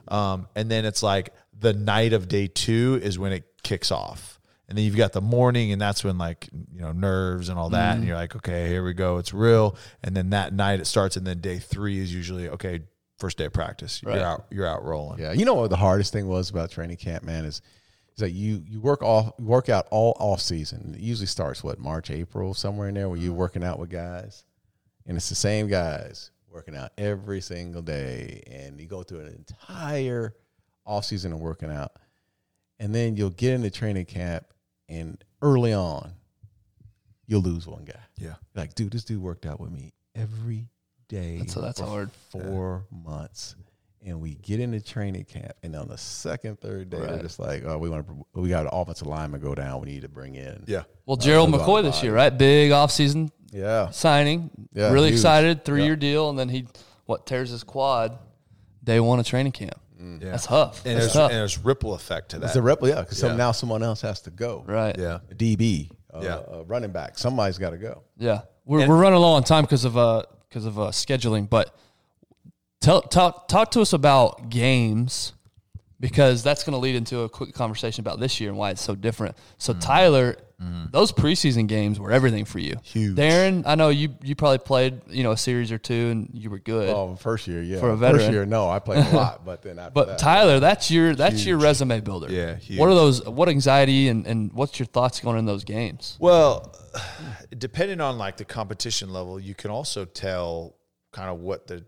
um, 0.08 0.48
and 0.56 0.70
then 0.70 0.86
it's 0.86 1.02
like 1.02 1.34
the 1.60 1.74
night 1.74 2.14
of 2.14 2.28
day 2.28 2.46
two 2.48 3.00
is 3.02 3.18
when 3.18 3.32
it 3.32 3.44
kicks 3.64 3.92
off 3.92 4.40
and 4.72 4.78
then 4.78 4.86
you've 4.86 4.98
got 4.98 5.14
the 5.14 5.22
morning 5.22 5.72
and 5.72 5.80
that's 5.80 6.04
when 6.04 6.18
like 6.18 6.50
you 6.74 6.82
know 6.82 6.92
nerves 6.92 7.50
and 7.50 7.60
all 7.60 7.70
that 7.70 7.92
and 7.92 8.00
mm-hmm. 8.00 8.08
you're 8.08 8.18
like 8.18 8.36
okay 8.36 8.68
here 8.68 8.84
we 8.84 8.94
go 8.94 9.18
it's 9.18 9.34
real. 9.34 9.76
And 10.02 10.16
then 10.16 10.32
that 10.32 10.54
night 10.54 10.80
it 10.80 10.86
starts 10.86 11.18
and 11.18 11.28
then 11.28 11.42
day 11.42 11.60
three 11.60 12.00
is 12.00 12.14
usually 12.14 12.50
okay 12.50 12.82
first 13.20 13.38
day 13.38 13.46
of 13.46 13.54
practice 13.54 14.02
Right. 14.04 14.16
you're 14.16 14.26
out 14.26 14.46
you're 14.50 14.66
out 14.66 14.84
rolling. 14.84 15.20
Yeah, 15.20 15.34
you 15.34 15.46
know 15.46 15.54
what 15.54 15.70
the 15.70 15.78
hardest 15.78 16.12
thing 16.12 16.28
was 16.28 16.50
about 16.50 16.72
training 16.72 16.98
camp, 16.98 17.24
man, 17.24 17.46
is 17.46 17.62
is 18.14 18.20
that 18.20 18.32
you 18.32 18.64
you 18.68 18.82
work 18.82 19.02
off 19.04 19.34
you 19.38 19.46
work 19.46 19.70
out 19.70 19.88
all 19.92 20.18
off 20.20 20.42
season. 20.42 20.96
It 20.96 21.02
usually 21.02 21.28
starts 21.28 21.64
what 21.64 21.80
March, 21.80 22.10
April, 22.10 22.54
somewhere 22.54 22.90
in 22.90 22.96
there, 22.96 23.08
where 23.08 23.18
you're 23.18 23.32
mm-hmm. 23.32 23.40
working 23.40 23.64
out 23.64 23.80
with 23.80 23.90
guys, 23.90 24.44
and 25.06 25.16
it's 25.16 25.30
the 25.30 25.36
same 25.36 25.68
guys 25.68 26.32
working 26.50 26.76
out 26.76 26.92
every 26.98 27.42
single 27.42 27.82
day, 27.82 28.44
and 28.48 28.80
you 28.80 28.88
go 28.88 29.04
through 29.04 29.22
an 29.22 29.46
entire 29.48 30.36
off 30.86 31.06
season 31.06 31.32
of 31.32 31.40
working 31.40 31.72
out, 31.72 31.94
and 32.80 32.94
then 32.94 33.16
you'll 33.16 33.30
get 33.30 33.54
into 33.54 33.70
training 33.70 34.06
camp, 34.06 34.46
and 34.92 35.24
early 35.42 35.74
on, 35.74 36.12
you'll 37.26 37.42
lose 37.42 37.66
one 37.66 37.86
guy. 37.86 38.00
yeah 38.18 38.36
Like, 38.56 38.76
dude, 38.76 38.92
this 38.92 39.04
dude 39.04 39.22
worked 39.22 39.46
out 39.46 39.60
with 39.60 39.72
me 39.72 39.94
every 40.16 40.68
day. 41.08 41.38
That's- 41.38 41.56
that's 41.56 41.80
for 41.80 41.86
hard. 41.88 42.12
Four 42.30 42.86
months, 42.92 43.56
and 44.06 44.20
we 44.22 44.36
get 44.36 44.60
into 44.60 44.80
training 44.82 45.26
camp, 45.26 45.54
and 45.64 45.76
on 45.76 45.88
the 45.88 45.98
second, 45.98 46.60
third 46.60 46.90
day, 46.90 46.98
they're 47.00 47.08
Right. 47.14 47.22
just 47.22 47.40
like, 47.40 47.64
"Oh, 47.66 47.78
we 47.78 47.90
want 47.90 48.08
to. 48.08 48.26
We 48.40 48.50
got 48.50 48.66
an 48.66 48.70
offensive 48.74 49.08
lineman 49.08 49.42
go 49.42 49.56
down. 49.56 49.82
We 49.82 49.88
need 49.88 50.02
to 50.02 50.10
bring 50.10 50.36
in." 50.36 50.64
yeah 50.68 50.84
Well, 51.06 51.18
Gerald 51.18 51.50
McCoy 51.50 51.82
this 51.84 51.96
bodies. 51.96 52.04
year, 52.04 52.14
right? 52.16 52.30
Big 52.38 52.72
offseason 52.72 53.30
yeah, 53.52 53.90
signing. 53.92 54.50
Yeah, 54.74 54.92
really 54.92 55.10
huge. 55.10 55.20
excited. 55.20 55.66
Three 55.66 55.82
Yeah. 55.82 55.86
year 55.88 55.96
deal, 55.96 56.30
and 56.30 56.38
then 56.40 56.50
he 56.50 56.68
what 57.06 57.26
tears 57.26 57.50
his 57.50 57.64
quad 57.64 58.18
day 58.84 59.00
one 59.00 59.20
of 59.20 59.26
training 59.26 59.52
camp. 59.52 59.80
Yeah 60.02 60.32
That's 60.32 60.46
tough. 60.48 60.86
and 60.86 60.96
That's 60.96 61.06
there's, 61.06 61.14
tough. 61.14 61.32
and 61.32 61.40
there's 61.40 61.58
ripple 61.60 61.94
effect 61.94 62.30
to 62.32 62.40
that. 62.40 62.48
It's 62.48 62.56
a 62.56 62.62
ripple, 62.62 62.88
Yeah, 62.90 63.02
because 63.02 63.22
Yeah. 63.22 63.36
now 63.36 63.52
someone 63.52 63.84
else 63.84 64.02
has 64.02 64.22
to 64.22 64.30
go. 64.32 64.64
right. 64.68 64.98
yeah 64.98 65.20
A 65.30 65.36
DB, 65.36 65.90
uh, 66.14 66.20
Yeah. 66.24 66.40
a 66.52 66.64
running 66.64 66.92
back. 66.92 67.18
Somebody's 67.18 67.58
got 67.58 67.70
to 67.72 67.78
go. 67.78 68.04
Yeah, 68.18 68.42
we're, 68.66 68.88
we're 68.88 69.00
running 69.00 69.20
low 69.20 69.34
on 69.34 69.44
time 69.44 69.64
because 69.64 69.86
of 69.86 69.98
uh 69.98 70.24
because 70.50 70.66
of 70.66 70.78
uh, 70.80 70.88
scheduling. 70.92 71.50
But 71.50 71.74
tell 72.82 73.02
talk 73.02 73.48
talk 73.48 73.72
to 73.72 73.82
us 73.82 73.94
about 73.94 74.50
games 74.50 75.34
because 76.00 76.42
that's 76.44 76.64
going 76.64 76.74
to 76.74 76.80
lead 76.80 76.96
into 76.96 77.20
a 77.22 77.30
quick 77.30 77.54
conversation 77.54 78.02
about 78.02 78.20
this 78.20 78.40
year 78.40 78.50
and 78.50 78.58
why 78.58 78.72
it's 78.72 78.82
so 78.82 78.96
different. 78.96 79.38
So 79.60 79.74
Tyler, 79.74 80.36
Mm-hmm. 80.62 80.86
those 80.92 81.12
preseason 81.12 81.68
games 81.68 82.00
were 82.00 82.12
everything 82.12 82.46
for 82.46 82.60
you. 82.60 82.76
Huge. 82.84 83.18
Darren, 83.18 83.64
I 83.66 83.74
know 83.74 83.90
you 83.90 84.16
you 84.22 84.36
probably 84.36 84.60
played 84.60 85.02
you 85.10 85.24
know 85.24 85.32
a 85.32 85.38
series 85.38 85.72
or 85.72 85.80
two 85.80 86.10
and 86.10 86.30
you 86.34 86.52
were 86.52 86.60
good. 86.60 86.90
Oh, 86.90 87.16
first 87.16 87.48
year, 87.48 87.64
yeah. 87.64 87.80
For 87.80 87.90
a 87.90 87.98
First 87.98 88.02
veteran. 88.02 88.32
year, 88.32 88.46
no, 88.46 88.70
I 88.70 88.78
played 88.78 89.06
a 89.06 89.10
lot, 89.16 89.44
but 89.44 89.64
then 89.64 89.80
after 89.80 89.92
But 89.92 90.08
that, 90.08 90.20
Tyler, 90.20 90.60
that's 90.60 90.92
your 90.92 91.16
that's 91.16 91.46
your 91.46 91.58
resume 91.58 92.02
builder. 92.02 92.32
Yeah, 92.32 92.56
huge. 92.56 92.80
What 92.80 92.90
are 92.90 92.96
those? 92.96 93.28
What 93.28 93.50
anxiety 93.50 94.08
and, 94.10 94.28
and 94.28 94.54
what's 94.54 94.78
your 94.78 94.86
thoughts 94.86 95.20
going 95.20 95.40
in 95.40 95.46
those 95.46 95.64
games? 95.64 96.16
Well, 96.20 96.76
depending 97.58 98.00
on 98.00 98.20
like 98.20 98.38
the 98.38 98.46
competition 98.46 99.12
level, 99.12 99.40
you 99.40 99.56
can 99.56 99.72
also 99.72 100.06
tell 100.06 100.76
kind 101.12 101.30
of 101.32 101.40
what 101.40 101.66
the 101.66 101.84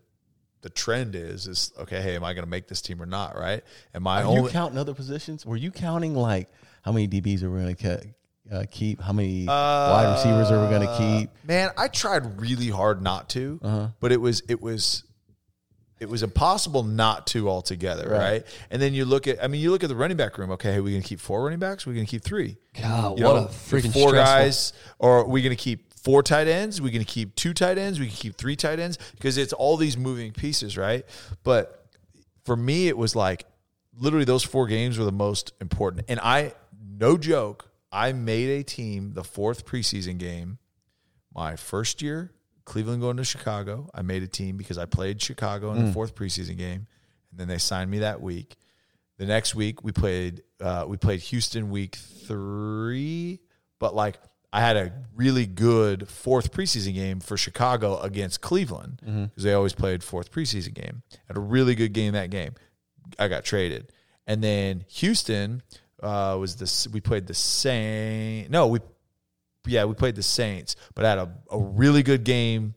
the 0.61 0.69
trend 0.69 1.13
is. 1.13 1.45
Is 1.45 1.71
okay. 1.77 2.01
Hey, 2.01 2.15
am 2.15 2.23
I 2.23 2.33
going 2.33 2.45
to 2.45 2.49
make 2.49 2.67
this 2.67 2.81
team 2.81 3.01
or 3.01 3.05
not? 3.05 3.37
Right? 3.37 3.63
Am 3.93 4.07
I 4.07 4.23
Are 4.23 4.25
only 4.25 4.41
you 4.43 4.49
counting 4.49 4.79
other 4.79 4.95
positions? 4.95 5.45
Were 5.45 5.57
you 5.57 5.69
counting 5.69 6.15
like 6.15 6.49
how 6.81 6.91
many 6.91 7.07
DBs 7.07 7.43
are 7.43 7.51
we 7.51 7.61
going 7.61 7.75
to 7.75 8.13
uh, 8.51 8.63
keep? 8.69 9.01
How 9.01 9.13
many 9.13 9.45
wide 9.45 10.13
receivers 10.13 10.51
are 10.51 10.61
we 10.63 10.69
going 10.69 10.87
to 10.87 10.97
keep? 10.97 11.29
Man, 11.47 11.69
I 11.77 11.87
tried 11.87 12.39
really 12.39 12.69
hard 12.69 13.01
not 13.01 13.29
to, 13.29 13.59
Uh-huh. 13.63 13.87
but 13.99 14.11
it 14.11 14.21
was 14.21 14.41
it 14.47 14.61
was 14.61 15.03
it 15.99 16.09
was 16.09 16.21
impossible 16.23 16.83
not 16.83 17.27
to 17.27 17.47
altogether, 17.49 18.09
right. 18.09 18.19
Right. 18.19 18.45
And 18.69 18.81
then 18.81 18.93
you 18.93 19.05
look 19.05 19.27
at 19.27 19.41
I 19.43 19.47
mean 19.47 19.61
you 19.61 19.71
look 19.71 19.83
at 19.83 19.89
the 19.89 19.95
running 19.95 20.17
back 20.17 20.37
room, 20.37 20.51
okay, 20.51 20.75
are 20.75 20.83
we 20.83 20.91
gonna 20.91 21.03
keep 21.03 21.19
four 21.19 21.43
running 21.43 21.59
backs? 21.59 21.87
Are 21.87 21.89
we 21.91 21.95
gonna 21.95 22.05
keep 22.07 22.23
three? 22.23 22.57
God, 22.81 23.17
You 23.19 23.25
what 23.25 23.33
know, 23.35 23.43
a 23.45 23.47
freaking 23.47 23.93
four 23.93 24.09
stressful- 24.09 24.13
guys, 24.15 24.73
or 24.99 25.19
are 25.19 25.27
we 25.27 25.41
gonna 25.41 25.55
keep 25.55 25.93
four 26.03 26.21
tight 26.21 26.47
ends? 26.49 26.79
Are 26.79 26.83
we 26.83 26.91
gonna 26.91 27.05
keep 27.05 27.35
two 27.35 27.53
tight 27.53 27.77
ends? 27.77 27.99
We 27.99 28.07
can 28.07 28.15
keep 28.15 28.35
three 28.35 28.57
tight 28.57 28.79
ends? 28.79 28.97
Because 29.13 29.37
it's 29.37 29.53
all 29.53 29.77
these 29.77 29.95
moving 29.97 30.33
pieces, 30.33 30.77
right? 30.77 31.05
But 31.43 31.85
for 32.43 32.57
me, 32.57 32.89
it 32.89 32.97
was 32.97 33.15
like 33.15 33.45
literally 33.97 34.25
those 34.25 34.43
four 34.43 34.67
games 34.67 34.97
were 34.97 35.05
the 35.05 35.11
most 35.13 35.53
important. 35.61 36.05
And 36.09 36.19
I, 36.19 36.53
no 36.99 37.17
joke, 37.17 37.69
I 37.93 38.11
made 38.11 38.49
a 38.49 38.63
team 38.63 39.13
the 39.13 39.23
fourth 39.23 39.65
preseason 39.65 40.17
game 40.17 40.57
my 41.33 41.55
first 41.55 42.01
year, 42.01 42.31
Cleveland 42.65 43.01
going 43.01 43.17
to 43.17 43.23
Chicago. 43.23 43.89
I 43.93 44.01
made 44.01 44.23
a 44.23 44.27
team 44.27 44.57
because 44.57 44.77
I 44.77 44.85
played 44.85 45.21
Chicago 45.21 45.71
in 45.73 45.85
the 45.85 45.91
fourth 45.93 46.15
preseason 46.15 46.57
game, 46.57 46.87
and 47.31 47.39
then 47.39 47.47
they 47.47 47.57
signed 47.57 47.89
me 47.91 47.99
that 47.99 48.21
week. 48.21 48.55
The 49.17 49.25
next 49.25 49.53
week 49.55 49.83
we 49.83 49.91
played 49.91 50.41
uh, 50.59 50.85
we 50.87 50.97
played 50.97 51.19
Houston 51.21 51.69
week 51.69 51.95
three, 51.95 53.39
but 53.79 53.93
like 53.95 54.17
I 54.51 54.61
had 54.61 54.77
a 54.77 54.91
really 55.15 55.45
good 55.45 56.07
fourth 56.07 56.51
preseason 56.51 56.93
game 56.93 57.19
for 57.19 57.37
Chicago 57.37 57.99
against 57.99 58.41
Cleveland 58.41 59.01
because 59.29 59.43
they 59.43 59.53
always 59.53 59.73
played 59.73 60.03
fourth 60.03 60.31
preseason 60.31 60.73
game. 60.73 61.03
Had 61.27 61.37
a 61.37 61.41
really 61.41 61.75
good 61.75 61.93
game 61.93 62.13
that 62.13 62.29
game. 62.29 62.53
I 63.19 63.27
got 63.27 63.43
traded, 63.43 63.91
and 64.25 64.43
then 64.43 64.85
Houston 64.89 65.61
uh, 66.03 66.37
was 66.37 66.55
the 66.55 66.89
we 66.91 66.99
played 67.01 67.27
the 67.27 67.33
same. 67.33 68.47
No, 68.49 68.67
we 68.67 68.79
yeah 69.65 69.85
we 69.85 69.93
played 69.93 70.15
the 70.15 70.23
Saints, 70.23 70.75
but 70.95 71.05
I 71.05 71.09
had 71.09 71.17
a, 71.19 71.31
a 71.51 71.59
really 71.59 72.03
good 72.03 72.23
game 72.23 72.75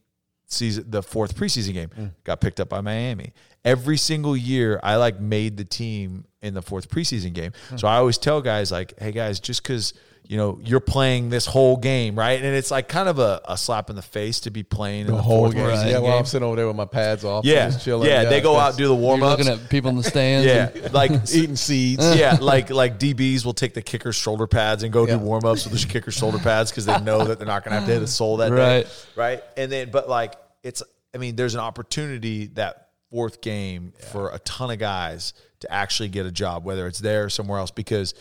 season 0.48 0.84
the 0.88 1.02
fourth 1.02 1.36
preseason 1.36 1.72
game 1.74 1.90
got 2.24 2.40
picked 2.40 2.60
up 2.60 2.68
by 2.68 2.80
Miami. 2.80 3.32
Every 3.64 3.96
single 3.96 4.36
year 4.36 4.78
I 4.82 4.94
like 4.96 5.20
made 5.20 5.56
the 5.56 5.64
team 5.64 6.24
in 6.40 6.54
the 6.54 6.62
fourth 6.62 6.88
preseason 6.88 7.32
game. 7.32 7.52
So 7.76 7.88
I 7.88 7.96
always 7.96 8.16
tell 8.16 8.40
guys 8.40 8.70
like, 8.70 8.94
hey 8.98 9.10
guys, 9.10 9.40
just 9.40 9.64
cause 9.64 9.92
you 10.28 10.36
know 10.36 10.58
you're 10.62 10.80
playing 10.80 11.30
this 11.30 11.46
whole 11.46 11.76
game, 11.76 12.16
right? 12.18 12.42
And 12.42 12.54
it's 12.56 12.70
like 12.70 12.88
kind 12.88 13.08
of 13.08 13.18
a, 13.18 13.40
a 13.46 13.56
slap 13.56 13.90
in 13.90 13.96
the 13.96 14.02
face 14.02 14.40
to 14.40 14.50
be 14.50 14.62
playing 14.62 15.02
in 15.02 15.06
the, 15.08 15.12
The 15.14 15.22
whole 15.22 15.50
game. 15.50 15.62
preseason 15.64 15.90
Yeah, 15.90 15.98
well. 16.00 16.18
I'm 16.18 16.24
sitting 16.24 16.46
over 16.46 16.56
there 16.56 16.66
with 16.66 16.76
my 16.76 16.84
pads 16.84 17.24
off. 17.24 17.44
yeah, 17.44 17.68
just 17.70 17.84
chilling. 17.84 18.08
yeah, 18.08 18.24
They 18.24 18.40
go 18.40 18.52
out 18.56 18.58
that's- 18.72 18.76
do 18.76 18.88
the 18.88 18.94
warm 18.94 19.20
You're 19.20 19.30
ups. 19.30 19.44
looking 19.44 19.62
at 19.64 19.70
people 19.70 19.90
in 19.90 19.96
the 19.96 20.02
stands. 20.14 20.46
Yeah, 20.46 20.88
like 20.92 21.10
eating 21.34 21.56
seeds. 21.56 22.16
yeah, 22.16 22.36
like 22.40 22.70
like 22.70 22.98
DBs 22.98 23.44
will 23.44 23.54
take 23.54 23.74
the 23.74 23.82
kicker's 23.82 24.16
shoulder 24.16 24.46
pads 24.46 24.82
and 24.82 24.92
go 24.92 25.06
Yeah. 25.06 25.14
do 25.16 25.20
warm 25.20 25.44
ups 25.44 25.66
with 25.68 25.80
the 25.80 25.88
kicker's 25.88 26.14
shoulder 26.14 26.38
pads 26.38 26.70
because 26.70 26.86
they 26.86 26.98
know 27.00 27.24
that 27.24 27.38
they're 27.38 27.46
not 27.46 27.64
going 27.64 27.72
to 27.74 27.78
have 27.80 27.88
to 27.88 27.94
hit 27.94 28.02
a 28.02 28.06
soul 28.06 28.38
that 28.38 28.50
Right. 28.52 28.84
day, 28.84 28.90
right? 29.14 29.42
And 29.56 29.70
then, 29.70 29.90
but 29.90 30.08
like 30.08 30.34
it's, 30.62 30.82
I 31.14 31.18
mean, 31.18 31.36
there's 31.36 31.54
an 31.54 31.60
opportunity 31.60 32.46
that 32.54 32.88
fourth 33.10 33.40
game 33.40 33.92
for 34.10 34.30
a 34.30 34.38
ton 34.40 34.70
of 34.70 34.78
guys 34.78 35.32
to 35.60 35.72
actually 35.72 36.08
get 36.08 36.26
a 36.26 36.30
job, 36.32 36.64
whether 36.64 36.86
it's 36.86 36.98
there 36.98 37.24
or 37.24 37.30
somewhere 37.30 37.58
else, 37.60 37.70
because 37.70 38.12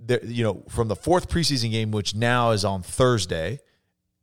there, 0.00 0.24
you 0.24 0.42
know, 0.42 0.62
from 0.68 0.88
the 0.88 0.96
fourth 0.96 1.28
preseason 1.28 1.70
game, 1.70 1.90
which 1.90 2.14
now 2.14 2.50
is 2.50 2.64
on 2.64 2.82
Thursday, 2.82 3.60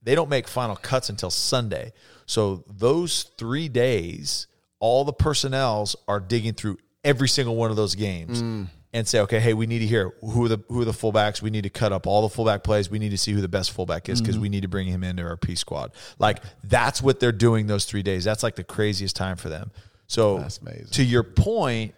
they 0.01 0.15
don't 0.15 0.29
make 0.29 0.47
final 0.47 0.75
cuts 0.75 1.09
until 1.09 1.29
Sunday. 1.29 1.93
So 2.25 2.63
those 2.67 3.23
three 3.37 3.69
days, 3.69 4.47
all 4.79 5.05
the 5.05 5.13
personnels 5.13 5.95
are 6.07 6.19
digging 6.19 6.53
through 6.53 6.77
every 7.03 7.29
single 7.29 7.55
one 7.55 7.71
of 7.71 7.77
those 7.77 7.95
games 7.95 8.41
mm. 8.41 8.67
and 8.93 9.07
say, 9.07 9.21
okay, 9.21 9.39
hey, 9.39 9.53
we 9.53 9.67
need 9.67 9.79
to 9.79 9.87
hear 9.87 10.13
who 10.21 10.45
are 10.45 10.49
the 10.49 10.63
who 10.67 10.81
are 10.81 10.85
the 10.85 10.91
fullbacks. 10.91 11.41
We 11.41 11.49
need 11.49 11.63
to 11.63 11.69
cut 11.69 11.93
up 11.93 12.05
all 12.05 12.21
the 12.21 12.29
fullback 12.29 12.63
plays. 12.63 12.89
We 12.89 12.99
need 12.99 13.11
to 13.11 13.17
see 13.17 13.31
who 13.31 13.41
the 13.41 13.47
best 13.47 13.71
fullback 13.71 14.09
is 14.09 14.21
because 14.21 14.37
mm. 14.37 14.41
we 14.41 14.49
need 14.49 14.61
to 14.61 14.67
bring 14.67 14.87
him 14.87 15.03
into 15.03 15.23
our 15.23 15.37
P 15.37 15.55
squad. 15.55 15.91
Like 16.19 16.41
that's 16.63 17.01
what 17.01 17.19
they're 17.19 17.31
doing 17.31 17.67
those 17.67 17.85
three 17.85 18.03
days. 18.03 18.23
That's 18.23 18.43
like 18.43 18.55
the 18.55 18.63
craziest 18.63 19.15
time 19.15 19.37
for 19.37 19.49
them. 19.49 19.71
So 20.07 20.47
to 20.91 21.03
your 21.03 21.23
point, 21.23 21.93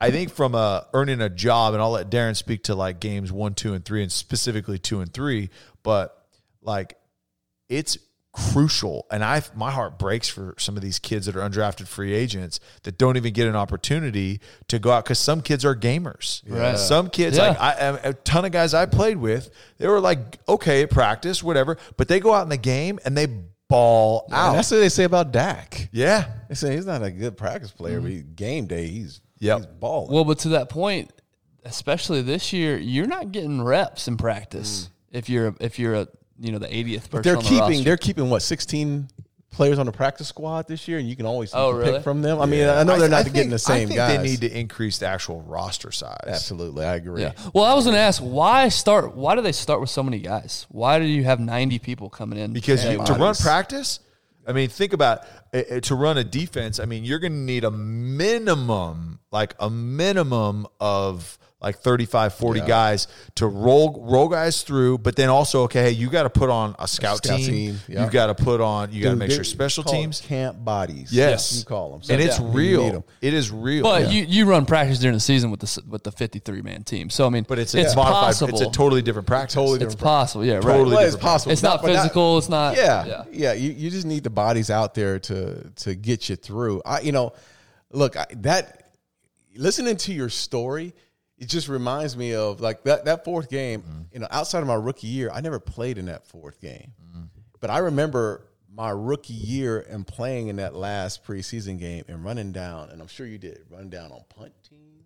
I 0.00 0.10
think 0.10 0.30
from 0.30 0.54
a 0.54 0.86
earning 0.92 1.20
a 1.20 1.28
job, 1.30 1.72
and 1.74 1.82
I'll 1.82 1.92
let 1.92 2.10
Darren 2.10 2.36
speak 2.36 2.64
to 2.64 2.74
like 2.74 3.00
games 3.00 3.32
one, 3.32 3.54
two, 3.54 3.74
and 3.74 3.84
three, 3.84 4.02
and 4.02 4.12
specifically 4.12 4.78
two 4.78 5.00
and 5.00 5.12
three, 5.12 5.50
but 5.82 6.26
like 6.60 6.98
it's 7.68 7.96
crucial. 8.32 9.06
And 9.10 9.24
I 9.24 9.42
my 9.54 9.70
heart 9.70 9.98
breaks 9.98 10.28
for 10.28 10.54
some 10.58 10.76
of 10.76 10.82
these 10.82 10.98
kids 10.98 11.26
that 11.26 11.36
are 11.36 11.48
undrafted 11.48 11.86
free 11.86 12.12
agents 12.12 12.58
that 12.82 12.98
don't 12.98 13.16
even 13.16 13.32
get 13.32 13.46
an 13.46 13.54
opportunity 13.56 14.40
to 14.68 14.78
go 14.78 14.90
out 14.90 15.04
because 15.04 15.20
some 15.20 15.40
kids 15.40 15.64
are 15.64 15.74
gamers. 15.76 16.42
Right. 16.46 16.76
Some 16.78 17.10
kids, 17.10 17.36
Yeah. 17.36 17.48
like 17.50 17.60
I, 17.60 17.98
a 18.02 18.12
ton 18.12 18.44
of 18.44 18.50
guys 18.52 18.74
I 18.74 18.86
played 18.86 19.18
with, 19.18 19.50
they 19.78 19.86
were 19.86 20.00
like 20.00 20.38
okay 20.48 20.82
at 20.82 20.90
practice, 20.90 21.42
whatever, 21.42 21.78
but 21.96 22.08
they 22.08 22.18
go 22.20 22.34
out 22.34 22.42
in 22.42 22.48
the 22.48 22.56
game 22.56 22.98
and 23.04 23.16
they 23.16 23.28
ball 23.68 24.24
And 24.26 24.34
out. 24.34 24.52
that's 24.54 24.70
what 24.70 24.78
they 24.78 24.88
say 24.88 25.04
about 25.04 25.30
Dak. 25.32 25.88
yeah. 25.92 26.26
They 26.48 26.54
say 26.56 26.74
he's 26.74 26.86
not 26.86 27.02
a 27.02 27.10
good 27.10 27.36
practice 27.36 27.70
player, 27.70 27.96
mm-hmm. 27.98 28.04
but 28.04 28.12
he, 28.12 28.22
game 28.22 28.66
day 28.66 28.88
he's 28.88 29.20
Yep. 29.38 29.58
he's 29.58 29.66
balling. 29.66 30.12
Well, 30.12 30.24
but 30.24 30.38
to 30.40 30.50
that 30.50 30.68
point, 30.68 31.12
especially 31.64 32.22
this 32.22 32.52
year, 32.52 32.76
you're 32.76 33.06
not 33.06 33.32
getting 33.32 33.62
reps 33.62 34.08
in 34.08 34.16
practice 34.16 34.88
mm. 34.88 35.18
if 35.18 35.28
you're 35.28 35.54
if 35.60 35.78
you're 35.78 35.94
a 35.94 36.08
you 36.40 36.52
know 36.52 36.58
the 36.58 36.66
80th 36.66 37.10
person. 37.10 37.22
they're 37.22 37.36
on 37.36 37.42
the 37.42 37.48
keeping 37.48 37.60
roster. 37.60 37.84
they're 37.84 37.96
keeping 37.96 38.30
what 38.30 38.42
sixteen 38.42 39.08
players 39.54 39.78
on 39.78 39.86
the 39.86 39.92
practice 39.92 40.28
squad 40.28 40.66
this 40.66 40.88
year, 40.88 40.98
and 40.98 41.08
you 41.08 41.16
can 41.16 41.26
always 41.26 41.52
Oh, 41.54 41.70
really? 41.70 41.92
pick 41.92 42.02
from 42.02 42.22
them. 42.22 42.40
I 42.40 42.46
mean, 42.46 42.68
I 42.68 42.82
know 42.82 42.98
they're 42.98 43.08
not 43.08 43.22
think- 43.22 43.36
getting 43.36 43.50
the 43.50 43.58
same 43.58 43.74
I 43.74 43.86
think 43.86 43.96
guys. 43.96 44.16
They 44.18 44.22
need 44.24 44.40
to 44.40 44.58
increase 44.58 44.98
the 44.98 45.06
actual 45.06 45.42
roster 45.42 45.92
size. 45.92 46.18
Absolutely, 46.26 46.84
I 46.84 46.96
agree. 46.96 47.22
Yeah. 47.22 47.32
Well, 47.54 47.64
I 47.64 47.74
was 47.74 47.84
going 47.84 47.94
to 47.94 48.00
ask 48.00 48.20
why 48.20 48.68
start. 48.68 49.14
Why 49.14 49.36
do 49.36 49.42
they 49.42 49.52
start 49.52 49.80
with 49.80 49.90
so 49.90 50.02
many 50.02 50.18
guys? 50.18 50.66
Why 50.70 50.98
do 50.98 51.04
you 51.04 51.24
have 51.24 51.38
90 51.40 51.78
people 51.78 52.10
coming 52.10 52.38
in? 52.38 52.52
because 52.52 52.84
Yeah, 52.84 52.92
you, 52.92 53.04
to 53.04 53.14
run 53.14 53.34
practice 53.36 54.00
i 54.46 54.52
mean 54.52 54.68
think 54.68 54.92
about 54.92 55.20
uh, 55.52 55.62
uh, 55.70 55.80
to 55.80 55.94
run 55.94 56.18
a 56.18 56.24
defense 56.24 56.78
i 56.78 56.84
mean 56.84 57.04
you're 57.04 57.18
going 57.18 57.32
to 57.32 57.38
need 57.38 57.64
a 57.64 57.70
minimum 57.70 59.18
like 59.30 59.54
a 59.58 59.70
minimum 59.70 60.66
of 60.80 61.38
like 61.64 61.78
35 61.78 62.34
40 62.34 62.60
guys 62.60 63.08
to 63.34 63.46
roll 63.46 64.04
roll 64.04 64.28
guys 64.28 64.62
through 64.62 64.98
but 64.98 65.16
then 65.16 65.28
also 65.28 65.62
okay 65.64 65.82
hey, 65.84 65.90
you 65.90 66.08
got 66.10 66.24
to 66.24 66.30
put 66.30 66.50
on 66.50 66.76
a 66.78 66.86
scout, 66.86 67.24
scout 67.24 67.38
team, 67.38 67.46
team, 67.48 67.80
yeah. 67.88 68.02
you've 68.02 68.12
got 68.12 68.26
to 68.26 68.34
put 68.34 68.60
on 68.60 68.92
you 68.92 69.02
got 69.02 69.10
to 69.10 69.16
make 69.16 69.30
sure 69.30 69.44
special 69.44 69.82
called 69.82 69.96
teams 69.96 70.20
camp 70.20 70.64
bodies. 70.64 71.12
yes 71.12 71.58
you 71.58 71.64
call 71.64 71.90
them, 71.90 72.02
and 72.08 72.20
it's 72.20 72.38
yeah, 72.38 72.44
you 72.44 72.48
need 72.50 72.56
real 72.56 72.82
'em. 72.84 73.04
it 73.20 73.34
is 73.34 73.50
real 73.50 73.82
but 73.82 74.12
you, 74.12 74.24
you 74.24 74.46
run 74.46 74.64
practice 74.64 74.98
during 74.98 75.14
the 75.14 75.20
season 75.20 75.50
with 75.50 75.60
the 75.60 75.82
with 75.88 76.04
the 76.04 76.12
53 76.12 76.62
man 76.62 76.84
team. 76.84 77.10
So 77.10 77.26
I 77.26 77.30
mean, 77.30 77.44
but 77.48 77.58
it's 77.58 77.74
a 77.74 77.80
it's 77.80 77.96
modified 77.96 78.24
possible. 78.24 78.50
it's 78.50 78.60
a 78.60 78.70
totally 78.70 79.02
different 79.02 79.26
practice 79.26 79.54
Totally 79.54 79.78
different. 79.78 79.92
It's 79.92 79.94
different 79.94 80.16
possible. 80.16 80.44
Yeah. 80.44 80.54
Right. 80.54 80.62
Totally 80.62 80.96
Well, 80.96 81.04
it's 81.04 81.14
different 81.14 81.22
possible. 81.22 81.52
It's 81.52 81.62
not 81.62 81.82
but 81.82 81.88
physical. 81.88 82.38
It's 82.38 82.48
not. 82.48 82.76
yeah, 82.76 83.06
Yeah. 83.06 83.24
yeah. 83.30 83.52
You, 83.52 83.70
you 83.72 83.90
just 83.90 84.06
need 84.06 84.24
the 84.24 84.30
bodies 84.30 84.70
out 84.70 84.94
there 84.94 85.18
to 85.20 85.70
to 85.76 85.94
get 85.94 86.28
you 86.28 86.36
through. 86.36 86.82
I, 86.84 87.00
you 87.00 87.12
know, 87.12 87.32
look 87.90 88.16
I, 88.16 88.26
that 88.36 88.90
listening 89.56 89.96
to 89.96 90.12
your 90.12 90.28
story, 90.28 90.94
it 91.38 91.48
just 91.48 91.68
reminds 91.68 92.16
me 92.16 92.34
of 92.34 92.60
like 92.60 92.84
that 92.84 93.04
that 93.06 93.24
fourth 93.24 93.48
game. 93.50 93.82
Mm-hmm. 93.82 94.00
You 94.12 94.20
know, 94.20 94.28
outside 94.30 94.60
of 94.60 94.66
my 94.66 94.74
rookie 94.74 95.08
year, 95.08 95.30
I 95.32 95.40
never 95.40 95.58
played 95.58 95.98
in 95.98 96.06
that 96.06 96.26
fourth 96.26 96.60
game, 96.60 96.92
Mm-hmm. 97.06 97.24
but 97.60 97.70
I 97.70 97.78
remember 97.78 98.46
my 98.72 98.90
rookie 98.90 99.34
year 99.34 99.86
and 99.88 100.04
playing 100.06 100.48
in 100.48 100.56
that 100.56 100.74
last 100.74 101.24
preseason 101.24 101.78
game 101.78 102.04
and 102.08 102.24
running 102.24 102.50
down, 102.52 102.90
and 102.90 103.00
I'm 103.00 103.06
sure 103.08 103.24
you 103.26 103.38
did 103.38 103.60
run 103.70 103.88
down 103.88 104.10
on 104.10 104.22
punt 104.28 104.52
team, 104.68 105.04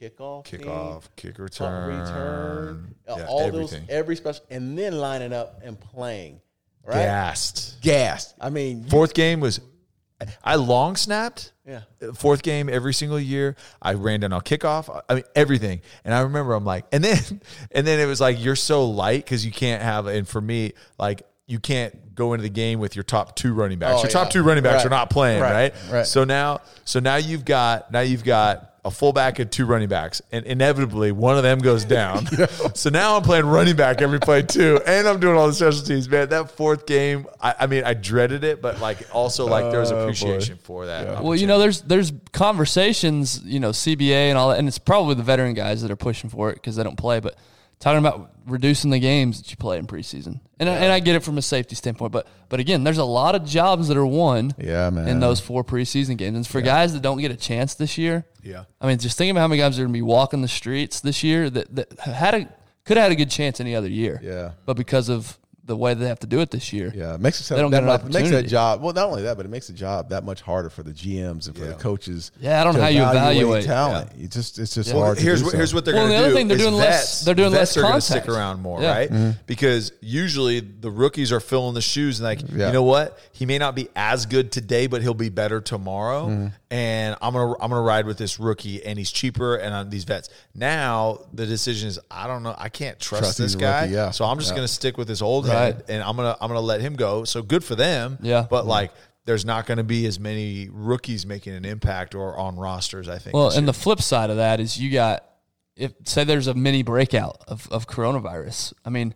kickoff, 0.00 0.44
team, 0.46 0.60
kickoff 0.60 1.04
kick 1.16 1.34
punt 1.36 1.40
return, 1.40 2.00
return, 2.00 2.94
yeah, 3.06 3.26
all 3.28 3.40
everything 3.42 3.80
those 3.80 3.90
every 3.90 4.16
special, 4.16 4.44
and 4.50 4.78
then 4.78 4.98
lining 4.98 5.32
up 5.32 5.60
and 5.62 5.78
playing. 5.78 6.40
Right, 6.84 6.94
gassed 6.94 7.80
gassed. 7.80 8.34
I 8.40 8.50
mean, 8.50 8.82
you- 8.84 8.88
Fourth 8.90 9.14
game 9.14 9.38
was 9.40 9.60
I 10.44 10.56
long 10.56 10.96
snapped. 10.96 11.52
Yeah. 11.66 11.82
Fourth 12.14 12.42
game 12.42 12.68
every 12.68 12.92
single 12.94 13.20
year. 13.20 13.54
I 13.80 13.94
ran 13.94 14.20
down 14.20 14.32
on 14.32 14.40
kickoff. 14.40 15.02
I 15.08 15.14
mean 15.14 15.24
everything. 15.36 15.80
And 16.04 16.12
I 16.12 16.20
remember 16.22 16.54
I'm 16.54 16.64
like, 16.64 16.86
and 16.92 17.02
then 17.04 17.18
and 17.70 17.86
then 17.86 18.00
it 18.00 18.06
was 18.06 18.20
like 18.20 18.42
you're 18.42 18.56
so 18.56 18.84
light 18.88 19.24
because 19.24 19.46
you 19.46 19.52
can't 19.52 19.82
have. 19.82 20.06
And 20.06 20.26
for 20.26 20.40
me, 20.40 20.72
like 20.98 21.22
you 21.46 21.58
can't 21.60 22.14
go 22.14 22.32
into 22.34 22.42
the 22.42 22.48
game 22.50 22.78
with 22.78 22.94
your 22.96 23.02
top 23.02 23.36
two 23.36 23.52
running 23.54 23.78
backs. 23.78 23.94
Oh, 23.98 24.02
your 24.02 24.10
top 24.10 24.26
yeah. 24.26 24.30
two 24.32 24.42
running 24.42 24.62
backs 24.62 24.78
Right. 24.78 24.86
are 24.86 24.90
not 24.90 25.10
playing, 25.10 25.40
Right. 25.40 25.72
right. 25.72 25.92
Right. 25.92 26.06
So 26.06 26.24
now, 26.24 26.60
so 26.84 27.00
now 27.00 27.16
you've 27.16 27.44
got 27.44 27.90
now 27.92 28.00
you've 28.00 28.24
got 28.24 28.71
a 28.84 28.90
fullback 28.90 29.38
and 29.38 29.48
two 29.50 29.64
running 29.64 29.88
backs, 29.88 30.20
and 30.32 30.44
inevitably 30.44 31.12
one 31.12 31.36
of 31.36 31.42
them 31.44 31.60
goes 31.60 31.84
down. 31.84 32.26
So 32.74 32.90
now 32.90 33.16
I'm 33.16 33.22
playing 33.22 33.46
running 33.46 33.76
back 33.76 34.02
every 34.02 34.18
play 34.18 34.42
too, 34.42 34.80
and 34.86 35.06
I'm 35.06 35.20
doing 35.20 35.36
all 35.36 35.46
the 35.46 35.52
special 35.52 35.84
teams. 35.84 36.08
Man, 36.08 36.28
that 36.30 36.50
fourth 36.50 36.86
game, 36.86 37.26
I, 37.40 37.54
I 37.60 37.66
mean, 37.66 37.84
I 37.84 37.94
dreaded 37.94 38.42
it, 38.44 38.60
but 38.62 38.80
like 38.80 38.98
also 39.14 39.46
like 39.46 39.70
there 39.70 39.78
was 39.80 39.92
Oh, 39.92 39.96
boy. 39.96 40.00
appreciation 40.02 40.56
for 40.56 40.86
that. 40.86 41.22
Well, 41.22 41.36
you 41.36 41.46
know, 41.46 41.58
there's 41.58 41.82
there's 41.82 42.12
conversations, 42.32 43.42
you 43.44 43.60
know, 43.60 43.70
CBA 43.70 44.28
and 44.30 44.38
all 44.38 44.50
that, 44.50 44.58
and 44.58 44.66
it's 44.68 44.78
probably 44.78 45.14
the 45.14 45.22
veteran 45.22 45.54
guys 45.54 45.82
that 45.82 45.90
are 45.90 45.96
pushing 45.96 46.30
for 46.30 46.50
it 46.50 46.54
because 46.54 46.76
they 46.76 46.82
don't 46.82 46.96
play. 46.98 47.20
But 47.20 47.36
talking 47.82 47.98
about 47.98 48.30
reducing 48.46 48.90
the 48.90 48.98
games 48.98 49.40
that 49.42 49.50
you 49.50 49.56
play 49.56 49.76
in 49.76 49.86
preseason, 49.86 50.40
and 50.58 50.68
I, 50.70 50.74
and 50.76 50.92
I 50.92 51.00
get 51.00 51.16
it 51.16 51.22
from 51.24 51.36
a 51.36 51.42
safety 51.42 51.74
standpoint, 51.74 52.12
but 52.12 52.26
but 52.48 52.60
again, 52.60 52.84
there's 52.84 52.98
a 52.98 53.04
lot 53.04 53.34
of 53.34 53.44
jobs 53.44 53.88
that 53.88 53.96
are 53.96 54.06
won, 54.06 54.52
Yeah, 54.56 54.88
man. 54.90 55.08
in 55.08 55.20
those 55.20 55.40
four 55.40 55.64
preseason 55.64 56.16
games, 56.16 56.36
and 56.36 56.46
for 56.46 56.60
guys 56.60 56.92
that 56.94 57.02
don't 57.02 57.18
get 57.18 57.30
a 57.32 57.36
chance 57.36 57.74
this 57.74 57.98
year, 57.98 58.24
Yeah. 58.42 58.64
I 58.80 58.86
mean, 58.86 58.98
just 58.98 59.18
think 59.18 59.30
about 59.32 59.40
how 59.40 59.48
many 59.48 59.58
guys 59.60 59.78
are 59.78 59.82
going 59.82 59.92
to 59.92 59.98
be 59.98 60.02
walking 60.02 60.40
the 60.42 60.48
streets 60.48 61.00
this 61.00 61.22
year 61.22 61.50
that 61.50 61.74
that 61.74 61.98
had 62.00 62.34
a 62.34 62.48
could 62.84 62.96
have 62.96 63.04
had 63.04 63.12
a 63.12 63.16
good 63.16 63.30
chance 63.30 63.60
any 63.60 63.74
other 63.74 63.88
year, 63.88 64.20
Yeah. 64.22 64.52
but 64.64 64.76
because 64.76 65.08
of 65.08 65.38
the 65.64 65.76
way 65.76 65.94
they 65.94 66.08
have 66.08 66.18
to 66.18 66.26
do 66.26 66.40
it 66.40 66.50
this 66.50 66.72
year, 66.72 66.92
Yeah, 66.92 67.14
it 67.14 67.20
makes 67.20 67.40
it 67.40 67.54
They 67.54 67.60
don't 67.60 67.70
that 67.70 67.84
get 67.84 68.00
an 68.00 68.04
much- 68.06 68.12
makes 68.12 68.30
that 68.30 68.48
job. 68.48 68.82
Well, 68.82 68.92
not 68.92 69.06
only 69.08 69.22
that, 69.22 69.36
but 69.36 69.46
it 69.46 69.48
makes 69.48 69.68
the 69.68 69.72
job 69.72 70.08
that 70.10 70.24
much 70.24 70.40
harder 70.40 70.68
for 70.70 70.82
the 70.82 70.90
GMs 70.92 71.46
and 71.46 71.56
for 71.56 71.64
the 71.64 71.74
coaches. 71.74 72.32
Yeah, 72.40 72.60
I 72.60 72.64
don't 72.64 72.74
know 72.74 72.80
how 72.82 72.88
you 72.88 73.02
evaluate. 73.02 73.64
talent. 73.64 74.10
You 74.16 74.26
just 74.26 74.58
it's 74.58 74.74
just 74.74 74.92
Well, 74.92 75.04
hard. 75.04 75.18
to 75.18 75.22
here's 75.22 75.38
do 75.38 75.44
what, 75.46 75.50
so. 75.52 75.56
here's 75.58 75.72
what 75.72 75.84
they're 75.84 75.94
Well, 75.94 76.08
going 76.08 76.10
the 76.16 76.16
to 76.16 76.22
other 76.24 76.30
do. 76.30 76.34
thing, 76.36 76.48
they're 76.48 76.56
is 76.56 76.62
doing 76.64 76.74
less- 76.74 77.20
they're 77.24 77.34
doing 77.36 77.52
vets 77.52 77.76
less 77.76 77.76
are 77.76 77.82
gonna 77.88 78.00
stick 78.00 78.28
around 78.28 78.60
more, 78.60 78.82
Yeah. 78.82 78.90
right? 78.90 79.10
Mm-hmm. 79.10 79.30
Because 79.46 79.92
usually 80.00 80.58
the 80.58 80.90
rookies 80.90 81.30
are 81.30 81.40
filling 81.40 81.74
the 81.74 81.80
shoes 81.80 82.18
and 82.18 82.26
like, 82.26 82.40
Yeah. 82.52 82.66
you 82.66 82.72
know 82.72 82.82
what? 82.82 83.16
He 83.30 83.46
may 83.46 83.58
not 83.58 83.76
be 83.76 83.88
as 83.94 84.26
good 84.26 84.50
today, 84.50 84.88
but 84.88 85.00
he'll 85.02 85.14
be 85.14 85.28
better 85.28 85.60
tomorrow. 85.60 86.26
Mm-hmm. 86.26 86.46
And 86.72 87.16
I'm 87.22 87.34
gonna 87.34 87.52
I'm 87.60 87.70
gonna 87.70 87.82
ride 87.82 88.06
with 88.06 88.16
this 88.18 88.40
rookie, 88.40 88.82
and 88.84 88.98
he's 88.98 89.10
cheaper, 89.12 89.56
and 89.56 89.74
on 89.74 89.90
these 89.90 90.04
vets. 90.04 90.28
Now 90.54 91.18
the 91.32 91.44
decision 91.46 91.88
is, 91.88 91.98
I 92.10 92.26
don't 92.26 92.42
know, 92.42 92.54
I 92.56 92.68
can't 92.70 92.98
trust, 92.98 93.22
Trust 93.24 93.38
this 93.38 93.54
guy, 93.54 93.82
rookie, 93.82 93.94
yeah. 93.94 94.10
so 94.10 94.24
I'm 94.24 94.38
just 94.38 94.50
Yeah. 94.50 94.56
gonna 94.56 94.68
stick 94.68 94.96
with 94.96 95.06
this 95.06 95.20
old 95.22 95.46
Right. 95.54 95.76
and 95.88 96.02
I'm 96.02 96.16
gonna 96.16 96.36
I'm 96.40 96.48
gonna 96.48 96.60
let 96.60 96.80
him 96.80 96.96
go. 96.96 97.24
So 97.24 97.42
good 97.42 97.64
for 97.64 97.74
them, 97.74 98.18
Yeah. 98.22 98.46
But 98.48 98.66
like. 98.66 98.92
There's 99.24 99.44
not 99.44 99.66
going 99.66 99.78
to 99.78 99.84
be 99.84 100.04
as 100.06 100.18
many 100.18 100.68
rookies 100.68 101.24
making 101.24 101.54
an 101.54 101.64
impact 101.64 102.16
or 102.16 102.36
on 102.36 102.56
rosters. 102.56 103.08
I 103.08 103.18
think. 103.18 103.36
Well, 103.36 103.50
and 103.50 103.68
the 103.68 103.72
flip 103.72 104.02
side 104.02 104.30
of 104.30 104.38
that 104.38 104.58
is 104.58 104.76
you 104.76 104.90
got 104.90 105.24
if 105.76 105.92
say 106.04 106.24
there's 106.24 106.48
a 106.48 106.54
mini 106.54 106.82
breakout 106.82 107.38
of, 107.46 107.68
of 107.70 107.86
coronavirus. 107.86 108.72
I 108.84 108.90
mean, 108.90 109.14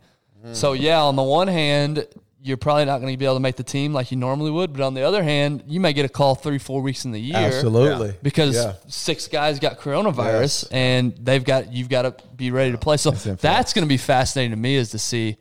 so 0.52 0.74
mm. 0.74 0.80
yeah, 0.80 1.02
on 1.02 1.16
the 1.16 1.24
one 1.24 1.48
hand, 1.48 2.06
you're 2.40 2.56
probably 2.56 2.84
not 2.84 3.00
going 3.00 3.12
to 3.12 3.18
be 3.18 3.24
able 3.24 3.34
to 3.34 3.40
make 3.40 3.56
the 3.56 3.64
team 3.64 3.92
like 3.92 4.10
you 4.10 4.16
normally 4.16 4.50
would, 4.50 4.72
but 4.72 4.82
on 4.82 4.94
the 4.94 5.02
other 5.02 5.22
hand, 5.22 5.64
you 5.66 5.80
may 5.80 5.92
get 5.92 6.04
a 6.04 6.08
call 6.08 6.36
three, 6.36 6.58
four 6.58 6.80
weeks 6.80 7.04
in 7.04 7.10
the 7.10 7.20
year. 7.20 7.36
absolutely 7.36 8.14
Because 8.22 8.54
Yeah. 8.54 8.74
six 8.86 9.26
guys 9.26 9.58
got 9.58 9.80
coronavirus 9.80 10.68
and 10.70 11.14
they've 11.16 11.42
got 11.42 11.72
you've 11.72 11.88
got 11.88 12.02
to 12.02 12.14
be 12.36 12.50
ready 12.50 12.70
to 12.72 12.78
play. 12.78 12.98
So 12.98 13.10
that's 13.10 13.72
going 13.72 13.84
to 13.84 13.88
be 13.88 13.96
fascinating 13.96 14.52
to 14.52 14.56
me 14.56 14.76
is 14.76 14.90
to 14.90 14.98
see 14.98 15.36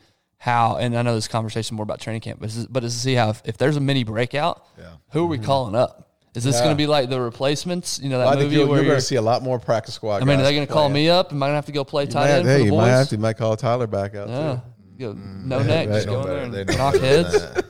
how 0.46 0.76
and 0.78 0.96
I 0.96 1.02
know 1.02 1.16
this 1.16 1.28
conversation 1.28 1.76
more 1.76 1.84
about 1.84 2.00
training 2.00 2.22
camp, 2.22 2.40
but 2.40 2.50
is, 2.50 2.68
but 2.68 2.84
is 2.84 2.94
to 2.94 3.00
see 3.00 3.16
how 3.16 3.32
if, 3.32 3.42
if 3.46 3.58
there's 3.58 3.78
a 3.78 3.80
mini 3.80 4.04
breakout, 4.04 4.64
yeah. 4.78 4.92
who 5.10 5.24
are 5.24 5.28
we 5.28 5.40
calling 5.40 5.74
up? 5.74 6.12
Is 6.36 6.44
this 6.44 6.56
Mm-hmm. 6.56 6.60
Yeah. 6.60 6.64
going 6.66 6.76
to 6.76 6.84
be 6.84 6.86
like 6.86 7.10
the 7.10 7.20
replacements? 7.20 8.00
You 8.00 8.10
know 8.10 8.20
that 8.20 8.28
I 8.28 8.32
think 8.34 8.44
movie 8.44 8.58
you're, 8.58 8.68
where 8.68 8.78
you're 8.78 8.84
you're, 8.84 8.92
going 8.92 9.00
to 9.00 9.06
see 9.06 9.16
a 9.16 9.22
lot 9.24 9.42
more 9.42 9.58
practice 9.58 9.96
squad. 9.96 10.22
I 10.22 10.26
mean, 10.26 10.40
are 10.40 10.44
they 10.44 10.54
going 10.54 10.68
to 10.68 10.72
call 10.72 10.88
me 10.88 11.10
up? 11.10 11.32
Am 11.32 11.42
I 11.42 11.48
going 11.48 11.54
to 11.54 11.56
have 11.56 11.66
to 11.66 11.72
go 11.72 11.84
play 11.84 12.04
You 12.04 12.10
tight 12.12 12.26
might, 12.26 12.32
end 12.32 12.44
for 12.44 12.50
hey, 12.52 12.58
the 12.60 12.66
you 12.66 12.70
boys? 12.72 12.78
might 12.78 12.90
have 12.90 13.10
to. 13.10 13.16
You 13.16 13.22
might 13.22 13.38
call 13.38 13.58
Tyler 13.58 13.88
back 13.88 14.14
out. 14.14 14.30
yeah. 14.30 14.54
Too. 14.54 14.62
You 14.98 15.14
go, 15.14 15.20
no 15.20 15.64
neck, 15.64 15.88
just 15.88 16.06
they 16.06 16.12
go 16.14 16.22
in 16.22 16.52
there 16.52 16.62
and 16.62 16.78
knock 16.78 16.96
heads. 16.96 17.36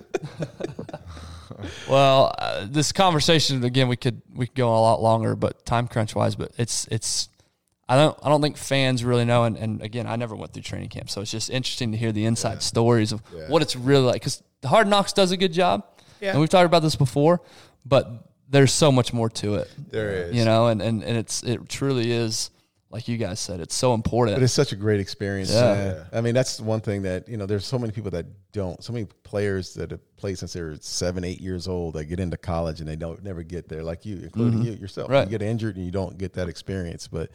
Well, 1.90 2.36
uh, 2.38 2.68
this 2.70 2.92
conversation 2.92 3.64
again, 3.64 3.88
we 3.88 3.96
could 3.96 4.22
we 4.34 4.48
could 4.48 4.56
go 4.56 4.70
a 4.70 4.82
lot 4.82 5.02
longer, 5.02 5.36
but 5.36 5.66
time 5.66 5.88
crunch 5.88 6.14
wise, 6.14 6.36
but 6.36 6.52
it's 6.58 6.86
it's. 6.92 7.30
I 7.88 7.96
don't 7.98 8.18
I 8.24 8.30
don't 8.30 8.42
think 8.42 8.58
fans 8.58 9.04
really 9.04 9.26
know, 9.26 9.44
and, 9.44 9.58
and 9.58 9.82
again, 9.82 10.08
I 10.08 10.16
never 10.16 10.36
went 10.36 10.54
through 10.54 10.64
training 10.64 10.90
camp, 10.90 11.10
so 11.10 11.22
it's 11.22 11.32
just 11.32 11.50
interesting 11.50 11.92
to 11.92 11.98
hear 11.98 12.12
the 12.12 12.26
inside 12.26 12.64
stories 12.64 13.12
of 13.12 13.22
what 13.48 13.62
it's 13.62 13.76
really 13.76 14.04
like. 14.06 14.22
Because 14.22 14.42
the 14.62 14.68
Hard 14.68 14.88
Knocks 14.88 15.14
does 15.14 15.32
a 15.32 15.38
good 15.38 15.54
job, 15.54 15.86
Yeah. 16.20 16.32
and 16.32 16.40
we've 16.40 16.50
talked 16.50 16.66
about 16.66 16.82
this 16.82 16.96
before, 16.96 17.42
but 17.86 18.10
there's 18.50 18.72
so 18.72 18.92
much 18.92 19.14
more 19.14 19.30
to 19.30 19.56
it. 19.56 19.70
There 19.92 20.12
is. 20.28 20.36
you 20.36 20.46
know, 20.46 20.68
and, 20.68 20.82
and, 20.82 21.04
and 21.04 21.18
it's 21.18 21.44
it 21.44 21.68
truly 21.70 22.12
is 22.12 22.50
like 22.96 23.10
you 23.10 23.18
guys 23.18 23.42
said, 23.42 23.60
it's 23.60 23.76
so 23.76 23.94
important. 23.94 24.38
But 24.38 24.44
it's 24.44 24.54
such 24.54 24.72
a 24.72 24.76
great 24.78 25.02
experience. 25.02 25.52
Yeah. 25.52 25.62
man. 25.74 26.06
I 26.14 26.22
mean, 26.22 26.34
that's 26.34 26.62
one 26.62 26.80
thing 26.80 27.02
that, 27.02 27.28
you 27.28 27.36
know, 27.36 27.46
there's 27.46 27.66
so 27.66 27.78
many 27.78 27.92
people 27.92 28.12
that 28.12 28.26
don't, 28.54 28.82
so 28.82 28.94
many 28.94 29.06
players 29.24 29.74
that 29.74 29.92
have 29.92 30.16
played 30.16 30.38
since 30.40 30.54
they 30.54 30.62
were 30.62 30.78
seven, 30.80 31.26
eight 31.26 31.42
years 31.42 31.68
old 31.68 31.96
that 31.96 32.06
get 32.06 32.22
into 32.22 32.38
college 32.38 32.80
and 32.80 32.88
they 32.88 32.96
don't 32.96 33.22
never 33.22 33.44
get 33.44 33.68
there, 33.68 33.84
like 33.84 34.06
you, 34.06 34.18
including 34.24 34.62
you 34.62 34.72
yourself. 34.74 35.08
Mm-hmm. 35.08 35.14
Right. 35.14 35.28
You 35.28 35.38
get 35.38 35.42
injured 35.42 35.76
and 35.76 35.84
you 35.86 35.92
don't 35.92 36.18
get 36.18 36.34
that 36.34 36.48
experience. 36.48 37.10
But, 37.10 37.32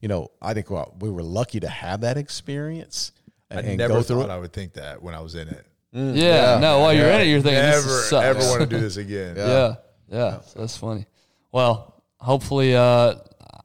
you 0.00 0.08
know, 0.08 0.30
I 0.40 0.54
think 0.54 0.70
well, 0.70 0.94
we 1.00 1.10
were 1.10 1.22
lucky 1.22 1.60
to 1.60 1.68
have 1.68 2.00
that 2.02 2.16
experience 2.16 3.12
I 3.50 3.56
and, 3.56 3.66
and 3.66 3.78
never 3.78 3.94
go 3.94 4.02
through 4.02 4.20
thought 4.22 4.30
it. 4.30 4.32
I 4.32 4.38
would 4.38 4.52
think 4.52 4.74
that 4.74 5.02
when 5.02 5.14
I 5.14 5.20
was 5.20 5.34
in 5.34 5.48
it. 5.48 5.66
yeah, 5.92 6.12
Yeah. 6.54 6.58
no, 6.60 6.80
while 6.80 6.92
you're 6.92 7.08
in 7.10 7.20
it, 7.22 7.26
you're 7.28 7.40
thinking 7.40 7.60
Never, 7.62 7.82
this 7.82 8.10
sucks. 8.10 8.24
ever 8.24 8.38
want 8.40 8.60
to 8.60 8.66
do 8.66 8.78
this 8.86 8.96
again. 8.96 9.36
Yeah, 9.36 9.74
yeah. 10.08 10.40
So 10.40 10.60
that's 10.60 10.76
funny. 10.76 11.06
Well, 11.50 12.02
hopefully, 12.18 12.76
uh, 12.76 13.14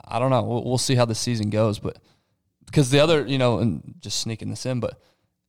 I 0.07 0.19
don't 0.19 0.29
know. 0.29 0.43
We'll, 0.43 0.63
we'll 0.63 0.77
see 0.77 0.95
how 0.95 1.05
the 1.05 1.15
season 1.15 1.49
goes, 1.49 1.79
but 1.79 1.97
because 2.65 2.89
the 2.89 2.99
other, 2.99 3.25
you 3.25 3.38
know, 3.38 3.59
and 3.59 3.93
just 3.99 4.19
sneaking 4.21 4.49
this 4.49 4.65
in, 4.65 4.79
but 4.79 4.99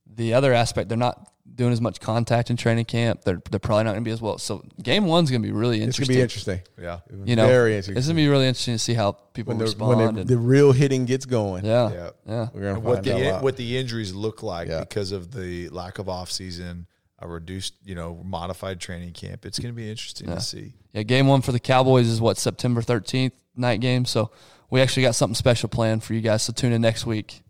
the 0.05 0.33
other 0.33 0.53
aspect, 0.53 0.89
they're 0.89 0.97
not 0.97 1.31
doing 1.53 1.71
as 1.71 1.79
much 1.79 1.99
contact 2.01 2.49
in 2.49 2.57
training 2.57 2.85
camp. 2.85 3.21
They're 3.23 3.41
they're 3.49 3.59
probably 3.59 3.85
not 3.85 3.91
going 3.91 4.03
to 4.03 4.07
be 4.07 4.11
as 4.11 4.21
well. 4.21 4.37
So 4.37 4.63
game 4.81 5.05
one's 5.05 5.29
going 5.31 5.41
to 5.41 5.47
be 5.47 5.53
really 5.53 5.77
It's 5.77 5.85
interesting. 5.99 6.13
gonna 6.15 6.17
be 6.17 6.21
interesting. 6.23 6.61
Yeah. 6.81 6.99
You 7.25 7.35
know, 7.35 7.47
very 7.47 7.71
interesting. 7.73 7.97
It's 7.97 8.07
going 8.07 8.17
to 8.17 8.21
be 8.21 8.27
really 8.27 8.47
interesting 8.47 8.75
to 8.75 8.79
see 8.79 8.93
how 8.93 9.13
people 9.33 9.51
when, 9.51 9.59
the, 9.59 9.65
respond. 9.65 9.89
when 9.97 10.15
the, 10.15 10.21
and, 10.21 10.29
the 10.29 10.37
real 10.37 10.71
hitting 10.73 11.05
gets 11.05 11.25
going. 11.25 11.63
yeah, 11.65 11.91
Yeah. 11.91 12.09
yeah, 12.27 12.47
we're 12.53 12.61
gonna 12.61 12.79
what 12.79 12.95
find 13.05 13.07
out. 13.09 13.19
the 13.19 13.31
lot. 13.31 13.43
what 13.43 13.57
the 13.57 13.77
injuries 13.77 14.13
look 14.13 14.43
like 14.43 14.67
Yeah. 14.67 14.81
because 14.81 15.11
of 15.13 15.31
the 15.31 15.69
lack 15.69 15.97
of 15.99 16.09
off 16.09 16.29
season, 16.31 16.87
a 17.19 17.27
reduced, 17.27 17.75
you 17.85 17.95
know, 17.95 18.21
modified 18.25 18.81
training 18.81 19.13
camp. 19.13 19.45
It's 19.45 19.57
going 19.57 19.73
to 19.73 19.75
be 19.77 19.89
interesting 19.89 20.27
to 20.27 20.41
see. 20.41 20.73
Yeah, 20.93 21.03
game 21.03 21.27
one 21.27 21.41
for 21.41 21.53
the 21.53 21.59
Cowboys 21.61 22.07
is 22.09 22.19
what 22.19 22.37
September 22.37 22.81
thirteenth 22.81 23.33
night 23.55 23.79
game. 23.79 24.03
So 24.05 24.31
we 24.69 24.81
actually 24.81 25.03
got 25.03 25.15
something 25.15 25.35
special 25.35 25.69
planned 25.69 26.03
for 26.03 26.13
you 26.13 26.19
guys. 26.21 26.43
So 26.43 26.51
tune 26.51 26.73
in 26.73 26.81
next 26.81 27.05
week. 27.05 27.43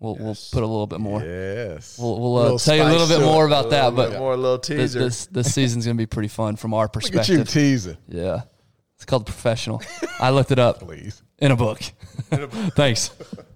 We'll 0.00 0.16
we'll 0.16 0.34
put 0.50 0.62
a 0.62 0.66
little 0.66 0.86
bit 0.86 0.98
more. 0.98 1.20
yes, 1.22 1.98
We'll, 2.00 2.18
we'll 2.18 2.36
uh, 2.54 2.58
tell 2.58 2.74
you 2.74 2.82
a 2.82 2.88
little 2.90 3.06
bit 3.06 3.20
more 3.20 3.46
about 3.46 3.68
that. 3.70 3.94
But 3.94 4.18
more 4.18 4.32
a 4.32 4.36
little 4.36 4.58
teaser. 4.58 4.98
this 4.98 5.26
this 5.26 5.52
season's 5.54 5.84
gonna 5.84 5.94
be 5.98 6.06
pretty 6.06 6.28
fun 6.28 6.56
from 6.56 6.72
our 6.72 6.84
Look 6.84 6.96
at 6.96 7.10
you 7.12 7.18
perspective. 7.20 7.48
teasing, 7.50 7.96
Yeah, 8.08 8.42
it's 8.96 9.04
called 9.04 9.26
the 9.26 9.32
professional. 9.32 9.82
I 10.18 10.30
looked 10.30 10.52
it 10.52 10.58
up 10.58 10.80
please. 10.80 11.22
in 11.38 11.52
a 11.52 11.56
book. 11.56 11.80
Thanks. 12.30 13.10